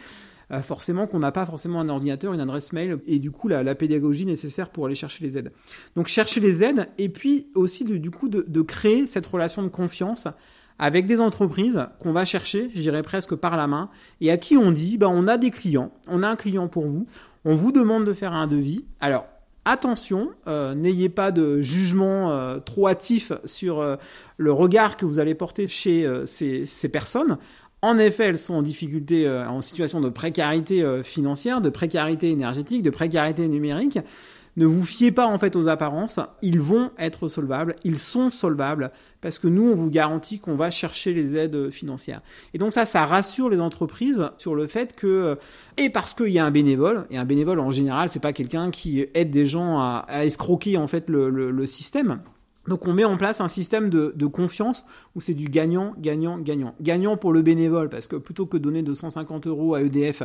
forcément 0.61 1.07
qu'on 1.07 1.19
n'a 1.19 1.31
pas 1.31 1.45
forcément 1.45 1.79
un 1.79 1.89
ordinateur, 1.89 2.33
une 2.33 2.39
adresse 2.39 2.73
mail 2.73 2.99
et 3.07 3.19
du 3.19 3.31
coup 3.31 3.47
la, 3.47 3.75
pédagogie 3.75 4.25
nécessaire 4.25 4.69
pour 4.69 4.85
aller 4.85 4.95
chercher 4.95 5.25
les 5.25 5.37
aides. 5.37 5.51
Donc 5.95 6.07
chercher 6.07 6.39
les 6.39 6.63
aides 6.63 6.87
et 6.97 7.09
puis 7.09 7.47
aussi 7.55 7.83
du 7.83 8.11
coup 8.11 8.29
de, 8.29 8.61
créer 8.61 9.07
cette 9.07 9.25
relation 9.25 9.63
de 9.63 9.67
confiance 9.67 10.27
avec 10.77 11.05
des 11.05 11.21
entreprises 11.21 11.87
qu'on 11.99 12.11
va 12.11 12.25
chercher, 12.25 12.69
je 12.73 12.81
dirais 12.81 13.01
presque 13.01 13.35
par 13.35 13.55
la 13.55 13.65
main, 13.65 13.89
et 14.19 14.29
à 14.29 14.37
qui 14.37 14.57
on 14.57 14.71
dit, 14.71 14.97
bah, 14.97 15.07
on 15.09 15.25
a 15.27 15.37
des 15.37 15.49
clients, 15.49 15.91
on 16.09 16.21
a 16.21 16.27
un 16.27 16.35
client 16.35 16.67
pour 16.67 16.85
vous, 16.85 17.05
on 17.45 17.55
vous 17.55 17.71
demande 17.71 18.05
de 18.05 18.11
faire 18.11 18.33
un 18.33 18.45
devis. 18.45 18.83
Alors, 18.99 19.25
attention, 19.63 20.31
euh, 20.47 20.75
n'ayez 20.75 21.07
pas 21.07 21.31
de 21.31 21.61
jugement 21.61 22.31
euh, 22.31 22.59
trop 22.59 22.89
hâtif 22.89 23.31
sur 23.45 23.97
le 24.37 24.51
regard 24.51 24.97
que 24.97 25.05
vous 25.05 25.19
allez 25.19 25.33
porter 25.33 25.65
chez 25.67 26.05
ces, 26.25 26.89
personnes. 26.89 27.37
En 27.81 27.97
effet, 27.97 28.25
elles 28.25 28.39
sont 28.39 28.55
en 28.55 28.61
difficulté, 28.61 29.27
euh, 29.27 29.47
en 29.47 29.61
situation 29.61 30.01
de 30.01 30.09
précarité 30.09 30.81
euh, 30.81 31.03
financière, 31.03 31.61
de 31.61 31.69
précarité 31.69 32.31
énergétique, 32.31 32.81
de 32.81 32.89
précarité 32.89 33.47
numérique. 33.47 33.99
Ne 34.57 34.65
vous 34.65 34.85
fiez 34.85 35.11
pas 35.11 35.27
en 35.27 35.37
fait 35.37 35.57
aux 35.57 35.67
apparences, 35.67 36.19
ils 36.41 36.61
vont 36.61 36.91
être 36.97 37.27
solvables, 37.27 37.75
ils 37.83 37.97
sont 37.97 38.29
solvables 38.31 38.87
parce 39.19 39.37
que 39.37 39.49
nous 39.49 39.69
on 39.69 39.75
vous 39.75 39.89
garantit 39.89 40.39
qu'on 40.39 40.55
va 40.55 40.71
chercher 40.71 41.13
les 41.13 41.35
aides 41.35 41.69
financières. 41.69 42.21
Et 42.53 42.57
donc 42.57 42.71
ça 42.71 42.85
ça 42.85 43.03
rassure 43.03 43.49
les 43.49 43.59
entreprises 43.59 44.23
sur 44.37 44.55
le 44.55 44.67
fait 44.67 44.95
que 44.95 45.07
euh, 45.07 45.35
et 45.75 45.89
parce 45.89 46.13
qu'il 46.13 46.29
y 46.29 46.39
a 46.39 46.45
un 46.45 46.51
bénévole 46.51 47.05
et 47.11 47.17
un 47.17 47.25
bénévole 47.25 47.59
en 47.59 47.71
général 47.71 48.07
c'est 48.09 48.21
pas 48.21 48.31
quelqu'un 48.31 48.71
qui 48.71 49.05
aide 49.13 49.29
des 49.29 49.45
gens 49.45 49.79
à, 49.79 50.05
escroquer 50.23 50.77
en 50.77 50.87
fait 50.87 51.09
le 51.09 51.65
système. 51.65 52.21
Donc 52.67 52.87
on 52.87 52.93
met 52.93 53.05
en 53.05 53.17
place 53.17 53.41
un 53.41 53.47
système 53.47 53.89
de, 53.89 54.25
confiance 54.25 54.85
où 55.15 55.21
c'est 55.21 55.33
du 55.33 55.47
gagnant, 55.47 55.93
gagnant, 55.97 56.37
gagnant. 56.37 56.75
Gagnant 56.81 57.17
pour 57.17 57.31
le 57.31 57.41
bénévole 57.41 57.89
parce 57.89 58.07
que 58.07 58.15
plutôt 58.15 58.45
que 58.45 58.57
donner 58.57 58.81
250 58.81 59.47
euros 59.47 59.75
à 59.75 59.81
EDF, 59.81 60.23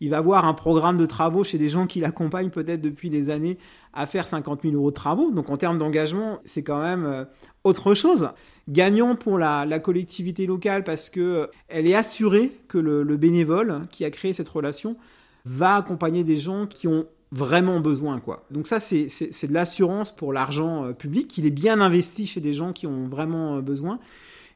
il 0.00 0.10
va 0.10 0.18
avoir 0.18 0.44
un 0.44 0.54
programme 0.54 0.96
de 0.96 1.06
travaux 1.06 1.44
chez 1.44 1.58
des 1.58 1.68
gens 1.68 1.86
qui 1.86 2.00
l'accompagnent 2.00 2.50
peut-être 2.50 2.80
depuis 2.80 3.10
des 3.10 3.30
années 3.30 3.58
à 3.92 4.06
faire 4.06 4.26
50 4.26 4.62
000 4.62 4.74
euros 4.74 4.90
de 4.90 4.94
travaux. 4.94 5.30
Donc 5.30 5.50
en 5.50 5.56
termes 5.56 5.78
d'engagement, 5.78 6.40
c'est 6.44 6.62
quand 6.62 6.80
même 6.80 7.04
euh, 7.04 7.24
autre 7.62 7.94
chose. 7.94 8.30
Gagnant 8.68 9.14
pour 9.14 9.38
la, 9.38 9.66
la, 9.66 9.78
collectivité 9.78 10.46
locale 10.46 10.84
parce 10.84 11.10
que 11.10 11.20
euh, 11.20 11.46
elle 11.68 11.86
est 11.86 11.94
assurée 11.94 12.50
que 12.66 12.78
le, 12.78 13.02
le 13.02 13.16
bénévole 13.16 13.82
qui 13.90 14.04
a 14.04 14.10
créé 14.10 14.32
cette 14.32 14.48
relation 14.48 14.96
va 15.44 15.76
accompagner 15.76 16.24
des 16.24 16.38
gens 16.38 16.66
qui 16.66 16.88
ont 16.88 17.06
vraiment 17.32 17.80
besoin 17.80 18.20
quoi. 18.20 18.44
Donc 18.50 18.66
ça 18.66 18.80
c'est 18.80 19.06
de 19.06 19.52
l'assurance 19.52 20.14
pour 20.14 20.32
l'argent 20.32 20.84
euh, 20.84 20.92
public 20.92 21.28
qu'il 21.28 21.46
est 21.46 21.50
bien 21.50 21.80
investi 21.80 22.26
chez 22.26 22.40
des 22.40 22.54
gens 22.54 22.72
qui 22.72 22.86
ont 22.86 23.08
vraiment 23.08 23.56
euh, 23.56 23.60
besoin. 23.60 23.98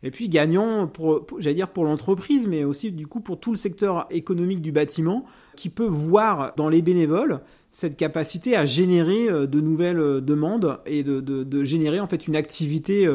Et 0.05 0.13
puis 0.13 0.29
gagnant 0.29 0.87
pour, 0.87 1.27
j'allais 1.39 1.57
dire 1.57 1.69
pour 1.69 1.85
l'entreprise 1.85 2.47
mais 2.47 2.63
aussi 2.63 2.93
du 2.93 3.09
coup 3.09 3.21
pour 3.21 3.41
tout 3.41 3.51
le 3.51 3.57
secteur 3.57 4.07
économique 4.11 4.61
du 4.61 4.71
bâtiment 4.71 5.25
qui 5.57 5.71
peut 5.71 5.89
voir 5.89 6.53
dans 6.57 6.69
les 6.69 6.83
bénévoles 6.83 7.41
cette 7.73 7.97
capacité 7.97 8.57
à 8.57 8.65
générer 8.65 9.29
euh, 9.29 9.47
de 9.47 9.61
nouvelles 9.61 10.25
demandes 10.25 10.79
et 10.87 11.03
de, 11.03 11.21
de, 11.21 11.43
de 11.43 11.65
générer 11.65 11.99
en 11.99 12.07
fait 12.07 12.29
une 12.29 12.37
activité 12.37 13.09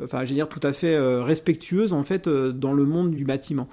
enfin 0.00 0.20
j'allais 0.20 0.34
dire 0.34 0.48
tout 0.48 0.60
à 0.62 0.72
fait 0.72 0.96
respectueuse 1.20 1.92
en 1.92 2.04
fait 2.04 2.28
dans 2.28 2.72
le 2.72 2.84
monde 2.84 3.10
du 3.10 3.24
bâtiment. 3.24 3.68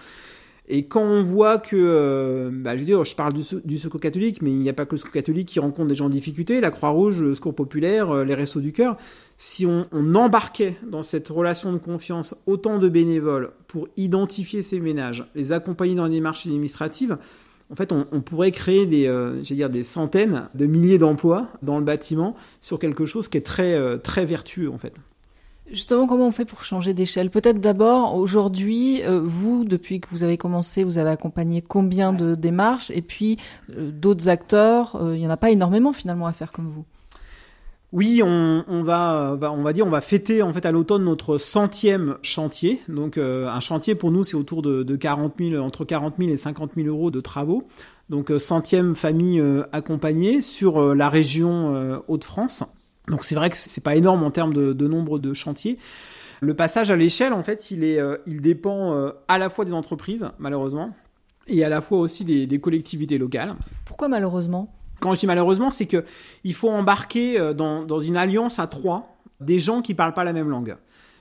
Et 0.71 0.85
quand 0.85 1.01
on 1.01 1.23
voit 1.23 1.57
que, 1.57 1.75
euh, 1.75 2.51
bah, 2.53 2.75
je 2.75 2.81
veux 2.81 2.85
dire, 2.85 3.03
je 3.03 3.15
parle 3.15 3.33
du, 3.33 3.77
secours 3.79 3.99
catholique, 3.99 4.43
mais 4.43 4.51
il 4.51 4.59
n'y 4.59 4.69
a 4.69 4.73
pas 4.73 4.85
que 4.85 4.91
le 4.91 4.99
secours 4.99 5.13
catholique 5.13 5.47
qui 5.47 5.59
rencontre 5.59 5.87
des 5.87 5.95
gens 5.95 6.05
en 6.05 6.09
difficulté, 6.09 6.61
la 6.61 6.69
Croix-Rouge, 6.69 7.23
le 7.23 7.33
secours 7.33 7.55
populaire, 7.55 8.11
euh, 8.11 8.23
les 8.23 8.35
Restos 8.35 8.61
du 8.61 8.71
Cœur. 8.71 8.95
Si 9.37 9.65
on, 9.65 9.87
embarquait 10.13 10.75
dans 10.85 11.01
cette 11.01 11.29
relation 11.29 11.73
de 11.73 11.79
confiance 11.79 12.35
autant 12.45 12.77
de 12.77 12.87
bénévoles 12.87 13.51
pour 13.67 13.87
identifier 13.97 14.61
ces 14.61 14.79
ménages, 14.79 15.25
les 15.33 15.51
accompagner 15.51 15.95
dans 15.95 16.05
les 16.05 16.15
démarches 16.15 16.45
administratives, 16.45 17.17
en 17.71 17.75
fait, 17.75 17.91
on, 17.91 18.21
pourrait 18.21 18.51
créer 18.51 18.85
des, 18.85 19.07
euh, 19.07 19.41
des 19.69 19.83
centaines 19.83 20.49
de 20.53 20.65
milliers 20.65 20.97
d'emplois 20.97 21.47
dans 21.63 21.79
le 21.79 21.85
bâtiment 21.85 22.35
sur 22.61 22.77
quelque 22.79 23.05
chose 23.05 23.27
qui 23.27 23.37
est 23.37 23.45
très, 23.45 23.99
très 23.99 24.25
vertueux, 24.25 24.69
en 24.69 24.77
fait. 24.77 24.93
Justement, 25.71 26.07
comment 26.07 26.27
on 26.27 26.31
fait 26.31 26.45
pour 26.45 26.63
changer 26.63 26.93
d'échelle? 26.93 27.29
Peut-être 27.29 27.59
d'abord, 27.59 28.15
aujourd'hui, 28.15 29.03
euh, 29.03 29.21
vous, 29.23 29.65
depuis 29.65 29.99
que 29.99 30.07
vous 30.09 30.23
avez 30.23 30.37
commencé, 30.37 30.83
vous 30.83 30.97
avez 30.97 31.11
accompagné 31.11 31.61
combien 31.61 32.11
de 32.11 32.33
démarches? 32.33 32.89
Et 32.89 33.03
puis, 33.03 33.37
euh, 33.77 33.91
d'autres 33.91 34.29
acteurs, 34.29 34.95
euh, 34.95 35.15
il 35.15 35.19
n'y 35.19 35.27
en 35.27 35.29
a 35.29 35.37
pas 35.37 35.51
énormément 35.51 35.93
finalement 35.93 36.25
à 36.25 36.33
faire 36.33 36.51
comme 36.51 36.67
vous. 36.67 36.85
Oui, 37.91 38.21
on, 38.23 38.83
va, 38.83 39.35
on 39.41 39.63
va 39.63 39.73
dire, 39.73 39.85
on 39.85 39.89
va 39.89 40.01
fêter 40.01 40.43
en 40.43 40.53
fait 40.53 40.63
à 40.67 40.71
l'automne 40.71 41.03
notre 41.03 41.39
centième 41.39 42.17
chantier. 42.21 42.81
Donc, 42.87 43.17
un 43.17 43.59
chantier 43.59 43.95
pour 43.95 44.11
nous, 44.11 44.23
c'est 44.23 44.35
autour 44.35 44.61
de, 44.61 44.83
de 44.83 44.95
40 44.95 45.33
000, 45.39 45.63
entre 45.63 45.85
40 45.85 46.13
000 46.19 46.29
et 46.29 46.37
50 46.37 46.73
000 46.75 46.87
euros 46.87 47.09
de 47.09 47.19
travaux. 47.19 47.63
Donc, 48.11 48.31
centième 48.37 48.93
famille 48.93 49.41
accompagnée 49.71 50.41
sur 50.41 50.93
la 50.93 51.09
région 51.09 51.99
Hauts-de-France. 52.07 52.63
Donc 53.09 53.23
c'est 53.23 53.35
vrai 53.35 53.49
que 53.49 53.57
c'est 53.57 53.83
pas 53.83 53.95
énorme 53.95 54.23
en 54.23 54.31
termes 54.31 54.53
de, 54.53 54.87
nombre 54.87 55.19
de 55.19 55.33
chantiers. 55.33 55.77
Le 56.41 56.53
passage 56.53 56.89
à 56.89 56.95
l'échelle, 56.95 57.33
en 57.33 57.43
fait, 57.43 57.71
il, 57.71 57.83
est, 57.83 57.99
euh, 57.99 58.17
il 58.25 58.41
dépend 58.41 58.93
euh, 58.93 59.11
à 59.27 59.37
la 59.37 59.49
fois 59.49 59.65
des 59.65 59.73
entreprises, 59.73 60.29
malheureusement, 60.39 60.91
et 61.47 61.65
à 61.65 61.69
la 61.69 61.81
fois 61.81 61.99
aussi 61.99 62.23
des, 62.23 62.59
collectivités 62.59 63.17
locales. 63.17 63.55
Pourquoi 63.85 64.07
malheureusement? 64.07 64.73
Quand 65.01 65.13
je 65.13 65.19
dis 65.19 65.27
malheureusement, 65.27 65.69
c'est 65.69 65.85
que 65.85 66.05
il 66.43 66.53
faut 66.53 66.69
embarquer 66.69 67.39
euh, 67.39 67.53
dans, 67.53 67.83
dans 67.83 67.99
une 67.99 68.15
alliance 68.15 68.59
à 68.59 68.67
trois 68.67 69.17
des 69.41 69.59
gens 69.59 69.81
qui 69.81 69.93
parlent 69.93 70.13
pas 70.13 70.23
la 70.23 70.33
même 70.33 70.49
langue. 70.49 70.75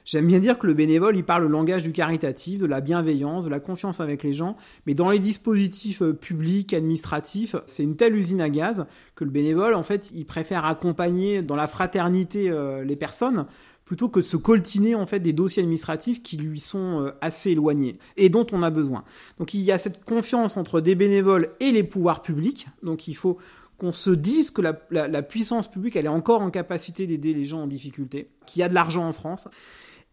J'aime 0.09 0.27
bien 0.27 0.39
dire 0.39 0.59
que 0.59 0.67
le 0.67 0.73
bénévole, 0.73 1.19
il 1.19 1.23
parle 1.23 1.43
le 1.43 1.51
langage 1.51 1.83
du 1.83 1.93
caritatif, 1.93 2.61
de 2.61 2.65
la 2.65 2.81
bienveillance, 2.81 3.45
de 3.45 3.51
la 3.51 3.61
confiance 3.61 4.01
avec 4.01 4.23
les 4.23 4.33
gens, 4.33 4.57
mais 4.87 4.95
dans 4.95 5.11
les 5.11 5.19
dispositifs 5.19 6.01
euh, 6.01 6.15
publics, 6.15 6.73
administratifs, 6.73 7.57
c'est 7.67 7.83
une 7.83 7.95
telle 7.95 8.17
usine 8.17 8.41
à 8.41 8.49
gaz 8.49 8.87
que 9.17 9.25
le 9.25 9.31
bénévole, 9.31 9.75
en 9.75 9.83
fait, 9.83 10.11
il 10.15 10.25
préfère 10.25 10.65
accompagner 10.65 11.43
dans 11.43 11.57
la 11.57 11.67
fraternité 11.67 12.49
euh, 12.49 12.85
les 12.85 12.97
personnes 12.97 13.45
plutôt 13.85 14.09
que 14.09 14.21
de 14.21 14.25
se 14.25 14.39
coltiner 14.39 14.95
en 14.95 15.05
fait 15.05 15.21
des 15.21 15.35
dossiers 15.35 15.63
administratifs 15.63 16.23
qui 16.23 16.39
lui 16.39 16.59
sont 16.59 17.03
euh, 17.03 17.11
assez 17.21 17.51
éloignés 17.51 17.99
et 18.17 18.31
dont 18.31 18.47
on 18.53 18.63
a 18.63 18.71
besoin. 18.71 19.05
Donc 19.39 19.53
il 19.53 19.61
y 19.61 19.73
a 19.73 19.77
cette 19.77 20.07
confiance 20.07 20.57
entre 20.57 20.81
des 20.81 20.95
bénévoles 20.95 21.51
et 21.61 21.71
les 21.71 21.85
pouvoirs 21.85 22.23
publics. 22.23 22.67
Donc 22.83 23.09
il 23.09 23.15
faut 23.15 23.37
qu'on 23.77 23.93
se 23.93 24.11
dise 24.11 24.53
que 24.53 24.63
la, 24.63 24.81
la 24.91 25.23
puissance 25.23 25.71
publique 25.71 25.97
elle 25.97 26.07
est 26.07 26.09
encore 26.09 26.41
en 26.41 26.51
capacité 26.51 27.07
d'aider 27.07 27.35
les 27.35 27.45
gens 27.45 27.65
en 27.65 27.67
difficulté, 27.67 28.31
qu'il 28.47 28.61
y 28.61 28.63
a 28.63 28.71
de 28.71 28.75
l'argent 28.75 29.07
en 29.07 29.13
France 29.13 29.49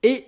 et 0.06 0.26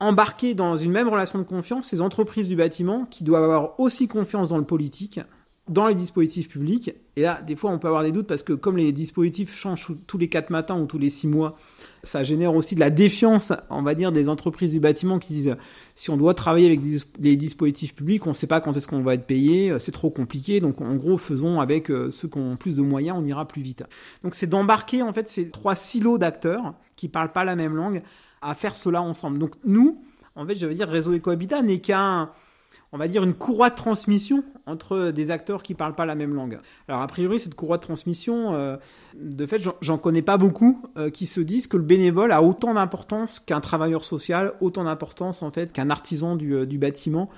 embarquer 0.00 0.54
dans 0.54 0.76
une 0.76 0.90
même 0.90 1.08
relation 1.08 1.38
de 1.38 1.44
confiance 1.44 1.88
ces 1.88 2.00
entreprises 2.00 2.48
du 2.48 2.56
bâtiment 2.56 3.04
qui 3.04 3.22
doivent 3.22 3.44
avoir 3.44 3.78
aussi 3.78 4.08
confiance 4.08 4.48
dans 4.48 4.58
le 4.58 4.64
politique, 4.64 5.20
dans 5.68 5.86
les 5.86 5.94
dispositifs 5.94 6.48
publics, 6.48 6.92
et 7.14 7.22
là, 7.22 7.40
des 7.46 7.54
fois, 7.54 7.70
on 7.70 7.78
peut 7.78 7.86
avoir 7.86 8.02
des 8.02 8.10
doutes 8.10 8.26
parce 8.26 8.42
que 8.42 8.54
comme 8.54 8.76
les 8.76 8.90
dispositifs 8.90 9.54
changent 9.54 9.92
tous 10.08 10.18
les 10.18 10.28
4 10.28 10.50
matins 10.50 10.76
ou 10.76 10.86
tous 10.86 10.98
les 10.98 11.10
6 11.10 11.28
mois, 11.28 11.56
ça 12.02 12.24
génère 12.24 12.56
aussi 12.56 12.74
de 12.74 12.80
la 12.80 12.90
défiance, 12.90 13.52
on 13.68 13.82
va 13.82 13.94
dire, 13.94 14.10
des 14.10 14.28
entreprises 14.28 14.72
du 14.72 14.80
bâtiment 14.80 15.20
qui 15.20 15.34
disent 15.34 15.56
si 15.94 16.10
on 16.10 16.16
doit 16.16 16.34
travailler 16.34 16.66
avec 16.66 16.80
des 17.20 17.36
dispositifs 17.36 17.94
publics, 17.94 18.26
on 18.26 18.30
ne 18.30 18.34
sait 18.34 18.48
pas 18.48 18.60
quand 18.60 18.76
est-ce 18.76 18.88
qu'on 18.88 19.02
va 19.02 19.14
être 19.14 19.26
payé, 19.26 19.78
c'est 19.78 19.92
trop 19.92 20.10
compliqué, 20.10 20.60
donc 20.60 20.80
en 20.80 20.96
gros, 20.96 21.18
faisons 21.18 21.60
avec 21.60 21.88
euh, 21.88 22.10
ceux 22.10 22.26
qui 22.26 22.38
ont 22.38 22.56
plus 22.56 22.74
de 22.74 22.82
moyens, 22.82 23.16
on 23.20 23.24
ira 23.24 23.46
plus 23.46 23.62
vite. 23.62 23.84
Donc 24.24 24.34
c'est 24.34 24.48
d'embarquer 24.48 25.02
en 25.02 25.12
fait 25.12 25.28
ces 25.28 25.50
trois 25.50 25.76
silos 25.76 26.18
d'acteurs 26.18 26.74
qui 26.96 27.08
parlent 27.08 27.32
pas 27.32 27.44
la 27.44 27.54
même 27.54 27.76
langue 27.76 28.02
à 28.42 28.54
faire 28.54 28.76
cela 28.76 29.02
ensemble. 29.02 29.38
Donc 29.38 29.54
nous, 29.64 30.02
en 30.36 30.46
fait, 30.46 30.56
je 30.56 30.66
veux 30.66 30.74
dire, 30.74 30.88
Réseau 30.88 31.14
Ecohabitat 31.14 31.62
n'est 31.62 31.80
qu'un 31.80 32.30
on 32.92 32.98
va 32.98 33.08
dire, 33.08 33.22
une 33.22 33.34
courroie 33.34 33.70
de 33.70 33.74
transmission 33.74 34.42
entre 34.66 35.10
des 35.10 35.30
acteurs 35.30 35.62
qui 35.62 35.74
parlent 35.74 35.94
pas 35.94 36.06
la 36.06 36.14
même 36.14 36.34
langue. 36.34 36.58
Alors, 36.88 37.00
a 37.00 37.06
priori, 37.06 37.38
cette 37.38 37.54
courroie 37.54 37.76
de 37.76 37.82
transmission, 37.82 38.54
euh, 38.54 38.76
de 39.14 39.46
fait, 39.46 39.62
j'en 39.80 39.98
connais 39.98 40.22
pas 40.22 40.36
beaucoup 40.36 40.82
euh, 40.96 41.10
qui 41.10 41.26
se 41.26 41.40
disent 41.40 41.66
que 41.66 41.76
le 41.76 41.84
bénévole 41.84 42.32
a 42.32 42.42
autant 42.42 42.74
d'importance 42.74 43.38
qu'un 43.38 43.60
travailleur 43.60 44.04
social, 44.04 44.54
autant 44.60 44.84
d'importance, 44.84 45.42
en 45.42 45.50
fait, 45.50 45.72
qu'un 45.72 45.90
artisan 45.90 46.36
du, 46.36 46.54
euh, 46.54 46.66
bâtiment 46.66 47.28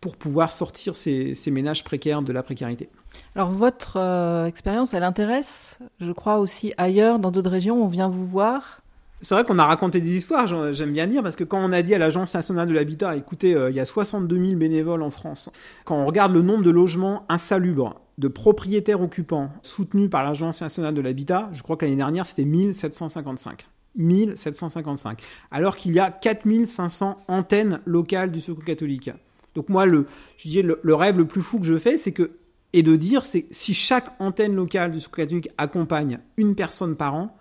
pour 0.00 0.16
pouvoir 0.16 0.50
sortir 0.50 0.96
ces, 0.96 1.36
ménages 1.48 1.84
précaires 1.84 2.22
de 2.22 2.32
la 2.32 2.42
précarité. 2.42 2.88
Alors, 3.36 3.50
votre 3.50 3.98
expérience, 4.46 4.94
elle 4.94 5.04
intéresse, 5.04 5.78
je 6.00 6.10
crois, 6.10 6.38
aussi 6.38 6.72
ailleurs, 6.76 7.20
dans 7.20 7.30
d'autres 7.30 7.50
régions. 7.50 7.82
On 7.82 7.86
vient 7.86 8.08
vous 8.08 8.26
voir 8.26 8.81
c'est 9.22 9.36
vrai 9.36 9.44
qu'on 9.44 9.58
a 9.60 9.64
raconté 9.64 10.00
des 10.00 10.16
histoires, 10.16 10.72
j'aime 10.72 10.92
bien 10.92 11.06
dire, 11.06 11.22
parce 11.22 11.36
que 11.36 11.44
quand 11.44 11.64
on 11.64 11.70
a 11.70 11.82
dit 11.82 11.94
à 11.94 11.98
l'Agence 11.98 12.34
nationale 12.34 12.68
de 12.68 12.74
l'habitat, 12.74 13.16
écoutez, 13.16 13.54
euh, 13.54 13.70
il 13.70 13.76
y 13.76 13.80
a 13.80 13.84
62 13.84 14.36
000 14.36 14.56
bénévoles 14.56 15.02
en 15.02 15.10
France, 15.10 15.48
quand 15.84 15.96
on 15.96 16.06
regarde 16.06 16.32
le 16.32 16.42
nombre 16.42 16.64
de 16.64 16.70
logements 16.70 17.24
insalubres, 17.28 18.00
de 18.18 18.26
propriétaires 18.26 19.00
occupants 19.00 19.50
soutenus 19.62 20.10
par 20.10 20.24
l'Agence 20.24 20.60
nationale 20.60 20.92
de 20.92 21.00
l'habitat, 21.00 21.48
je 21.52 21.62
crois 21.62 21.76
que 21.76 21.84
l'année 21.84 21.96
dernière, 21.96 22.26
c'était 22.26 22.44
1755. 22.44 23.66
1755. 23.94 25.22
Alors 25.50 25.76
qu'il 25.76 25.94
y 25.94 26.00
a 26.00 26.10
4500 26.10 27.18
antennes 27.28 27.80
locales 27.84 28.32
du 28.32 28.40
Secours 28.40 28.64
catholique. 28.64 29.10
Donc 29.54 29.68
moi, 29.68 29.86
le, 29.86 30.06
je 30.36 30.48
dis, 30.48 30.62
le, 30.62 30.80
le 30.82 30.94
rêve 30.94 31.18
le 31.18 31.26
plus 31.26 31.42
fou 31.42 31.60
que 31.60 31.66
je 31.66 31.78
fais, 31.78 31.96
c'est 31.96 32.12
que, 32.12 32.32
et 32.72 32.82
de 32.82 32.96
dire, 32.96 33.24
c'est 33.24 33.46
si 33.50 33.72
chaque 33.72 34.06
antenne 34.18 34.56
locale 34.56 34.90
du 34.90 35.00
Secours 35.00 35.18
catholique 35.18 35.50
accompagne 35.58 36.18
une 36.36 36.54
personne 36.54 36.96
par 36.96 37.14
an, 37.14 37.36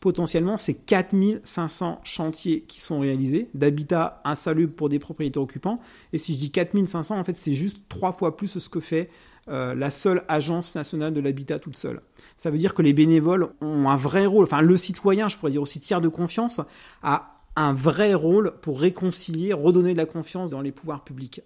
potentiellement, 0.00 0.56
c'est 0.56 0.74
4500 0.74 2.00
chantiers 2.04 2.62
qui 2.62 2.80
sont 2.80 3.00
réalisés 3.00 3.48
d'habitat 3.54 4.22
insalubre 4.24 4.74
pour 4.74 4.88
des 4.88 4.98
propriétaires 4.98 5.42
occupants. 5.42 5.78
Et 6.12 6.18
si 6.18 6.34
je 6.34 6.38
dis 6.38 6.50
4500, 6.50 7.18
en 7.18 7.24
fait, 7.24 7.34
c'est 7.34 7.54
juste 7.54 7.84
trois 7.88 8.12
fois 8.12 8.36
plus 8.36 8.58
ce 8.58 8.68
que 8.68 8.80
fait 8.80 9.10
euh, 9.48 9.74
la 9.74 9.90
seule 9.90 10.22
agence 10.28 10.74
nationale 10.74 11.12
de 11.12 11.20
l'habitat 11.20 11.58
toute 11.58 11.76
seule. 11.76 12.00
Ça 12.36 12.50
veut 12.50 12.58
dire 12.58 12.74
que 12.74 12.82
les 12.82 12.92
bénévoles 12.92 13.48
ont 13.60 13.88
un 13.88 13.96
vrai 13.96 14.26
rôle, 14.26 14.44
enfin 14.44 14.62
le 14.62 14.76
citoyen, 14.76 15.28
je 15.28 15.36
pourrais 15.36 15.52
dire 15.52 15.62
aussi 15.62 15.80
tiers 15.80 16.00
de 16.00 16.08
confiance, 16.08 16.60
a 17.02 17.36
un 17.56 17.72
vrai 17.72 18.14
rôle 18.14 18.54
pour 18.62 18.80
réconcilier, 18.80 19.52
redonner 19.52 19.92
de 19.92 19.98
la 19.98 20.06
confiance 20.06 20.50
dans 20.50 20.60
les 20.60 20.72
pouvoirs 20.72 21.04
publics. 21.04 21.42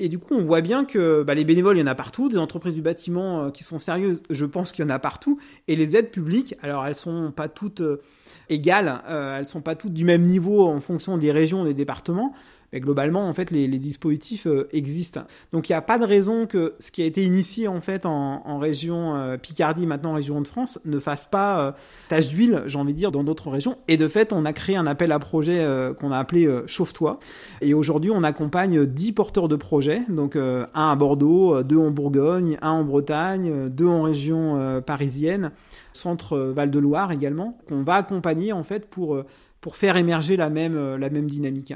Et 0.00 0.08
du 0.08 0.18
coup, 0.18 0.34
on 0.34 0.44
voit 0.44 0.60
bien 0.60 0.84
que 0.84 1.22
bah, 1.22 1.34
les 1.34 1.44
bénévoles, 1.44 1.76
il 1.76 1.80
y 1.80 1.82
en 1.82 1.88
a 1.88 1.94
partout, 1.94 2.28
des 2.28 2.38
entreprises 2.38 2.74
du 2.74 2.82
bâtiment 2.82 3.44
euh, 3.44 3.50
qui 3.50 3.64
sont 3.64 3.78
sérieuses, 3.78 4.20
je 4.30 4.46
pense 4.46 4.72
qu'il 4.72 4.84
y 4.84 4.86
en 4.86 4.90
a 4.90 4.98
partout. 4.98 5.38
Et 5.66 5.76
les 5.76 5.96
aides 5.96 6.10
publiques, 6.10 6.54
alors 6.62 6.86
elles 6.86 6.94
sont 6.94 7.32
pas 7.32 7.48
toutes 7.48 7.80
euh, 7.80 8.00
égales, 8.48 9.02
euh, 9.08 9.38
elles 9.38 9.46
sont 9.46 9.60
pas 9.60 9.74
toutes 9.74 9.92
du 9.92 10.04
même 10.04 10.22
niveau 10.22 10.66
en 10.66 10.80
fonction 10.80 11.18
des 11.18 11.32
régions, 11.32 11.64
des 11.64 11.74
départements. 11.74 12.32
Mais 12.72 12.80
globalement, 12.80 13.28
en 13.28 13.32
fait, 13.32 13.50
les, 13.50 13.68
dispositifs 13.78 14.46
euh, 14.46 14.68
existent. 14.72 15.22
Donc 15.52 15.68
il 15.68 15.72
n'y 15.72 15.76
a 15.76 15.82
pas 15.82 15.98
de 15.98 16.04
raison 16.04 16.46
que 16.46 16.74
ce 16.80 16.90
qui 16.90 17.02
a 17.02 17.04
été 17.04 17.22
initié 17.22 17.68
en 17.68 17.80
fait 17.80 18.04
en, 18.06 18.58
région 18.58 19.14
euh, 19.14 19.36
Picardie, 19.36 19.86
maintenant 19.86 20.14
région 20.14 20.40
de 20.40 20.48
France, 20.48 20.80
ne 20.84 20.98
fasse 20.98 21.26
pas 21.26 21.60
euh, 21.60 21.72
tache 22.08 22.28
d'huile, 22.28 22.62
j'ai 22.66 22.78
envie 22.78 22.92
de 22.92 22.98
dire, 22.98 23.12
dans 23.12 23.22
d'autres 23.24 23.50
régions. 23.50 23.78
Et 23.86 23.96
de 23.96 24.08
fait, 24.08 24.32
on 24.32 24.44
a 24.44 24.52
créé 24.52 24.76
un 24.76 24.86
appel 24.86 25.12
à 25.12 25.18
projet 25.18 25.64
qu'on 26.00 26.12
a 26.12 26.18
appelé 26.18 26.48
Chauffe-toi. 26.66 27.18
Et 27.60 27.74
aujourd'hui, 27.74 28.10
on 28.10 28.22
accompagne 28.22 28.84
10 28.84 29.12
porteurs 29.12 29.48
de 29.48 29.56
projets, 29.56 30.02
donc 30.08 30.36
un 30.36 30.68
à 30.74 30.96
Bordeaux, 30.96 31.62
deux 31.62 31.78
en 31.78 31.90
Bourgogne, 31.90 32.58
un 32.62 32.70
en 32.70 32.84
Bretagne, 32.84 33.68
deux 33.68 33.86
en 33.86 34.02
région 34.02 34.82
parisienne, 34.84 35.52
centre 35.92 36.38
Val-de-Loire 36.38 37.12
également, 37.12 37.58
qu'on 37.68 37.82
va 37.82 37.94
accompagner 37.94 38.52
en 38.52 38.62
fait 38.62 38.86
pour 38.86 39.22
pour 39.60 39.76
faire 39.76 39.96
émerger 39.96 40.36
la 40.36 40.50
même 40.50 40.96
la 40.96 41.10
même 41.10 41.28
dynamique. 41.28 41.74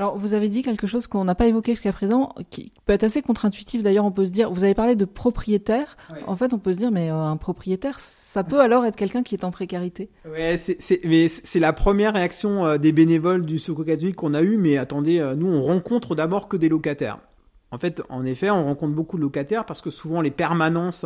Alors, 0.00 0.16
vous 0.16 0.32
avez 0.32 0.48
dit 0.48 0.62
quelque 0.62 0.86
chose 0.86 1.06
qu'on 1.06 1.26
n'a 1.26 1.34
pas 1.34 1.46
évoqué 1.46 1.72
jusqu'à 1.72 1.92
présent, 1.92 2.34
qui 2.48 2.72
peut 2.86 2.94
être 2.94 3.04
assez 3.04 3.20
contre-intuitif. 3.20 3.82
D'ailleurs, 3.82 4.06
on 4.06 4.10
peut 4.10 4.24
se 4.24 4.30
dire, 4.30 4.50
vous 4.50 4.64
avez 4.64 4.72
parlé 4.72 4.96
de 4.96 5.04
propriétaire. 5.04 5.98
En 6.26 6.36
fait, 6.36 6.54
on 6.54 6.58
peut 6.58 6.72
se 6.72 6.78
dire, 6.78 6.90
mais 6.90 7.10
euh, 7.10 7.16
un 7.16 7.36
propriétaire, 7.36 7.98
ça 7.98 8.42
peut 8.42 8.60
alors 8.62 8.86
être 8.86 8.96
quelqu'un 8.96 9.22
qui 9.22 9.34
est 9.34 9.44
en 9.44 9.50
précarité. 9.50 10.08
Ouais, 10.26 10.58
c'est, 10.58 11.04
mais 11.04 11.28
c'est 11.28 11.60
la 11.60 11.74
première 11.74 12.14
réaction 12.14 12.64
euh, 12.64 12.78
des 12.78 12.92
bénévoles 12.92 13.44
du 13.44 13.58
Secours 13.58 13.84
catholique 13.84 14.16
qu'on 14.16 14.32
a 14.32 14.40
eu. 14.40 14.56
Mais 14.56 14.78
attendez, 14.78 15.18
euh, 15.18 15.34
nous, 15.34 15.48
on 15.48 15.60
rencontre 15.60 16.14
d'abord 16.14 16.48
que 16.48 16.56
des 16.56 16.70
locataires. 16.70 17.18
En 17.70 17.76
fait, 17.76 18.00
en 18.08 18.24
effet, 18.24 18.48
on 18.48 18.64
rencontre 18.64 18.94
beaucoup 18.94 19.18
de 19.18 19.22
locataires 19.22 19.66
parce 19.66 19.82
que 19.82 19.90
souvent 19.90 20.22
les 20.22 20.30
permanences 20.30 21.04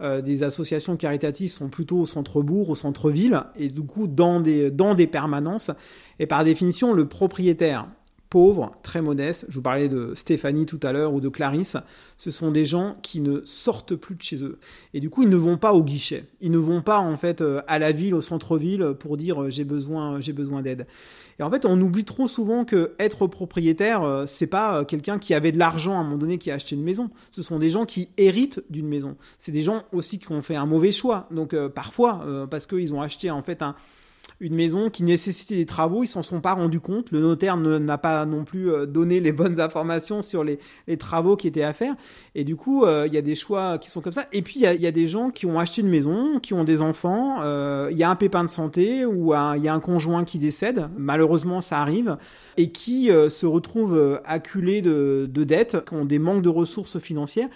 des 0.00 0.42
associations 0.42 0.96
caritatives 0.96 1.50
sont 1.50 1.68
plutôt 1.68 1.98
au 1.98 2.06
centre-bourg, 2.06 2.68
au 2.68 2.74
centre-ville, 2.74 3.42
et 3.56 3.68
du 3.68 3.82
coup 3.82 4.06
dans 4.06 4.40
des, 4.40 4.70
dans 4.70 4.94
des 4.94 5.06
permanences. 5.06 5.70
Et 6.18 6.26
par 6.26 6.44
définition, 6.44 6.92
le 6.92 7.08
propriétaire, 7.08 7.86
pauvres, 8.34 8.72
très 8.82 9.00
modestes. 9.00 9.46
Je 9.48 9.54
vous 9.54 9.62
parlais 9.62 9.88
de 9.88 10.12
Stéphanie 10.16 10.66
tout 10.66 10.80
à 10.82 10.90
l'heure 10.90 11.14
ou 11.14 11.20
de 11.20 11.28
Clarisse. 11.28 11.76
Ce 12.18 12.32
sont 12.32 12.50
des 12.50 12.64
gens 12.64 12.96
qui 13.00 13.20
ne 13.20 13.42
sortent 13.44 13.94
plus 13.94 14.16
de 14.16 14.22
chez 14.22 14.42
eux. 14.42 14.58
Et 14.92 14.98
du 14.98 15.08
coup, 15.08 15.22
ils 15.22 15.28
ne 15.28 15.36
vont 15.36 15.56
pas 15.56 15.72
au 15.72 15.84
guichet. 15.84 16.24
Ils 16.40 16.50
ne 16.50 16.58
vont 16.58 16.82
pas, 16.82 16.98
en 16.98 17.16
fait, 17.16 17.42
euh, 17.42 17.62
à 17.68 17.78
la 17.78 17.92
ville, 17.92 18.12
au 18.12 18.22
centre-ville 18.22 18.94
pour 18.98 19.16
dire 19.16 19.40
euh, 19.40 19.50
j'ai 19.50 19.62
besoin, 19.62 20.20
j'ai 20.20 20.32
besoin 20.32 20.62
d'aide. 20.62 20.88
Et 21.38 21.44
en 21.44 21.50
fait, 21.50 21.64
on 21.64 21.80
oublie 21.80 22.04
trop 22.04 22.26
souvent 22.26 22.64
que 22.64 22.96
être 22.98 23.28
propriétaire, 23.28 24.02
euh, 24.02 24.26
c'est 24.26 24.48
pas 24.48 24.84
quelqu'un 24.84 25.20
qui 25.20 25.32
avait 25.32 25.52
de 25.52 25.58
l'argent 25.60 25.94
à 25.94 25.98
un 25.98 26.02
moment 26.02 26.18
donné 26.18 26.38
qui 26.38 26.50
a 26.50 26.54
acheté 26.54 26.74
une 26.74 26.82
maison. 26.82 27.10
Ce 27.30 27.40
sont 27.44 27.60
des 27.60 27.70
gens 27.70 27.84
qui 27.84 28.08
héritent 28.16 28.64
d'une 28.68 28.88
maison. 28.88 29.14
C'est 29.38 29.52
des 29.52 29.62
gens 29.62 29.84
aussi 29.92 30.18
qui 30.18 30.32
ont 30.32 30.42
fait 30.42 30.56
un 30.56 30.66
mauvais 30.66 30.90
choix. 30.90 31.28
Donc, 31.30 31.54
parfois, 31.68 32.26
parce 32.50 32.66
qu'ils 32.66 32.92
ont 32.94 33.00
acheté, 33.00 33.30
en 33.30 33.44
fait, 33.44 33.62
un, 33.62 33.76
une 34.44 34.54
maison 34.54 34.90
qui 34.90 35.04
nécessitait 35.04 35.56
des 35.56 35.64
travaux, 35.64 36.04
ils 36.04 36.06
s'en 36.06 36.22
sont 36.22 36.42
pas 36.42 36.52
rendus 36.52 36.78
compte. 36.78 37.10
Le 37.12 37.20
notaire 37.20 37.56
n'a 37.56 37.96
pas 37.96 38.26
non 38.26 38.44
plus 38.44 38.70
euh, 38.70 38.84
donné 38.84 39.18
les 39.18 39.32
bonnes 39.32 39.58
informations 39.58 40.20
sur 40.20 40.44
les, 40.44 40.58
travaux 40.98 41.34
qui 41.34 41.48
étaient 41.48 41.62
à 41.62 41.72
faire. 41.72 41.94
Et 42.34 42.44
du 42.44 42.54
coup, 42.54 42.84
euh, 42.84 43.06
il 43.06 43.14
y 43.14 43.16
a 43.16 43.22
des 43.22 43.36
choix 43.36 43.78
qui 43.78 43.90
sont 43.90 44.02
comme 44.02 44.12
ça. 44.12 44.26
Et 44.32 44.42
puis, 44.42 44.56
il 44.56 44.82
y 44.82 44.86
a, 44.86 44.92
des 44.92 45.06
gens 45.06 45.30
qui 45.30 45.46
ont 45.46 45.58
acheté 45.58 45.80
une 45.80 45.88
maison, 45.88 46.40
qui 46.40 46.52
ont 46.52 46.64
des 46.64 46.82
enfants, 46.82 47.38
euh, 47.40 47.88
il 47.90 47.96
y 47.96 48.04
a 48.04 48.10
un 48.10 48.16
pépin 48.16 48.44
de 48.44 48.50
santé 48.50 49.06
ou 49.06 49.32
il 49.56 49.62
y 49.62 49.68
a 49.68 49.74
un 49.74 49.80
conjoint 49.80 50.24
qui 50.24 50.38
décède. 50.38 50.90
Malheureusement, 50.98 51.62
ça 51.62 51.80
arrive. 51.80 52.18
Et 52.58 52.70
qui 52.70 53.06
se 53.06 53.46
retrouvent 53.46 54.20
acculés 54.24 54.82
de, 54.82 55.28
de 55.28 55.44
dettes, 55.44 55.84
qui 55.88 55.94
ont 55.94 56.04
des 56.04 56.18
manques 56.18 56.42
de 56.42 56.48
ressources 56.48 56.98
financières 56.98 57.48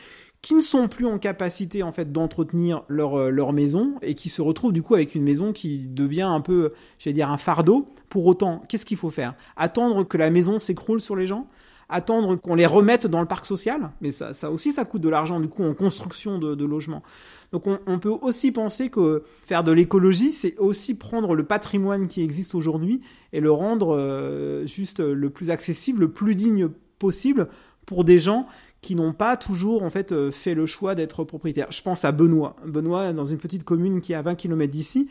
qui 0.43 0.55
ne 0.55 0.61
sont 0.61 0.89
plus 0.89 1.07
en 1.07 1.19
capacité 1.19 1.83
en 1.83 1.93
fait 1.93 2.13
d'entretenir 2.13 2.85
leur, 2.89 3.19
euh, 3.19 3.31
leur 3.31 3.53
maison 3.53 3.95
et 4.03 4.15
qui 4.15 4.29
se 4.29 4.41
retrouvent 4.41 4.73
du 4.73 4.83
coup 4.83 4.95
avec 4.95 5.15
une 5.15 5.25
maison 5.25 5.53
qui 5.53 5.79
devient 5.79 6.23
un 6.23 6.41
peu, 6.41 6.71
j'allais 6.99 7.15
dire, 7.15 7.31
un 7.31 7.39
fardeau. 7.39 7.87
Pour 8.09 8.27
autant, 8.27 8.63
qu'est-ce 8.69 8.87
qu'il 8.87 8.97
faut 8.97 9.11
faire? 9.11 9.35
Attendre 9.57 10.05
que 10.05 10.17
la 10.17 10.31
maison 10.31 10.61
s'écroule 10.61 11.01
sur 11.01 11.17
les 11.17 11.27
gens? 11.27 11.49
Attendre 11.91 12.37
qu'on 12.37 12.55
les 12.55 12.67
remette 12.67 13.07
dans 13.07 13.21
le 13.21 13.27
parc 13.27 13.47
social? 13.47 13.91
Mais 14.01 14.13
ça, 14.13 14.33
ça 14.33 14.51
aussi, 14.51 14.73
ça 14.73 14.85
coûte 14.85 15.03
de 15.03 15.09
l'argent 15.09 15.41
du 15.41 15.49
coup 15.49 15.65
en 15.65 15.75
construction 15.75 16.39
de, 16.39 16.55
de 16.55 16.65
logements. 16.65 17.03
Donc 17.51 17.67
on, 17.67 17.79
on, 17.87 17.99
peut 17.99 18.15
aussi 18.21 18.53
penser 18.53 18.91
que 18.91 19.25
faire 19.43 19.65
de 19.65 19.73
l'écologie, 19.73 20.33
c'est 20.33 20.57
aussi 20.59 20.95
prendre 20.95 21.35
le 21.35 21.45
patrimoine 21.45 22.07
qui 22.07 22.23
existe 22.23 22.55
aujourd'hui 22.55 23.01
et 23.33 23.41
le 23.41 23.51
rendre 23.51 23.97
euh, 23.97 24.67
juste 24.67 25.01
le 25.01 25.31
plus 25.31 25.51
accessible, 25.51 26.01
le 26.01 26.13
plus 26.13 26.35
digne 26.35 26.69
possible 26.99 27.49
pour 27.87 28.05
des 28.05 28.19
gens 28.19 28.47
qui 28.81 28.95
n'ont 28.95 29.13
pas 29.13 29.37
toujours 29.37 29.83
en 29.83 29.91
fait 29.91 30.13
euh, 30.13 30.31
fait 30.31 30.55
le 30.55 30.67
choix 30.67 30.95
d'être 30.95 31.25
propriétaire. 31.25 31.67
Je 31.71 31.83
pense 31.83 32.05
à 32.05 32.13
Benoît. 32.13 32.57
Benoît, 32.65 33.13
dans 33.13 33.25
une 33.25 33.39
petite 33.39 33.65
commune 33.65 34.01
qui 34.01 34.13
est 34.13 34.17
à 34.17 34.23
20 34.23 34.37
km 34.37 34.71
d'ici, 34.71 35.09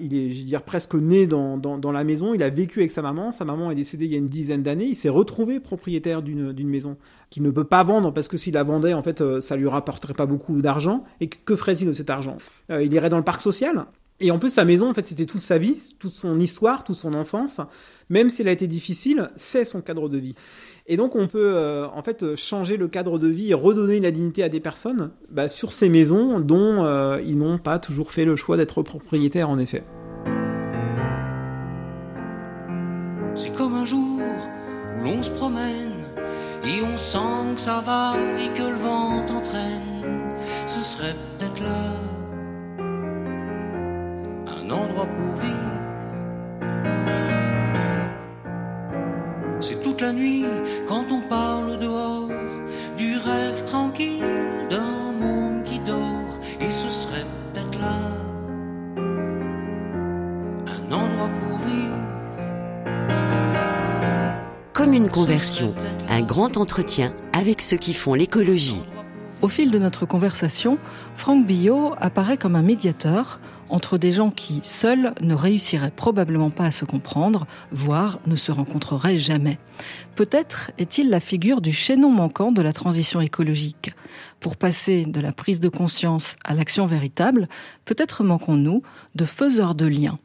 il 0.00 0.14
est, 0.14 0.30
je 0.32 0.42
dire, 0.44 0.62
presque 0.62 0.94
né 0.94 1.26
dans, 1.26 1.56
dans, 1.56 1.92
la 1.92 2.04
maison. 2.04 2.34
Il 2.34 2.42
a 2.42 2.50
vécu 2.50 2.80
avec 2.80 2.90
sa 2.90 3.02
maman. 3.02 3.32
Sa 3.32 3.44
maman 3.44 3.70
est 3.70 3.74
décédée 3.74 4.04
il 4.04 4.12
y 4.12 4.14
a 4.14 4.18
une 4.18 4.28
dizaine 4.28 4.62
d'années. 4.62 4.86
Il 4.86 4.96
s'est 4.96 5.08
retrouvé 5.08 5.60
propriétaire 5.60 6.22
d'une, 6.22 6.52
d'une 6.52 6.68
maison 6.68 6.96
qu'il 7.30 7.42
ne 7.42 7.50
peut 7.50 7.64
pas 7.64 7.82
vendre 7.82 8.12
parce 8.12 8.28
que 8.28 8.36
s'il 8.36 8.54
la 8.54 8.62
vendait, 8.62 8.94
en 8.94 9.02
fait, 9.02 9.20
euh, 9.20 9.40
ça 9.40 9.56
lui 9.56 9.68
rapporterait 9.68 10.14
pas 10.14 10.26
beaucoup 10.26 10.60
d'argent. 10.60 11.04
Et 11.20 11.28
que 11.28 11.56
ferait-il 11.56 11.86
de 11.86 11.92
cet 11.92 12.10
argent? 12.10 12.36
Euh, 12.70 12.82
Il 12.82 12.92
irait 12.92 13.08
dans 13.08 13.18
le 13.18 13.24
parc 13.24 13.40
social. 13.40 13.86
Et 14.20 14.30
en 14.30 14.38
plus, 14.38 14.50
sa 14.50 14.64
maison, 14.64 14.90
en 14.90 14.94
fait, 14.94 15.06
c'était 15.06 15.26
toute 15.26 15.42
sa 15.42 15.58
vie, 15.58 15.76
toute 15.98 16.12
son 16.12 16.40
histoire, 16.40 16.82
toute 16.82 16.98
son 16.98 17.14
enfance. 17.14 17.60
Même 18.10 18.30
si 18.30 18.42
elle 18.42 18.48
a 18.48 18.52
été 18.52 18.66
difficile, 18.66 19.30
c'est 19.36 19.64
son 19.64 19.80
cadre 19.80 20.08
de 20.08 20.18
vie. 20.18 20.34
Et 20.90 20.96
donc 20.96 21.16
on 21.16 21.26
peut 21.26 21.52
euh, 21.54 21.86
en 21.86 22.02
fait 22.02 22.34
changer 22.34 22.78
le 22.78 22.88
cadre 22.88 23.18
de 23.18 23.28
vie 23.28 23.50
et 23.50 23.54
redonner 23.54 24.00
la 24.00 24.10
dignité 24.10 24.42
à 24.42 24.48
des 24.48 24.58
personnes 24.58 25.10
bah, 25.30 25.46
sur 25.46 25.70
ces 25.70 25.90
maisons 25.90 26.40
dont 26.40 26.82
euh, 26.82 27.20
ils 27.22 27.36
n'ont 27.36 27.58
pas 27.58 27.78
toujours 27.78 28.10
fait 28.10 28.24
le 28.24 28.36
choix 28.36 28.56
d'être 28.56 28.82
propriétaires 28.82 29.50
en 29.50 29.58
effet. 29.58 29.84
C'est 33.34 33.54
comme 33.54 33.74
un 33.74 33.84
jour 33.84 34.18
où 34.18 35.04
l'on 35.04 35.22
se 35.22 35.30
promène 35.30 35.92
et 36.64 36.82
on 36.82 36.96
sent 36.96 37.18
que 37.54 37.60
ça 37.60 37.80
va 37.84 38.14
et 38.38 38.48
que 38.56 38.62
le 38.62 38.74
vent 38.74 39.22
t'entraîne. 39.26 39.82
ce 40.66 40.80
serait 40.80 41.14
peut-être 41.38 41.62
là 41.62 41.92
un 44.46 44.70
endroit 44.70 45.06
pour 45.06 45.36
vivre. 45.36 45.87
C'est 49.60 49.82
toute 49.82 50.00
la 50.00 50.12
nuit 50.12 50.44
quand 50.86 51.06
on 51.10 51.20
parle 51.20 51.78
dehors 51.78 52.28
du 52.96 53.16
rêve 53.16 53.64
tranquille 53.64 54.22
d'un 54.70 55.12
môme 55.18 55.64
qui 55.64 55.80
dort 55.80 56.38
et 56.60 56.70
ce 56.70 56.88
serait 56.88 57.24
peut-être 57.52 57.78
là 57.80 57.98
un 60.66 60.92
endroit 60.92 61.28
pour 61.40 61.58
vivre. 61.58 61.96
Comme 64.72 64.92
une 64.92 65.10
conversion, 65.10 65.74
un 66.08 66.22
grand 66.22 66.56
entretien 66.56 67.12
avec 67.32 67.60
ceux 67.60 67.76
qui 67.76 67.94
font 67.94 68.14
l'écologie. 68.14 68.84
Au 69.42 69.48
fil 69.48 69.70
de 69.70 69.78
notre 69.78 70.06
conversation, 70.06 70.78
Franck 71.16 71.46
Billot 71.46 71.94
apparaît 71.98 72.36
comme 72.36 72.54
un 72.56 72.62
médiateur 72.62 73.40
entre 73.68 73.98
des 73.98 74.12
gens 74.12 74.30
qui, 74.30 74.60
seuls, 74.62 75.14
ne 75.20 75.34
réussiraient 75.34 75.90
probablement 75.90 76.50
pas 76.50 76.64
à 76.64 76.70
se 76.70 76.84
comprendre, 76.84 77.46
voire 77.70 78.18
ne 78.26 78.36
se 78.36 78.52
rencontreraient 78.52 79.18
jamais. 79.18 79.58
Peut-être 80.14 80.70
est-il 80.78 81.10
la 81.10 81.20
figure 81.20 81.60
du 81.60 81.72
chaînon 81.72 82.10
manquant 82.10 82.52
de 82.52 82.62
la 82.62 82.72
transition 82.72 83.20
écologique. 83.20 83.92
Pour 84.40 84.56
passer 84.56 85.04
de 85.04 85.20
la 85.20 85.32
prise 85.32 85.60
de 85.60 85.68
conscience 85.68 86.36
à 86.44 86.54
l'action 86.54 86.86
véritable, 86.86 87.48
peut-être 87.84 88.24
manquons-nous 88.24 88.82
de 89.14 89.24
faiseurs 89.24 89.74
de 89.74 89.86
liens. 89.86 90.18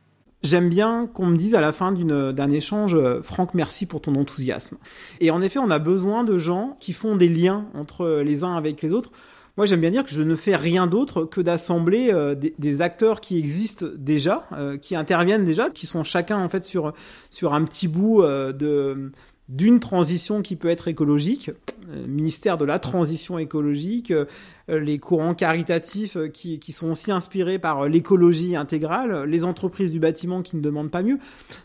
J'aime 0.43 0.67
bien 0.67 1.07
qu'on 1.07 1.27
me 1.27 1.37
dise 1.37 1.55
à 1.55 1.61
la 1.61 1.71
fin 1.71 1.93
d'un 1.93 2.51
échange, 2.51 2.97
Franck, 3.21 3.53
merci 3.53 3.85
pour 3.85 4.01
ton 4.01 4.15
enthousiasme. 4.15 4.77
Et 5.21 5.31
en 5.31 5.41
effet, 5.41 5.59
on 5.59 5.69
a 5.69 5.79
besoin 5.79 6.25
de 6.25 6.37
gens 6.37 6.75
qui 6.81 6.91
font 6.91 7.15
des 7.15 7.29
liens 7.29 7.65
entre 7.73 8.21
les 8.25 8.43
uns 8.43 8.57
avec 8.57 8.81
les 8.81 8.91
autres. 8.91 9.11
Moi, 9.57 9.65
j'aime 9.67 9.81
bien 9.81 9.91
dire 9.91 10.03
que 10.03 10.11
je 10.11 10.23
ne 10.23 10.35
fais 10.35 10.55
rien 10.55 10.87
d'autre 10.87 11.25
que 11.25 11.39
d'assembler 11.39 12.09
euh, 12.11 12.35
des, 12.35 12.81
acteurs 12.81 13.21
qui 13.21 13.37
existent 13.37 13.85
déjà, 13.95 14.47
euh, 14.53 14.77
qui 14.77 14.95
interviennent 14.95 15.45
déjà, 15.45 15.69
qui 15.69 15.85
sont 15.85 16.03
chacun 16.03 16.37
en 16.37 16.49
fait 16.49 16.63
sur 16.63 16.93
sur 17.29 17.53
un 17.53 17.63
petit 17.63 17.87
bout 17.87 18.23
de 18.23 19.11
d'une 19.49 19.79
transition 19.79 20.41
qui 20.41 20.55
peut 20.55 20.69
être 20.69 20.87
écologique, 20.87 21.51
euh, 21.89 22.07
ministère 22.07 22.57
de 22.57 22.63
la 22.63 22.79
transition 22.79 23.37
écologique, 23.37 24.11
euh, 24.11 24.25
les 24.67 24.99
courants 24.99 25.33
caritatifs 25.33 26.15
euh, 26.15 26.27
qui, 26.27 26.59
qui, 26.59 26.71
sont 26.71 26.91
aussi 26.91 27.11
inspirés 27.11 27.59
par 27.59 27.89
l'écologie 27.89 28.55
intégrale, 28.55 29.25
les 29.25 29.43
entreprises 29.43 29.91
du 29.91 29.99
bâtiment 29.99 30.41
qui 30.41 30.55
ne 30.55 30.61
demandent 30.61 30.91
pas 30.91 31.03
mieux. 31.03 31.19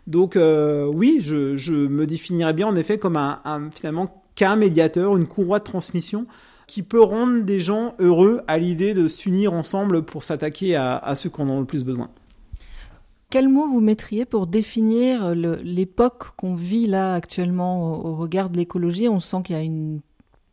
Donc 0.06 0.36
oui, 0.36 1.18
je, 1.20 1.56
je, 1.56 1.72
me 1.72 2.06
définirais 2.06 2.52
bien 2.52 2.66
en 2.66 2.74
effet 2.74 2.98
comme 2.98 3.16
un, 3.16 3.40
un 3.44 3.70
finalement 3.70 4.24
qu'un 4.34 4.56
médiateur, 4.56 5.16
une 5.16 5.26
courroie 5.26 5.60
de 5.60 5.64
transmission 5.64 6.26
qui 6.68 6.84
peut 6.84 7.02
rendre 7.02 7.42
des 7.42 7.58
gens 7.58 7.94
heureux 7.98 8.42
à 8.46 8.58
l'idée 8.58 8.94
de 8.94 9.08
s'unir 9.08 9.52
ensemble 9.52 10.04
pour 10.04 10.22
s'attaquer 10.22 10.76
à, 10.76 10.96
à 10.96 11.16
ceux 11.16 11.30
qui 11.30 11.40
en 11.40 11.48
ont 11.48 11.58
le 11.58 11.66
plus 11.66 11.82
besoin. 11.82 12.10
Quel 13.30 13.50
mot 13.50 13.66
vous 13.66 13.80
mettriez 13.80 14.24
pour 14.24 14.46
définir 14.46 15.34
l'époque 15.34 16.34
qu'on 16.36 16.54
vit 16.54 16.86
là 16.86 17.12
actuellement 17.12 18.02
au, 18.02 18.16
regard 18.16 18.48
de 18.48 18.56
l'écologie? 18.56 19.06
On 19.06 19.20
sent 19.20 19.38
qu'il 19.44 19.54
y 19.54 19.58
a 19.58 19.62
une 19.62 20.00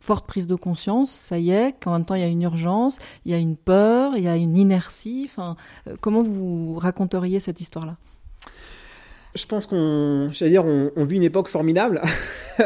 forte 0.02 0.28
prise 0.28 0.46
de 0.46 0.56
conscience, 0.56 1.10
ça 1.10 1.40
y 1.40 1.52
est, 1.52 1.74
qu'en 1.82 1.94
même 1.94 2.06
temps 2.06 2.16
il 2.16 2.22
y 2.22 2.26
a 2.26 2.28
une 2.28 2.42
urgence, 2.42 3.00
il 3.24 3.32
y 3.32 3.34
a 3.34 3.38
une 3.38 3.56
peur, 3.56 4.18
il 4.18 4.24
y 4.24 4.28
a 4.28 4.36
une 4.36 4.58
inertie. 4.58 5.24
Enfin, 5.26 5.56
euh, 5.88 5.96
comment 6.02 6.22
vous 6.22 6.78
raconteriez 6.78 7.40
cette 7.40 7.62
histoire-là? 7.62 7.96
Je 9.36 9.46
pense 9.46 9.68
qu'on, 9.68 10.30
j'allais 10.32 10.52
dire, 10.52 10.66
on, 10.66 10.92
on, 10.98 11.06
vit 11.06 11.16
une 11.16 11.24
époque 11.24 11.48
formidable 11.48 12.02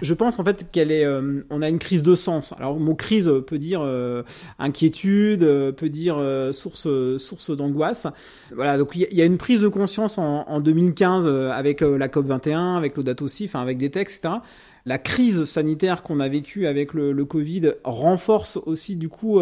Je 0.00 0.14
pense 0.14 0.38
en 0.38 0.44
fait 0.44 0.70
qu'elle 0.70 0.90
est, 0.90 1.04
euh, 1.04 1.44
on 1.50 1.62
a 1.62 1.68
une 1.68 1.78
crise 1.78 2.02
de 2.02 2.14
sens. 2.14 2.52
Alors 2.58 2.78
mot 2.78 2.94
crise 2.94 3.30
peut 3.46 3.58
dire 3.58 3.80
euh, 3.82 4.22
inquiétude, 4.58 5.42
euh, 5.42 5.72
peut 5.72 5.88
dire 5.88 6.16
source 6.52 6.88
source 7.18 7.50
d'angoisse. 7.56 8.06
Voilà, 8.54 8.78
donc 8.78 8.90
il 8.94 9.06
y, 9.10 9.22
a 9.22 9.24
une 9.24 9.38
prise 9.38 9.60
de 9.60 9.68
conscience 9.68 10.18
en, 10.18 10.44
en 10.46 10.60
2015 10.60 11.26
avec 11.26 11.80
la 11.80 12.08
COP 12.08 12.26
21, 12.26 12.76
avec 12.76 12.96
l'audat 12.96 13.14
aussi, 13.20 13.44
enfin 13.44 13.60
avec 13.60 13.78
des 13.78 13.90
textes, 13.90 14.24
etc. 14.24 14.40
La 14.84 14.98
crise 14.98 15.44
sanitaire 15.44 16.02
qu'on 16.02 16.20
a 16.20 16.28
vécue 16.28 16.66
avec 16.66 16.92
le, 16.92 17.12
le, 17.12 17.24
Covid 17.24 17.72
renforce 17.84 18.58
aussi 18.66 18.96
du 18.96 19.08
coup 19.08 19.40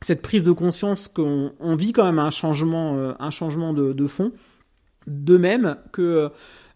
cette 0.00 0.22
prise 0.22 0.42
de 0.42 0.52
conscience 0.52 1.08
qu'on 1.08 1.76
vit 1.76 1.92
quand 1.92 2.04
même 2.04 2.18
un 2.18 2.30
changement, 2.30 3.14
un 3.18 3.30
changement 3.30 3.72
de, 3.72 3.92
de 3.92 4.06
fond. 4.06 4.32
De 5.06 5.36
même 5.36 5.76
que 5.92 6.30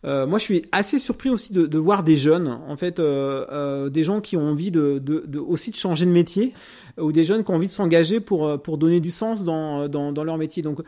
euh, 0.05 0.27
moi, 0.27 0.39
je 0.39 0.45
suis 0.45 0.63
assez 0.71 0.99
surpris 0.99 1.29
aussi 1.29 1.53
de, 1.53 1.67
de 1.67 1.79
voir 1.79 2.05
des 2.05 2.15
jeunes, 2.15 2.57
en 2.69 2.77
fait, 2.77 3.01
euh, 3.01 3.45
euh, 3.51 3.89
des 3.89 4.05
gens 4.05 4.21
qui 4.21 4.37
ont 4.37 4.49
envie 4.49 4.71
de, 4.71 5.01
de, 5.03 5.25
de, 5.27 5.39
aussi 5.41 5.73
de 5.73 5.77
changer 5.77 6.07
de 6.07 6.11
métier, 6.11 6.53
ou 6.99 7.11
des 7.11 7.25
jeunes 7.25 7.43
qui 7.43 7.51
ont 7.51 7.57
envie 7.57 7.67
de 7.67 7.73
s'engager 7.73 8.21
pour 8.21 8.61
pour 8.63 8.79
donner 8.79 9.01
du 9.01 9.11
sens 9.11 9.45
dans, 9.45 9.89
dans, 9.89 10.13
dans 10.13 10.25
leur 10.25 10.39
métier. 10.39 10.63
Donc, 10.63 10.81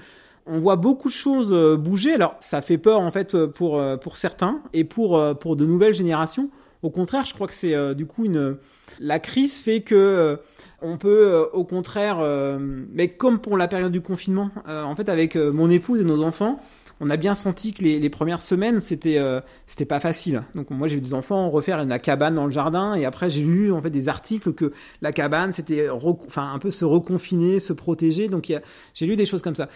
on 0.46 0.60
voit 0.60 0.76
beaucoup 0.76 1.08
de 1.08 1.14
choses 1.14 1.52
bouger. 1.78 2.14
Alors, 2.14 2.36
ça 2.40 2.60
fait 2.60 2.78
peur 2.78 3.00
en 3.00 3.10
fait 3.10 3.46
pour 3.46 3.80
pour 4.00 4.16
certains 4.16 4.60
et 4.72 4.84
pour 4.84 5.20
pour 5.38 5.56
de 5.56 5.66
nouvelles 5.66 5.94
générations. 5.94 6.50
Au 6.82 6.90
contraire, 6.90 7.26
je 7.26 7.34
crois 7.34 7.46
que 7.46 7.52
c'est 7.52 7.94
du 7.94 8.06
coup 8.06 8.24
une 8.24 8.56
la 8.98 9.18
crise 9.18 9.60
fait 9.60 9.82
que 9.82 10.38
on 10.82 10.96
peut 10.96 11.46
au 11.52 11.62
contraire, 11.62 12.18
mais 12.92 13.08
comme 13.08 13.38
pour 13.38 13.56
la 13.56 13.68
période 13.68 13.92
du 13.92 14.00
confinement, 14.00 14.50
en 14.66 14.96
fait, 14.96 15.08
avec 15.08 15.36
mon 15.36 15.70
épouse 15.70 16.00
et 16.00 16.04
nos 16.04 16.22
enfants 16.24 16.58
on 17.00 17.08
a 17.08 17.16
bien 17.16 17.34
senti 17.34 17.72
que 17.72 17.82
les, 17.82 18.10
premières 18.10 18.42
semaines 18.42 18.80
c'était 18.80 19.18
euh, 19.18 19.40
c'était 19.66 19.86
pas 19.86 20.00
facile. 20.00 20.42
Donc 20.54 20.70
moi 20.70 20.86
j'ai 20.86 20.96
vu 20.96 21.00
des 21.00 21.14
enfants 21.14 21.48
refaire 21.48 21.80
une 21.80 21.98
cabane 21.98 22.34
dans 22.34 22.44
le 22.44 22.50
jardin 22.50 22.94
et 22.94 23.06
après 23.06 23.30
j'ai 23.30 23.42
lu 23.42 23.72
en 23.72 23.80
fait 23.80 23.90
des 23.90 24.08
articles 24.08 24.52
que 24.52 24.72
la 25.00 25.12
cabane 25.12 25.52
c'était 25.54 25.88
enfin 25.88 26.52
un 26.52 26.58
peu 26.58 26.70
se 26.70 26.84
reconfiner, 26.84 27.58
se 27.58 27.72
protéger. 27.72 28.28
Donc 28.28 28.52
j'ai 28.94 29.06
lu 29.06 29.16
des 29.16 29.24
choses 29.24 29.42
comme 29.42 29.56
ça. 29.56 29.68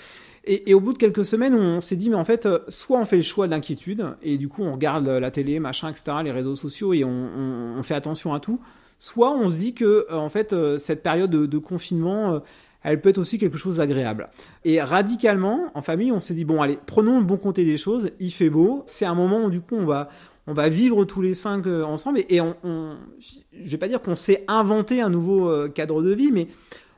Et, 0.47 0.75
au 0.75 0.81
bout 0.81 0.93
de 0.93 0.99
quelques 0.99 1.25
semaines, 1.25 1.55
on 1.55 1.81
s'est 1.81 1.97
dit 1.97 2.11
mais 2.11 2.17
en 2.17 2.25
fait 2.27 2.45
euh, 2.45 2.59
soit 2.69 2.99
on 2.99 3.07
fait 3.07 3.17
le 3.17 3.23
choix 3.23 3.47
de 3.47 3.53
l'inquiétude 3.53 4.05
et 4.23 4.37
du 4.37 4.49
coup 4.49 4.63
on 4.63 4.73
regarde 4.75 5.09
la 5.09 5.31
télé, 5.31 5.59
machin, 5.59 5.89
etc., 5.89 6.19
les 6.23 6.33
réseaux 6.33 6.57
sociaux 6.57 6.93
et 6.93 7.03
on, 7.05 7.83
fait 7.83 7.95
attention 7.95 8.35
à 8.35 8.41
tout. 8.41 8.61
Soit 8.99 9.33
on 9.33 9.49
se 9.49 9.57
dit 9.57 9.73
que 9.73 10.07
euh, 10.11 10.17
en 10.17 10.29
fait 10.29 10.55
cette 10.77 11.03
période 11.03 11.31
de, 11.31 11.59
confinement 11.59 12.43
elle 12.85 13.01
peut 13.01 13.09
être 13.09 13.19
aussi 13.19 13.39
quelque 13.39 13.59
chose 13.59 13.79
d'agréable. 13.79 14.29
Et 14.65 14.81
radicalement, 14.81 15.71
en 15.75 15.83
famille, 15.83 16.13
on 16.13 16.21
s'est 16.21 16.35
dit 16.35 16.45
bon, 16.45 16.63
allez, 16.63 16.79
prenons 16.87 17.19
le 17.19 17.25
bon 17.25 17.39
côté 17.39 17.65
des 17.65 17.79
choses. 17.79 18.11
Il 18.21 18.31
fait 18.31 18.51
beau. 18.51 18.83
C'est 18.87 19.07
un 19.07 19.15
moment 19.15 19.45
où 19.45 19.51
du 19.51 19.61
coup, 19.61 19.75
on 19.75 19.87
va 19.87 20.09
on 20.47 20.53
va 20.53 20.69
vivre 20.69 21.05
tous 21.05 21.23
les 21.23 21.35
cinq 21.35 21.67
euh, 21.67 21.85
ensemble 21.85 22.21
et, 22.29 22.41
on, 22.41 22.55
on, 22.65 22.97
je 23.21 23.71
vais 23.71 23.79
pas 23.79 23.89
dire 23.89 24.01
qu'on 24.01 24.15
s'est 24.15 24.45
inventé 24.49 25.01
un 25.01 25.09
nouveau 25.09 25.49
euh, 25.49 25.69
cadre 25.69 26.03
de 26.03 26.11
vie, 26.13 26.31
mais 26.33 26.49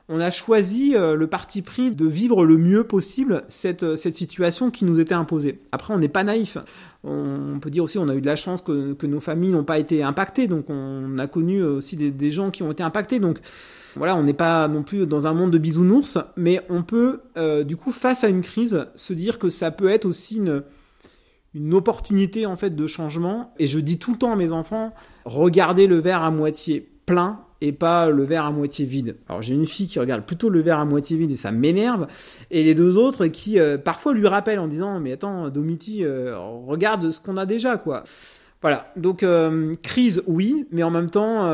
on 0.09 0.19
a 0.19 0.31
choisi 0.31 0.95
euh, 0.95 1.15
le 1.15 1.27
parti 1.27 1.61
pris 1.61 1.91
de 1.91 2.05
vivre 2.05 2.45
le 2.45 2.57
mieux 2.57 2.83
possible 2.83 3.43
cette, 3.47 3.95
cette 3.95 4.15
situation 4.15 4.71
qui 4.71 4.85
nous 4.85 4.99
était 4.99 5.13
imposée. 5.13 5.59
Après, 5.71 5.93
on 5.93 5.97
n'est 5.97 6.07
pas 6.07 6.23
naïf. 6.23 6.57
On 7.03 7.59
peut 7.61 7.69
dire 7.69 7.83
aussi 7.83 7.97
on 7.97 8.09
a 8.09 8.15
eu 8.15 8.21
de 8.21 8.25
la 8.25 8.35
chance 8.35 8.61
que, 8.61 8.93
que 8.93 9.05
nos 9.05 9.21
familles 9.21 9.51
n'ont 9.51 9.63
pas 9.63 9.79
été 9.79 10.03
impactées, 10.03 10.47
donc 10.47 10.65
on 10.69 11.17
a 11.19 11.27
connu 11.27 11.63
aussi 11.63 11.95
des, 11.95 12.11
des 12.11 12.31
gens 12.31 12.51
qui 12.51 12.63
ont 12.63 12.71
été 12.71 12.83
impactés. 12.83 13.19
Donc 13.19 13.39
voilà, 13.97 14.15
on 14.15 14.23
n'est 14.23 14.33
pas 14.33 14.67
non 14.67 14.83
plus 14.83 15.05
dans 15.05 15.27
un 15.27 15.33
monde 15.33 15.51
de 15.51 15.57
bisounours, 15.57 16.17
mais 16.35 16.61
on 16.69 16.83
peut, 16.83 17.21
euh, 17.37 17.63
du 17.63 17.75
coup, 17.75 17.91
face 17.91 18.23
à 18.23 18.27
une 18.27 18.41
crise, 18.41 18.85
se 18.95 19.13
dire 19.13 19.39
que 19.39 19.49
ça 19.49 19.71
peut 19.71 19.89
être 19.89 20.05
aussi 20.05 20.37
une, 20.37 20.63
opportunité 21.73 22.45
en 22.45 22.55
fait 22.55 22.75
de 22.75 22.87
changement. 22.87 23.51
Et 23.57 23.65
je 23.65 23.79
dis 23.79 23.97
tout 23.97 24.11
le 24.11 24.17
temps 24.17 24.31
à 24.31 24.35
mes 24.35 24.51
enfants, 24.51 24.93
regardez 25.25 25.87
le 25.87 25.97
verre 25.97 26.21
à 26.21 26.29
moitié 26.29 26.87
plein 27.07 27.39
et 27.61 27.71
pas 27.71 28.11
le 28.11 28.23
verre 28.23 28.45
à 28.45 28.51
moitié 28.51 28.85
vide. 28.85 29.15
Alors 29.27 29.41
j'ai 29.41 29.55
une 29.55 29.65
fille 29.65 29.87
qui 29.87 29.99
regarde 29.99 30.23
plutôt 30.23 30.49
le 30.49 30.61
verre 30.61 30.77
à 30.77 30.85
moitié 30.85 31.17
vide 31.17 31.31
et 31.31 31.35
ça 31.35 31.51
m'énerve, 31.51 32.05
et 32.51 32.63
les 32.63 32.75
deux 32.75 32.99
autres 32.99 33.25
qui 33.25 33.59
euh, 33.59 33.79
parfois 33.79 34.13
lui 34.13 34.27
rappellent 34.27 34.59
en 34.59 34.67
disant 34.67 34.99
mais 34.99 35.13
attends 35.13 35.49
Domiti, 35.49 36.03
euh, 36.03 36.37
regarde 36.67 37.09
ce 37.09 37.19
qu'on 37.19 37.37
a 37.37 37.47
déjà 37.47 37.77
quoi. 37.77 38.03
Voilà, 38.61 38.91
donc 38.95 39.25
crise 39.81 40.23
oui, 40.27 40.67
mais 40.71 40.83
en 40.83 40.91
même 40.91 41.09
temps 41.09 41.47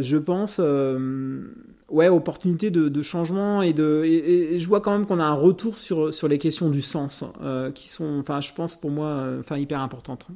je 0.00 0.16
pense 0.18 0.60
ouais, 1.90 2.08
opportunité 2.08 2.70
de, 2.70 3.02
changement 3.02 3.62
et 3.62 3.72
de 3.72 4.02
et, 4.04 4.58
je 4.58 4.66
vois 4.66 4.80
quand 4.80 4.92
même 4.92 5.06
qu'on 5.06 5.20
a 5.20 5.24
un 5.24 5.34
retour 5.34 5.76
sur 5.76 6.12
sur 6.12 6.28
les 6.28 6.38
questions 6.38 6.70
du 6.70 6.82
sens 6.82 7.24
euh, 7.42 7.70
qui 7.70 7.88
sont, 7.88 8.18
enfin, 8.20 8.40
je 8.40 8.52
pense 8.52 8.76
pour 8.76 8.90
moi, 8.90 9.08
euh, 9.08 9.40
enfin, 9.40 9.56
hyper 9.58 9.80
importantes. 9.80 10.26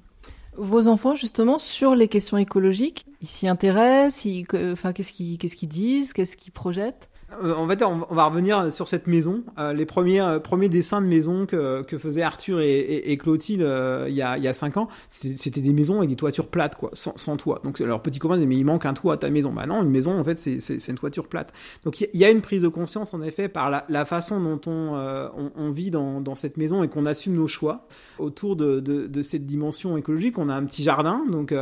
Vos 0.57 0.89
enfants, 0.89 1.15
justement, 1.15 1.59
sur 1.59 1.95
les 1.95 2.09
questions 2.09 2.37
écologiques, 2.37 3.07
ils 3.21 3.29
s'y 3.29 3.49
intéressent, 3.49 4.25
ils, 4.25 4.47
enfin, 4.73 4.93
qu'est-ce 4.93 5.13
qu'ils 5.13 5.39
qu'est-ce 5.39 5.57
qu'ils 5.57 5.69
disent, 5.69 6.13
qu'est-ce 6.13 6.37
qu'ils 6.37 6.53
projettent? 6.53 7.09
Euh, 7.43 7.55
en 7.55 7.69
fait, 7.69 7.83
on 7.83 8.15
va 8.15 8.25
revenir 8.27 8.73
sur 8.73 8.89
cette 8.89 9.07
maison. 9.07 9.43
Euh, 9.59 9.73
les 9.73 9.87
premiers 9.87 10.21
euh, 10.21 10.39
premiers 10.39 10.69
dessins 10.69 11.01
de 11.01 11.07
maison 11.07 11.47
que, 11.47 11.83
que 11.83 11.99
faisaient 11.99 12.23
Arthur 12.23 12.61
et, 12.61 13.17
Clotilde 13.19 13.61
il 14.09 14.15
y 14.15 14.23
a 14.23 14.37
il 14.39 14.45
y 14.45 14.49
a 14.49 14.53
cinq 14.53 14.77
ans, 14.77 14.89
c'était 15.09 15.61
des 15.61 15.73
maisons 15.73 15.99
avec 15.99 16.11
des 16.11 16.17
toitures 16.17 16.49
plates 16.49 16.77
quoi, 16.77 16.91
sans, 16.95 17.37
toit. 17.37 17.61
Donc 17.65 17.81
leur 17.81 18.03
petit 18.03 18.19
copain 18.19 18.37
disait 18.37 18.47
mais 18.47 18.57
il 18.57 18.65
manque 18.65 18.87
un 18.87 18.95
toit 18.95 19.15
à 19.15 19.17
ta 19.17 19.31
maison. 19.31 19.53
Bah 19.53 19.67
non, 19.67 19.83
une 19.83 19.91
maison 19.91 20.19
en 20.19 20.25
fait 20.25 20.37
c'est 20.37 20.89
une 20.89 20.95
toiture 20.95 21.29
plate. 21.29 21.53
Donc 21.85 22.01
il 22.01 22.09
y, 22.15 22.25
a 22.25 22.31
une 22.31 22.41
prise 22.41 22.63
de 22.63 22.69
conscience 22.69 23.15
en 23.15 23.23
effet 23.23 23.49
par 23.49 23.71
la, 23.71 24.05
façon 24.05 24.41
dont 24.41 24.61
on, 24.67 24.95
on, 25.37 25.53
on 25.55 25.71
vit 25.71 25.91
dans 25.91 26.35
cette 26.35 26.57
maison 26.57 26.83
et 26.83 26.89
qu'on 26.89 27.07
assume 27.07 27.35
nos 27.35 27.49
choix 27.49 27.87
autour 28.19 28.57
de, 28.57 28.81
de, 28.81 29.23
cette 29.23 29.47
dimension 29.47 29.97
écologique. 29.97 30.39
On 30.39 30.49
a 30.49 30.55
un 30.55 30.65
petit 30.65 30.83
jardin 30.83 31.23
donc 31.31 31.55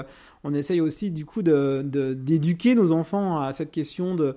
on 0.45 0.55
essaye 0.55 0.81
aussi 0.81 1.11
du 1.11 1.25
coup 1.25 1.43
d'éduquer 1.43 2.75
nos 2.75 2.93
enfants 2.93 3.41
à 3.41 3.53
cette 3.53 3.71
question 3.71 4.15
de 4.15 4.37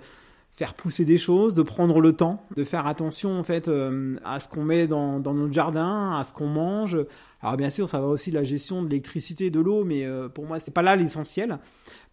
faire 0.54 0.74
pousser 0.74 1.06
des 1.06 1.18
choses, 1.18 1.56
de 1.56 1.62
prendre 1.62 2.02
le 2.02 2.14
temps, 2.14 2.46
de 2.56 2.64
faire 2.64 2.86
attention 2.86 3.40
en 3.40 3.44
fait 3.44 3.68
euh, 3.68 4.18
à 4.26 4.40
ce 4.40 4.50
qu'on 4.50 4.64
met 4.64 4.86
dans, 4.86 5.20
dans, 5.20 5.34
notre 5.34 5.54
jardin, 5.54 6.18
à 6.18 6.24
ce 6.24 6.34
qu'on 6.34 6.48
mange. 6.48 6.98
Alors 7.42 7.58
bien 7.58 7.70
sûr, 7.70 7.90
ça 7.90 8.00
va 8.00 8.08
aussi 8.08 8.32
la 8.32 8.44
gestion 8.44 8.84
de 8.84 8.90
l'électricité, 8.90 9.50
de 9.50 9.60
l'eau, 9.60 9.84
mais 9.84 10.06
euh, 10.06 10.28
pour 10.28 10.46
moi, 10.46 10.60
c'est 10.60 10.74
pas 10.74 10.82
là 10.82 10.96
l'essentiel. 10.96 11.58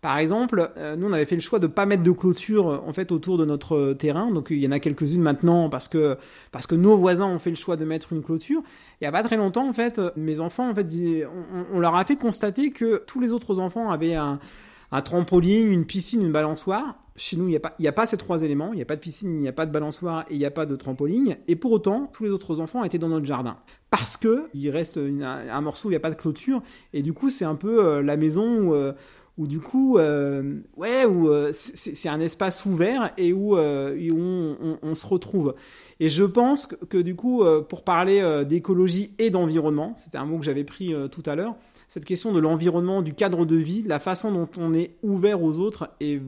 Par 0.01 0.17
exemple, 0.19 0.71
euh, 0.77 0.95
nous 0.95 1.09
on 1.09 1.13
avait 1.13 1.25
fait 1.25 1.35
le 1.35 1.41
choix 1.41 1.59
de 1.59 1.67
pas 1.67 1.85
mettre 1.85 2.05
de 2.05 2.13
clôture 2.13 2.85
en 2.87 2.93
fait 2.93 3.11
autour 3.11 3.37
de 3.37 3.45
notre 3.45 3.93
terrain, 3.95 4.31
donc 4.31 4.47
il 4.51 4.59
y 4.59 4.67
en 4.69 4.71
a 4.71 4.79
quelques-unes 4.79 5.21
maintenant 5.21 5.69
parce 5.69 5.89
que 5.89 6.17
parce 6.53 6.69
que 6.69 6.77
nos 6.77 6.97
voisins 6.97 7.27
ont 7.27 7.41
fait 7.41 7.51
le 7.51 7.57
choix 7.57 7.77
de 7.77 7.85
mettre 7.85 8.13
une 8.13 8.23
clôture. 8.23 8.63
Il 9.01 9.05
y 9.05 9.07
a 9.09 9.13
pas 9.13 9.25
très 9.25 9.37
longtemps 9.37 9.69
en 9.69 9.73
fait, 9.73 10.01
mes 10.17 10.39
enfants 10.39 10.71
en 10.71 10.75
fait, 10.75 10.87
on 11.73 11.81
leur 11.81 11.97
a 11.97 12.05
fait 12.05 12.17
constater 12.17 12.71
que 12.71 13.03
tous 13.07 13.19
les 13.19 13.33
autres 13.33 13.59
enfants 13.59 13.91
avaient 13.91 14.15
un 14.15 14.39
un 14.91 15.03
trampoline, 15.03 15.71
une 15.71 15.85
piscine, 15.85 16.23
une 16.23 16.33
balançoire. 16.33 16.99
Chez 17.17 17.37
nous, 17.37 17.45
il 17.45 17.51
n'y 17.51 17.57
a, 17.57 17.61
pas, 17.61 17.75
a 17.85 17.93
pas 17.93 18.07
ces 18.07 18.17
trois 18.17 18.43
éléments. 18.43 18.73
Il 18.73 18.77
n'y 18.77 18.83
a 18.83 18.87
pas 18.87 18.95
de 18.95 19.01
piscine, 19.01 19.33
il 19.33 19.41
n'y 19.41 19.49
a 19.49 19.53
pas 19.53 19.67
de 19.67 19.73
balançoire 19.73 20.25
et 20.31 20.35
il 20.35 20.39
n'y 20.39 20.45
a 20.45 20.51
pas 20.51 20.67
de 20.67 20.77
trampoline. 20.77 21.37
Et 21.49 21.57
pour 21.57 21.73
autant, 21.73 22.09
tous 22.13 22.25
les 22.25 22.31
autres 22.31 22.61
enfants 22.61 22.85
étaient 22.85 22.99
dans 22.99 23.09
notre 23.09 23.27
jardin. 23.27 23.57
Parce 23.91 24.17
que 24.17 24.49
il 24.55 24.71
reste 24.71 24.99
un, 24.99 25.61
morceau 25.61 25.89
où 25.89 25.91
il 25.91 25.95
n'y 25.95 25.97
a 25.97 26.01
pas 26.01 26.11
de 26.11 26.17
clôture. 26.17 26.63
Et 26.93 27.03
du 27.03 27.13
coup, 27.13 27.29
c'est 27.31 27.45
un 27.45 27.57
peu 27.57 27.85
euh, 27.85 28.03
la 28.03 28.17
maison 28.17 28.69
où, 28.69 28.75
euh, 28.75 28.93
du 29.37 29.61
coup, 29.61 29.99
euh, 29.99 30.61
ouais, 30.77 31.05
où 31.07 31.29
c'est 31.53 32.09
un 32.09 32.21
espace 32.21 32.65
ouvert 32.65 33.13
et 33.17 33.33
où, 33.33 33.57
on, 33.57 34.95
se 34.95 35.07
retrouve. 35.07 35.55
Et 36.01 36.09
je 36.09 36.25
pense 36.25 36.67
que 36.67 36.99
du 36.99 37.15
coup, 37.15 37.45
pour 37.69 37.83
parler 37.83 38.45
d'écologie 38.47 39.13
et 39.19 39.31
d'environnement, 39.31 39.95
c'était 39.97 40.19
un 40.19 40.25
mot 40.25 40.39
que 40.39 40.45
j'avais 40.45 40.65
pris 40.65 40.93
tout 41.11 41.23
à 41.27 41.37
l'heure, 41.37 41.55
cette 41.89 42.05
question 42.05 42.33
de 42.33 42.39
l'environnement, 42.39 43.03
du 43.03 43.15
cadre 43.15 43.47
de 43.47 43.57
vie, 43.57 43.83
la 43.83 43.99
façon 43.99 44.31
dont 44.31 44.49
on 44.59 44.75
est 44.75 44.95
ouvert 45.03 45.43
aux 45.43 45.59
autres 45.59 45.89
est 46.01 46.21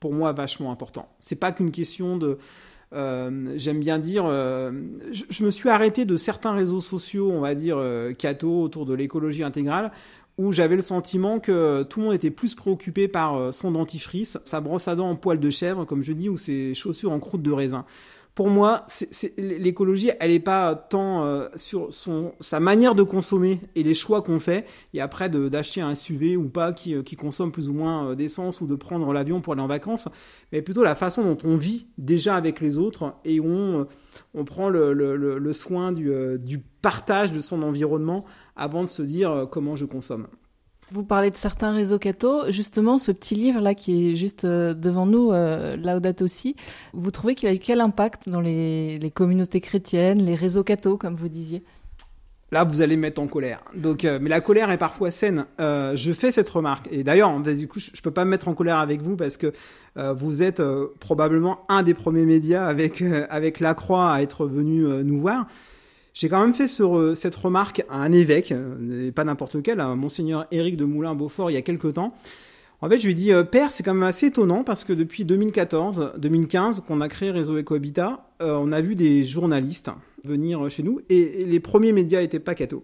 pour 0.00 0.14
moi 0.14 0.32
vachement 0.32 0.72
important. 0.72 1.08
C'est 1.18 1.36
pas 1.36 1.52
qu'une 1.52 1.70
question 1.70 2.16
de 2.16 2.38
euh, 2.92 3.52
j'aime 3.56 3.80
bien 3.80 3.98
dire, 3.98 4.24
euh, 4.26 4.72
je, 5.10 5.44
me 5.44 5.50
suis 5.50 5.68
arrêté 5.68 6.04
de 6.04 6.16
certains 6.16 6.52
réseaux 6.52 6.80
sociaux, 6.80 7.30
on 7.30 7.40
va 7.40 7.54
dire 7.54 7.76
euh, 7.78 8.14
autour 8.44 8.86
de 8.86 8.94
l'écologie 8.94 9.42
intégrale, 9.42 9.90
où 10.38 10.52
j'avais 10.52 10.76
le 10.76 10.82
sentiment 10.82 11.40
que 11.40 11.82
tout 11.82 12.00
le 12.00 12.06
monde 12.06 12.14
était 12.14 12.30
plus 12.30 12.54
préoccupé 12.54 13.08
par 13.08 13.52
son 13.52 13.72
dentifrice, 13.72 14.38
sa 14.44 14.60
brosse 14.60 14.86
à 14.86 14.94
dents 14.94 15.10
en 15.10 15.16
poil 15.16 15.40
de 15.40 15.50
chèvre, 15.50 15.84
comme 15.84 16.02
je 16.02 16.12
dis, 16.12 16.28
ou 16.28 16.36
ses 16.36 16.74
chaussures 16.74 17.12
en 17.12 17.18
croûte 17.18 17.42
de 17.42 17.52
raisin 17.52 17.84
pour 18.36 18.50
moi, 18.50 18.84
l'écologie, 19.38 20.10
elle 20.20 20.30
n'est 20.30 20.40
pas 20.40 20.74
tant 20.74 21.24
euh, 21.24 21.48
sur 21.56 21.88
sa 22.40 22.60
manière 22.60 22.94
de 22.94 23.02
consommer 23.02 23.62
et 23.74 23.82
les 23.82 23.94
choix 23.94 24.20
qu'on 24.20 24.40
fait, 24.40 24.66
et 24.92 25.00
après 25.00 25.30
d'acheter 25.30 25.80
un 25.80 25.94
SUV 25.94 26.36
ou 26.36 26.50
pas 26.50 26.74
qui, 26.74 26.94
euh, 26.94 27.02
qui 27.02 27.16
consomme 27.16 27.50
plus 27.50 27.70
ou 27.70 27.72
moins 27.72 28.10
euh, 28.10 28.14
d'essence 28.14 28.60
ou 28.60 28.66
de 28.66 28.74
prendre 28.74 29.10
l'avion 29.14 29.40
pour 29.40 29.54
aller 29.54 29.62
en 29.62 29.66
vacances, 29.66 30.10
mais 30.52 30.60
plutôt 30.60 30.84
la 30.84 30.94
façon 30.94 31.24
dont 31.24 31.38
on 31.44 31.56
vit 31.56 31.86
déjà 31.96 32.36
avec 32.36 32.60
les 32.60 32.76
autres 32.76 33.14
et 33.24 33.40
on, 33.40 33.86
on 34.34 34.44
prend 34.44 34.68
le, 34.68 34.92
le, 34.92 35.16
le 35.16 35.52
soin 35.54 35.90
du, 35.92 36.12
du 36.38 36.58
partage 36.82 37.32
de 37.32 37.40
son 37.40 37.62
environnement 37.62 38.26
avant 38.54 38.84
de 38.84 38.88
se 38.90 39.00
dire 39.00 39.48
comment 39.50 39.76
je 39.76 39.86
consomme. 39.86 40.26
Vous 40.92 41.02
parlez 41.02 41.30
de 41.30 41.36
certains 41.36 41.72
réseaux 41.72 41.98
catho. 41.98 42.50
Justement, 42.50 42.96
ce 42.98 43.10
petit 43.10 43.34
livre-là 43.34 43.74
qui 43.74 44.10
est 44.10 44.14
juste 44.14 44.44
euh, 44.44 44.72
devant 44.72 45.04
nous, 45.04 45.32
euh, 45.32 45.76
Laudato 45.76 46.24
aussi, 46.24 46.54
vous 46.94 47.10
trouvez 47.10 47.34
qu'il 47.34 47.48
a 47.48 47.54
eu 47.54 47.58
quel 47.58 47.80
impact 47.80 48.28
dans 48.28 48.40
les, 48.40 49.12
communautés 49.12 49.60
chrétiennes, 49.60 50.22
les 50.22 50.36
réseaux 50.36 50.62
catho, 50.62 50.96
comme 50.96 51.16
vous 51.16 51.28
disiez? 51.28 51.64
Là, 52.52 52.62
vous 52.62 52.82
allez 52.82 52.96
me 52.96 53.02
mettre 53.02 53.20
en 53.20 53.26
colère. 53.26 53.64
Donc, 53.74 54.04
euh, 54.04 54.20
mais 54.22 54.30
la 54.30 54.40
colère 54.40 54.70
est 54.70 54.78
parfois 54.78 55.10
saine. 55.10 55.46
je 55.58 56.12
fais 56.16 56.30
cette 56.30 56.48
remarque. 56.48 56.86
Et 56.92 57.02
d'ailleurs, 57.02 57.40
du 57.40 57.66
coup, 57.66 57.80
je, 57.80 57.90
ne 57.90 58.00
peux 58.00 58.12
pas 58.12 58.24
me 58.24 58.30
mettre 58.30 58.46
en 58.46 58.54
colère 58.54 58.78
avec 58.78 59.02
vous 59.02 59.16
parce 59.16 59.36
que 59.36 59.52
vous 59.96 60.42
êtes 60.42 60.62
probablement 61.00 61.64
un 61.68 61.82
des 61.82 61.94
premiers 61.94 62.26
médias 62.26 62.64
avec 62.66 63.02
avec 63.30 63.58
la 63.60 63.74
Croix 63.74 64.12
à 64.12 64.20
être 64.20 64.46
venu 64.46 64.84
nous 65.02 65.18
voir. 65.18 65.46
J'ai 66.16 66.30
quand 66.30 66.40
même 66.40 66.54
fait 66.54 66.66
ce, 66.66 67.14
cette 67.14 67.36
remarque 67.36 67.84
à 67.90 67.98
un 67.98 68.10
évêque, 68.10 68.50
euh, 68.50 69.12
pas 69.12 69.24
n'importe 69.24 69.62
quel, 69.62 69.80
à 69.80 69.94
monseigneur 69.94 70.46
Éric 70.50 70.78
de 70.78 70.86
Moulin-Beaufort 70.86 71.50
il 71.50 71.54
y 71.54 71.58
a 71.58 71.62
quelques 71.62 71.92
temps. 71.92 72.14
En 72.80 72.88
fait, 72.88 72.96
je 72.96 73.04
lui 73.04 73.10
ai 73.10 73.14
dit, 73.14 73.32
euh, 73.32 73.44
père, 73.44 73.70
c'est 73.70 73.82
quand 73.82 73.92
même 73.92 74.02
assez 74.02 74.28
étonnant 74.28 74.64
parce 74.64 74.82
que 74.82 74.94
depuis 74.94 75.26
2014, 75.26 76.12
2015, 76.16 76.84
qu'on 76.88 77.02
a 77.02 77.08
créé 77.10 77.30
Réseau 77.30 77.58
Ecohabitat, 77.58 78.30
euh, 78.40 78.58
on 78.58 78.72
a 78.72 78.80
vu 78.80 78.94
des 78.94 79.24
journalistes 79.24 79.90
venir 80.24 80.70
chez 80.70 80.82
nous 80.82 81.00
et, 81.10 81.44
les 81.44 81.60
premiers 81.60 81.92
médias 81.92 82.22
étaient 82.22 82.38
pas 82.38 82.54
cathos. 82.54 82.82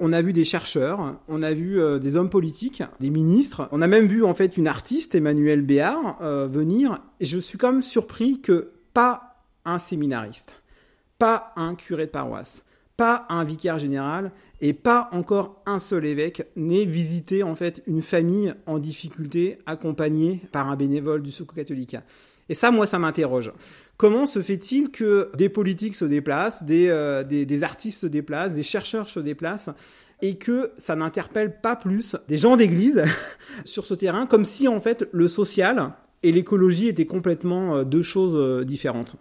On 0.00 0.12
a 0.12 0.20
vu 0.20 0.32
des 0.32 0.44
chercheurs, 0.44 1.20
on 1.28 1.44
a 1.44 1.52
vu 1.52 1.78
des 2.00 2.16
hommes 2.16 2.30
politiques, 2.30 2.82
des 2.98 3.10
ministres, 3.10 3.68
on 3.70 3.80
a 3.80 3.86
même 3.86 4.06
vu 4.06 4.24
en 4.24 4.34
fait 4.34 4.56
une 4.56 4.66
artiste, 4.66 5.14
Emmanuel 5.14 5.62
Béard, 5.62 6.18
venir 6.48 6.98
et 7.20 7.24
je 7.24 7.38
suis 7.38 7.56
quand 7.56 7.70
même 7.70 7.82
surpris 7.82 8.40
que 8.40 8.72
pas 8.92 9.36
un 9.64 9.78
séminariste, 9.78 10.56
pas 11.18 11.52
un 11.56 11.76
curé 11.76 12.06
de 12.06 12.10
paroisse, 12.10 12.64
pas 13.02 13.26
un 13.30 13.42
vicaire 13.42 13.80
général 13.80 14.30
et 14.60 14.72
pas 14.72 15.08
encore 15.10 15.60
un 15.66 15.80
seul 15.80 16.04
évêque 16.04 16.46
n'ait 16.54 16.84
visité 16.84 17.42
en 17.42 17.56
fait 17.56 17.82
une 17.88 18.00
famille 18.00 18.54
en 18.66 18.78
difficulté 18.78 19.58
accompagnée 19.66 20.40
par 20.52 20.70
un 20.70 20.76
bénévole 20.76 21.20
du 21.20 21.32
Secours 21.32 21.56
catholique. 21.56 21.96
Et 22.48 22.54
ça, 22.54 22.70
moi, 22.70 22.86
ça 22.86 23.00
m'interroge. 23.00 23.50
Comment 23.96 24.24
se 24.26 24.40
fait-il 24.40 24.92
que 24.92 25.32
des 25.36 25.48
politiques 25.48 25.96
se 25.96 26.04
déplacent, 26.04 26.62
des, 26.62 26.90
euh, 26.90 27.24
des, 27.24 27.44
des, 27.44 27.64
artistes 27.64 28.02
se 28.02 28.06
déplacent, 28.06 28.54
des 28.54 28.62
chercheurs 28.62 29.08
se 29.08 29.18
déplacent, 29.18 29.70
et 30.20 30.36
que 30.36 30.70
ça 30.78 30.94
n'interpelle 30.94 31.60
pas 31.60 31.74
plus 31.74 32.14
des 32.28 32.38
gens 32.38 32.56
d'église 32.56 33.02
sur 33.64 33.84
ce 33.84 33.94
terrain, 33.94 34.26
comme 34.26 34.44
si 34.44 34.68
en 34.68 34.78
fait 34.78 35.08
le 35.10 35.26
social 35.26 35.92
et 36.22 36.30
l'écologie 36.30 36.86
étaient 36.86 37.06
complètement 37.06 37.78
euh, 37.78 37.84
deux 37.84 38.02
choses 38.02 38.36
euh, 38.36 38.64
différentes? 38.64 39.16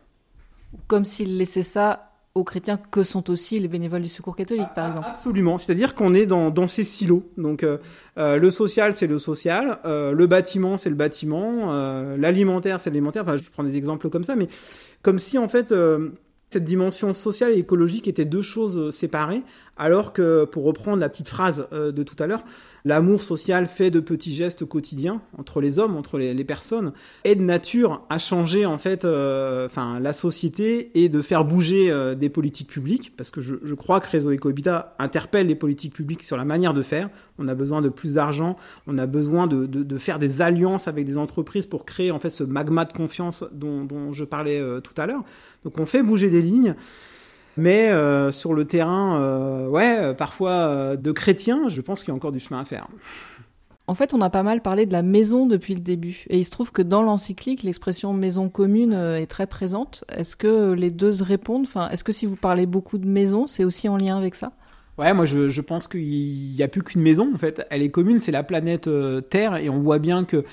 Comme 0.85 1.03
s'ils 1.03 1.39
laissaient 1.39 1.63
ça 1.63 2.10
aux 2.33 2.43
chrétiens 2.43 2.77
que 2.77 3.03
sont 3.03 3.29
aussi 3.29 3.59
les 3.59 3.67
bénévoles 3.67 4.01
du 4.01 4.07
secours 4.07 4.35
catholique, 4.35 4.73
par 4.73 4.87
exemple. 4.87 5.07
Absolument, 5.09 5.57
c'est-à-dire 5.57 5.95
qu'on 5.95 6.13
est 6.13 6.25
dans, 6.25 6.49
dans 6.49 6.67
ces 6.67 6.83
silos. 6.83 7.23
Donc 7.37 7.63
euh, 7.63 7.77
euh, 8.17 8.37
le 8.37 8.51
social, 8.51 8.93
c'est 8.93 9.07
le 9.07 9.19
social, 9.19 9.79
euh, 9.83 10.13
le 10.13 10.27
bâtiment, 10.27 10.77
c'est 10.77 10.89
le 10.89 10.95
bâtiment, 10.95 11.71
l'alimentaire, 12.15 12.79
c'est 12.79 12.89
l'alimentaire. 12.89 13.23
Enfin, 13.23 13.35
je 13.35 13.49
prends 13.49 13.63
des 13.63 13.75
exemples 13.75 14.09
comme 14.09 14.23
ça, 14.23 14.35
mais 14.35 14.47
comme 15.01 15.19
si 15.19 15.37
en 15.37 15.47
fait 15.47 15.73
cette 16.49 16.65
dimension 16.65 17.13
sociale 17.13 17.53
et 17.53 17.59
écologique 17.59 18.07
étaient 18.07 18.25
deux 18.25 18.41
choses 18.41 18.93
séparées, 18.93 19.43
alors 19.77 20.13
que, 20.13 20.45
pour 20.45 20.63
reprendre 20.63 20.97
la 20.97 21.09
petite 21.09 21.29
phrase 21.29 21.67
de 21.71 22.03
tout 22.03 22.21
à 22.21 22.27
l'heure, 22.27 22.43
L'amour 22.83 23.21
social 23.21 23.67
fait 23.67 23.91
de 23.91 23.99
petits 23.99 24.33
gestes 24.33 24.65
quotidiens 24.65 25.21
entre 25.37 25.61
les 25.61 25.79
hommes, 25.79 25.95
entre 25.95 26.17
les, 26.17 26.43
personnes, 26.43 26.93
est 27.23 27.35
de 27.35 27.41
nature 27.41 28.03
à 28.09 28.17
changer 28.17 28.65
en 28.65 28.77
fait, 28.77 29.05
euh, 29.05 29.67
enfin 29.67 29.99
la 29.99 30.13
société 30.13 30.91
et 30.95 31.09
de 31.09 31.21
faire 31.21 31.45
bouger 31.45 31.91
euh, 31.91 32.15
des 32.15 32.29
politiques 32.29 32.69
publiques, 32.69 33.13
parce 33.15 33.29
que 33.29 33.41
je, 33.41 33.55
je 33.63 33.75
crois 33.75 33.99
que 33.99 34.09
Réseau 34.09 34.31
Ecohabitat 34.31 34.95
interpelle 34.97 35.47
les 35.47 35.55
politiques 35.55 35.93
publiques 35.93 36.23
sur 36.23 36.37
la 36.37 36.45
manière 36.45 36.73
de 36.73 36.81
faire. 36.81 37.09
On 37.37 37.47
a 37.47 37.55
besoin 37.55 37.81
de 37.81 37.89
plus 37.89 38.15
d'argent, 38.15 38.55
on 38.87 38.97
a 38.97 39.05
besoin 39.05 39.47
de, 39.47 39.65
de, 39.65 39.83
de, 39.83 39.97
faire 39.97 40.19
des 40.19 40.41
alliances 40.41 40.87
avec 40.87 41.05
des 41.05 41.17
entreprises 41.17 41.65
pour 41.65 41.85
créer 41.85 42.11
en 42.11 42.19
fait 42.19 42.29
ce 42.29 42.43
magma 42.43 42.85
de 42.85 42.93
confiance 42.93 43.43
dont, 43.51 43.83
dont 43.83 44.11
je 44.13 44.25
parlais 44.25 44.59
euh, 44.59 44.79
tout 44.79 44.99
à 44.99 45.05
l'heure. 45.05 45.23
Donc 45.63 45.77
on 45.77 45.85
fait 45.85 46.03
bouger 46.03 46.29
des 46.29 46.41
lignes. 46.41 46.75
Mais 47.57 47.89
euh, 47.89 48.31
sur 48.31 48.53
le 48.53 48.65
terrain, 48.65 49.21
euh, 49.21 49.67
ouais, 49.67 49.97
euh, 49.97 50.13
parfois 50.13 50.95
de 50.95 51.11
chrétiens, 51.11 51.67
je 51.67 51.81
pense 51.81 52.01
qu'il 52.01 52.09
y 52.09 52.11
a 52.11 52.15
encore 52.15 52.31
du 52.31 52.39
chemin 52.39 52.61
à 52.61 52.65
faire. 52.65 52.87
En 53.87 53.95
fait, 53.95 54.13
on 54.13 54.21
a 54.21 54.29
pas 54.29 54.43
mal 54.43 54.61
parlé 54.61 54.85
de 54.85 54.93
la 54.93 55.01
maison 55.01 55.47
depuis 55.47 55.73
le 55.73 55.81
début. 55.81 56.25
Et 56.29 56.37
il 56.37 56.45
se 56.45 56.51
trouve 56.51 56.71
que 56.71 56.81
dans 56.81 57.01
l'encyclique, 57.01 57.63
l'expression 57.63 58.13
maison 58.13 58.47
commune 58.47 58.93
est 58.93 59.27
très 59.27 59.47
présente. 59.47 60.05
Est-ce 60.07 60.35
que 60.35 60.71
les 60.71 60.91
deux 60.91 61.11
se 61.11 61.23
répondent? 61.23 61.65
Enfin, 61.65 61.89
Est-ce 61.89 62.03
que 62.03 62.13
si 62.13 62.25
vous 62.25 62.37
parlez 62.37 62.65
beaucoup 62.65 62.97
de 62.97 63.07
maison, 63.07 63.47
c'est 63.47 63.65
aussi 63.65 63.89
en 63.89 63.97
lien 63.97 64.17
avec 64.17 64.35
ça? 64.35 64.53
Ouais, 64.97 65.13
moi 65.13 65.25
je, 65.25 65.49
je 65.49 65.61
pense 65.61 65.87
qu'il 65.87 66.53
n'y 66.53 66.61
a 66.61 66.67
plus 66.67 66.83
qu'une 66.83 67.01
maison 67.01 67.31
en 67.33 67.37
fait. 67.37 67.65
Elle 67.69 67.81
est 67.81 67.89
commune, 67.89 68.19
c'est 68.19 68.31
la 68.31 68.43
planète 68.43 68.89
Terre 69.29 69.57
et 69.57 69.69
on 69.69 69.79
voit 69.79 69.99
bien 69.99 70.23
que 70.23 70.45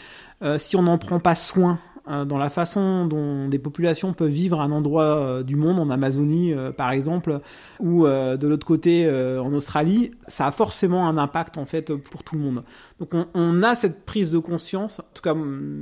si 0.57 0.74
on 0.74 0.82
n'en 0.82 0.99
prend 0.99 1.20
pas 1.20 1.34
soin 1.34 1.78
dans 2.09 2.38
la 2.38 2.50
façon 2.50 3.06
dont 3.06 3.48
des 3.48 3.59
populations 3.59 4.12
peuvent 4.12 4.30
vivre 4.30 4.61
à 4.61 4.64
un 4.64 4.72
endroit 4.72 5.04
euh, 5.04 5.42
du 5.42 5.56
monde, 5.56 5.78
en 5.78 5.90
Amazonie 5.90 6.52
euh, 6.52 6.72
par 6.72 6.90
exemple, 6.90 7.40
ou 7.80 8.06
de 8.06 8.46
l'autre 8.46 8.66
côté 8.66 9.09
en 9.09 9.52
Australie, 9.52 10.11
ça 10.26 10.46
a 10.46 10.50
forcément 10.52 11.09
un 11.09 11.18
impact 11.18 11.59
en 11.59 11.64
fait 11.64 11.94
pour 11.94 12.22
tout 12.22 12.36
le 12.36 12.40
monde. 12.42 12.64
Donc 12.98 13.11
on, 13.34 13.62
a 13.62 13.74
cette 13.74 14.04
prise 14.04 14.30
de 14.30 14.38
conscience, 14.38 15.00
en 15.00 15.04
tout 15.14 15.22
cas 15.22 15.34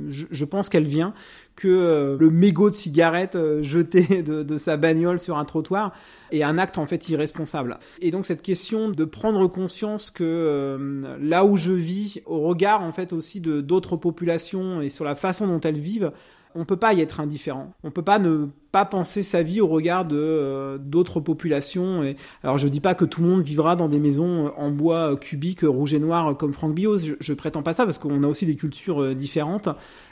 je 0.09 0.45
pense 0.45 0.69
qu'elle 0.69 0.87
vient, 0.87 1.13
que 1.57 1.67
euh, 1.67 2.17
le 2.19 2.29
mégot 2.29 2.69
de 2.69 2.75
cigarette 2.75 3.35
euh, 3.35 3.63
jeté 3.63 4.21
de, 4.23 4.57
sa 4.57 4.77
bagnole 4.77 5.19
sur 5.19 5.37
un 5.37 5.43
trottoir 5.43 5.91
est 6.31 6.43
un 6.43 6.57
acte 6.57 6.77
en 6.77 6.85
fait 6.85 7.09
irresponsable. 7.09 7.79
Et 7.99 8.11
donc 8.11 8.25
cette 8.25 8.41
question 8.41 8.89
de 8.89 9.03
prendre 9.03 9.45
conscience 9.47 10.09
que 10.11 10.23
euh, 10.23 11.17
là 11.19 11.43
où 11.43 11.57
je 11.57 11.73
vis, 11.73 12.21
au 12.25 12.41
regard 12.41 12.83
en 12.83 12.91
fait 12.91 13.11
aussi 13.11 13.41
de 13.41 13.59
d'autres 13.59 13.97
populations 13.97 14.81
et 14.81 14.89
sur 14.89 15.03
la 15.03 15.15
façon 15.15 15.47
dont 15.47 15.59
elles 15.59 15.79
vivent, 15.79 16.11
on 16.55 16.65
peut 16.65 16.77
pas 16.77 16.93
y 16.93 17.01
être 17.01 17.19
indifférent. 17.19 17.73
On 17.83 17.91
peut 17.91 18.01
pas 18.01 18.19
ne 18.19 18.47
pas 18.71 18.85
penser 18.85 19.23
sa 19.23 19.41
vie 19.41 19.61
au 19.61 19.67
regard 19.67 20.05
de 20.05 20.17
euh, 20.17 20.77
d'autres 20.77 21.19
populations. 21.19 22.13
Alors 22.43 22.57
je 22.57 22.67
dis 22.67 22.79
pas 22.79 22.95
que 22.95 23.05
tout 23.05 23.21
le 23.21 23.27
monde 23.27 23.41
vivra 23.41 23.75
dans 23.75 23.89
des 23.89 23.99
maisons 23.99 24.51
en 24.57 24.71
bois 24.71 25.15
cubique 25.17 25.61
rouge 25.61 25.93
et 25.93 25.99
noir 25.99 26.35
comme 26.37 26.53
Franck 26.53 26.73
Bios. 26.73 26.99
Je, 26.99 27.13
je 27.19 27.33
prétends 27.33 27.63
pas 27.63 27.73
ça 27.73 27.85
parce 27.85 27.97
qu'on 27.97 28.23
a 28.23 28.27
aussi 28.27 28.45
des 28.45 28.55
cultures 28.55 29.15
différentes. 29.15 29.69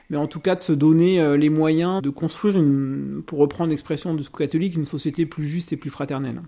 Mais 0.09 0.17
en 0.17 0.27
tout 0.27 0.39
cas 0.39 0.55
de 0.55 0.59
se 0.59 0.73
donner 0.73 1.35
les 1.35 1.49
moyens 1.49 2.01
de 2.01 2.11
construire 2.11 2.63
pour 3.25 3.39
reprendre 3.39 3.71
l'expression 3.71 4.13
de 4.13 4.21
ce 4.21 4.29
catholique, 4.29 4.75
une 4.75 4.85
société 4.85 5.25
plus 5.25 5.47
juste 5.47 5.73
et 5.73 5.77
plus 5.77 5.89
fraternelle. 5.89 6.41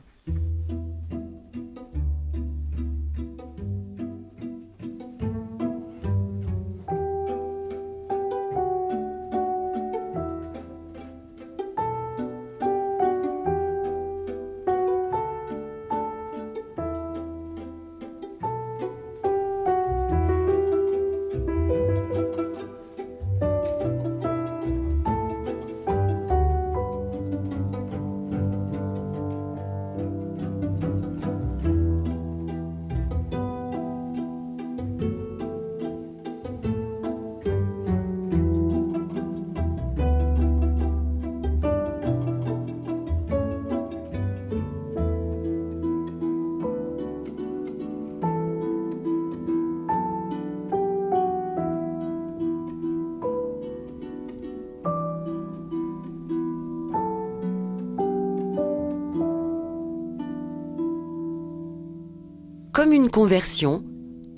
Comme 63.28 63.34
une 63.34 63.39
conversion, 63.39 63.84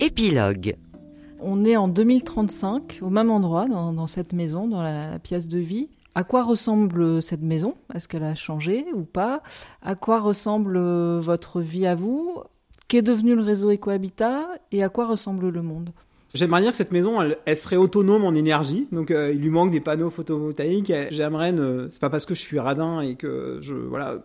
épilogue. 0.00 0.74
On 1.38 1.64
est 1.64 1.76
en 1.76 1.86
2035, 1.86 2.98
au 3.02 3.08
même 3.08 3.30
endroit, 3.30 3.68
dans, 3.68 4.06
cette 4.08 4.32
maison, 4.32 4.66
dans 4.66 4.82
la, 4.82 5.20
pièce 5.20 5.46
de 5.46 5.60
vie. 5.60 5.88
À 6.16 6.24
quoi 6.24 6.42
ressemble 6.42 7.22
cette 7.22 7.40
maison? 7.40 7.76
Est-ce 7.94 8.08
qu'elle 8.08 8.24
a 8.24 8.34
changé 8.34 8.84
ou 8.92 9.04
pas? 9.04 9.44
À 9.80 9.94
quoi 9.94 10.18
ressemble 10.18 10.76
votre 11.20 11.60
vie 11.60 11.86
à 11.86 11.94
vous? 11.94 12.42
Qu'est 12.88 13.02
devenu 13.02 13.36
le 13.36 13.42
réseau 13.42 13.70
Ecohabitat? 13.70 14.48
Et 14.72 14.82
à 14.82 14.88
quoi 14.88 15.06
ressemble 15.06 15.50
le 15.50 15.62
monde? 15.62 15.90
J'aimerais 16.34 16.62
dire 16.62 16.70
que 16.70 16.76
cette 16.76 16.90
maison, 16.90 17.18
elle, 17.22 17.56
serait 17.56 17.76
autonome 17.76 18.24
en 18.24 18.34
énergie, 18.34 18.88
donc 18.90 19.12
euh, 19.12 19.32
il 19.32 19.40
lui 19.40 19.50
manque 19.50 19.70
des 19.70 19.80
panneaux 19.80 20.10
photovoltaïques. 20.10 20.92
J'aimerais, 21.10 21.52
ne... 21.52 21.86
c'est 21.90 22.00
pas 22.00 22.10
parce 22.10 22.26
que 22.26 22.34
je 22.34 22.40
suis 22.40 22.58
radin 22.58 23.02
et 23.02 23.14
que 23.14 23.58
je 23.62 23.74
voilà, 23.74 24.18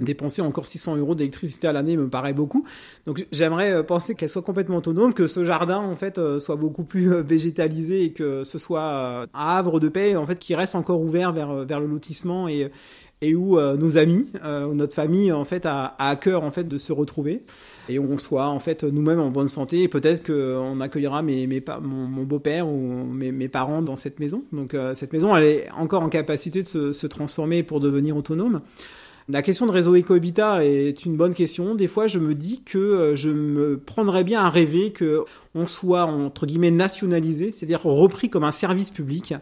dépenser 0.00 0.42
encore 0.42 0.66
600 0.66 0.96
euros 0.96 1.14
d'électricité 1.14 1.68
à 1.68 1.72
l'année 1.72 1.96
me 1.96 2.08
paraît 2.08 2.34
beaucoup. 2.34 2.66
Donc 3.06 3.26
j'aimerais 3.32 3.72
euh, 3.72 3.82
penser 3.82 4.14
qu'elle 4.14 4.28
soit 4.28 4.42
complètement 4.42 4.78
autonome, 4.78 5.14
que 5.14 5.26
ce 5.26 5.44
jardin 5.44 5.78
en 5.78 5.96
fait 5.96 6.18
euh, 6.18 6.38
soit 6.38 6.56
beaucoup 6.56 6.84
plus 6.84 7.12
euh, 7.12 7.22
végétalisé 7.22 8.04
et 8.04 8.12
que 8.12 8.44
ce 8.44 8.58
soit 8.58 9.22
un 9.22 9.26
havre 9.32 9.80
de 9.80 9.88
paix 9.88 10.16
en 10.16 10.26
fait 10.26 10.38
qui 10.38 10.54
reste 10.54 10.74
encore 10.74 11.00
ouvert 11.00 11.32
vers 11.32 11.64
vers 11.64 11.80
le 11.80 11.86
lotissement 11.86 12.48
et 12.48 12.70
et 13.22 13.34
où 13.34 13.58
nos 13.58 13.96
amis, 13.96 14.26
notre 14.44 14.92
famille 14.92 15.32
en 15.32 15.46
fait 15.46 15.64
a, 15.64 15.96
à 15.98 16.16
cœur 16.16 16.42
en 16.42 16.50
fait 16.50 16.64
de 16.64 16.76
se 16.76 16.92
retrouver 16.92 17.44
et 17.88 17.98
on 17.98 18.18
soit 18.18 18.48
en 18.48 18.58
fait 18.58 18.84
nous-mêmes 18.84 19.20
en 19.20 19.30
bonne 19.30 19.48
santé 19.48 19.82
et 19.82 19.88
peut-être 19.88 20.22
qu'on 20.22 20.80
accueillera 20.80 21.22
mes, 21.22 21.46
mes 21.46 21.64
mon, 21.80 22.24
beau-père 22.24 22.68
ou 22.68 23.04
mes, 23.04 23.32
mes, 23.32 23.48
parents 23.48 23.80
dans 23.80 23.96
cette 23.96 24.20
maison. 24.20 24.42
Donc 24.52 24.76
cette 24.92 25.14
maison 25.14 25.34
elle 25.34 25.44
est 25.44 25.70
encore 25.70 26.02
en 26.02 26.10
capacité 26.10 26.60
de 26.60 26.66
se, 26.66 26.92
se 26.92 27.06
transformer 27.06 27.62
pour 27.62 27.80
devenir 27.80 28.18
autonome. 28.18 28.60
La 29.28 29.42
question 29.42 29.66
de 29.66 29.72
réseau 29.72 29.96
Ecohabitat 29.96 30.64
est 30.64 31.04
une 31.04 31.16
bonne 31.16 31.34
question. 31.34 31.74
Des 31.74 31.88
fois, 31.88 32.06
je 32.06 32.20
me 32.20 32.32
dis 32.32 32.62
que 32.62 32.78
euh, 32.78 33.16
je 33.16 33.28
me 33.28 33.76
prendrais 33.76 34.22
bien 34.22 34.44
à 34.44 34.50
rêver 34.50 34.92
que 34.92 35.24
on 35.56 35.66
soit 35.66 36.04
entre 36.04 36.46
guillemets 36.46 36.70
nationalisé, 36.70 37.50
c'est-à-dire 37.50 37.82
repris 37.82 38.30
comme 38.30 38.44
un 38.44 38.52
service 38.52 38.90
public 38.90 39.34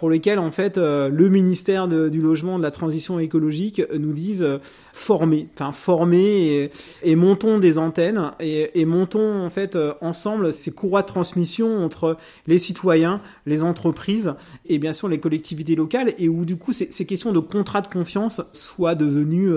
pour 0.00 0.08
lesquels 0.08 0.38
en 0.38 0.50
fait 0.50 0.78
euh, 0.78 1.10
le 1.10 1.28
ministère 1.28 1.86
du 1.86 2.22
logement 2.22 2.56
de 2.56 2.62
la 2.62 2.70
transition 2.70 3.18
écologique 3.18 3.82
nous 3.92 4.14
dise 4.14 4.42
euh, 4.42 4.58
former, 4.94 5.46
enfin 5.54 5.72
former 5.72 6.70
et, 7.02 7.16
montons 7.16 7.58
des 7.58 7.76
antennes 7.76 8.30
et, 8.40 8.84
montons 8.86 9.44
en 9.44 9.50
fait 9.50 9.76
euh, 9.76 9.92
ensemble 10.00 10.54
ces 10.54 10.72
courroies 10.72 11.02
de 11.02 11.06
transmission 11.06 11.84
entre 11.84 12.16
les 12.46 12.58
citoyens, 12.58 13.20
les 13.44 13.62
entreprises 13.62 14.32
et 14.66 14.78
bien 14.78 14.94
sûr 14.94 15.06
les 15.06 15.20
collectivités 15.20 15.76
locales 15.76 16.14
et 16.18 16.30
où 16.30 16.46
du 16.46 16.56
coup 16.56 16.72
ces, 16.72 16.90
ces 16.90 17.04
questions 17.04 17.32
de 17.32 17.38
contrat 17.38 17.82
de 17.82 17.88
confiance 17.88 18.40
soient 18.52 18.94
devenues 18.94 19.52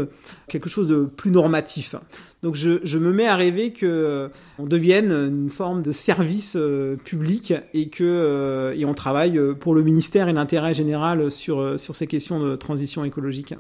quelque 0.50 0.68
chose 0.68 0.90
de 0.90 1.06
plus 1.06 1.32
normatif. 1.32 1.96
Donc 2.44 2.56
je, 2.56 2.98
me 2.98 3.14
mets 3.14 3.26
à 3.26 3.38
rêver 3.38 3.72
que 3.72 3.86
euh, 3.86 4.28
on 4.60 4.66
devienne 4.66 5.12
une 5.12 5.50
forme 5.50 5.82
de 5.82 5.94
service 5.94 6.58
euh, 6.58 6.98
public 6.98 7.54
et 7.74 7.88
que 7.88 8.04
euh, 8.04 8.86
on 8.86 8.94
travaille 8.94 9.40
pour 9.62 9.74
le 9.74 9.82
ministère 9.82 10.28
et 10.28 10.34
l'intérêt 10.34 10.74
général 10.74 11.32
sur 11.32 11.80
sur 11.80 11.96
ces 11.96 12.06
questions 12.06 12.42
de 12.42 12.58
transition 12.58 13.06
écologique. 13.06 13.56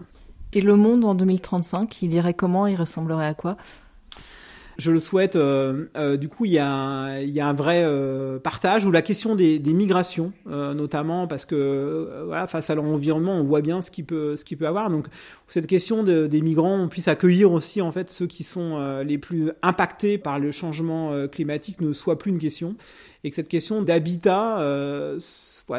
Et 0.52 0.62
le 0.62 0.76
monde 0.76 1.06
en 1.06 1.16
2035, 1.16 2.02
il 2.02 2.14
irait 2.14 2.34
comment? 2.34 2.68
Il 2.68 2.76
ressemblerait 2.76 3.26
à 3.26 3.34
quoi? 3.34 3.56
Je 4.78 4.91
le 4.91 4.99
souhaite. 4.99 5.36
Euh, 5.36 5.86
euh, 5.95 6.17
du 6.17 6.30
coup, 6.30 6.45
il 6.45 6.51
y 6.51 6.59
a 6.59 6.67
un, 6.67 7.19
il 7.19 7.30
y 7.30 7.39
a 7.39 7.47
un 7.47 7.53
vrai 7.53 7.84
euh, 7.84 8.39
partage 8.39 8.86
ou 8.86 8.91
la 8.91 9.01
question 9.01 9.36
des, 9.36 9.59
des 9.59 9.74
migrations, 9.74 10.34
notamment 10.45 11.28
parce 11.28 11.45
que 11.45 12.24
voilà, 12.26 12.47
face 12.47 12.69
à 12.69 12.76
l'environnement, 12.76 13.34
on 13.34 13.43
voit 13.43 13.61
bien 13.61 13.82
ce 13.82 13.91
qui 13.91 14.03
peut, 14.03 14.36
ce 14.36 14.55
peut 14.55 14.67
avoir. 14.67 14.89
Donc, 14.89 15.07
cette 15.47 15.67
question 15.67 16.03
de, 16.03 16.28
des 16.28 16.41
migrants, 16.41 16.80
on 16.80 16.88
puisse 16.88 17.07
accueillir 17.07 17.51
aussi 17.51 17.82
en 17.82 17.91
fait 17.91 18.09
ceux 18.09 18.28
qui 18.28 18.43
sont 18.43 19.01
les 19.03 19.17
plus 19.17 19.51
impactés 19.61 20.17
par 20.17 20.39
le 20.39 20.51
changement 20.51 21.28
climatique 21.28 21.82
ne 21.82 21.93
soit 21.93 22.17
plus 22.17 22.32
une 22.32 22.39
question 22.39 22.76
et 23.24 23.30
que 23.30 23.36
cette 23.36 23.47
question 23.47 23.82
d'habitat 23.82 24.59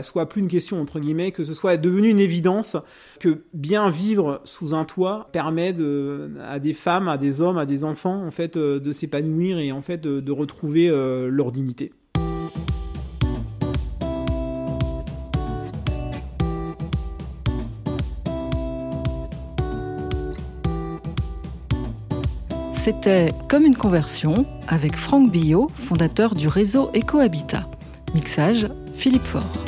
soit 0.02 0.28
plus 0.28 0.40
une 0.40 0.48
question 0.48 0.80
entre 0.80 1.00
guillemets, 1.00 1.32
que 1.32 1.44
ce 1.44 1.54
soit 1.54 1.76
devenu 1.76 2.08
une 2.08 2.20
évidence 2.20 2.76
que 3.20 3.44
bien 3.52 3.90
vivre 3.90 4.40
sous 4.44 4.74
un 4.74 4.84
toit 4.84 5.28
permet 5.32 5.74
à 6.40 6.58
des 6.58 6.74
femmes, 6.74 7.08
à 7.08 7.18
des 7.18 7.40
hommes, 7.42 7.58
à 7.58 7.66
des 7.66 7.84
enfants 7.84 8.24
en 8.24 8.30
fait 8.30 8.56
euh, 8.56 8.80
de 8.80 8.92
s'épanouir 8.92 9.58
et 9.58 9.72
en 9.72 9.82
fait 9.82 10.00
de, 10.00 10.32
retrouver 10.32 10.88
euh, 10.88 11.28
leur 11.28 11.52
dignité. 11.52 11.92
C'était 22.72 23.30
Comme 23.48 23.64
une 23.64 23.76
conversion 23.76 24.44
avec 24.68 24.96
Franck 24.96 25.30
Billot, 25.30 25.68
fondateur 25.74 26.34
du 26.34 26.48
réseau 26.48 26.90
Ecohabitat. 26.94 27.66
Mixage 28.14 28.68
Philippe 28.94 29.22
Faure. 29.22 29.63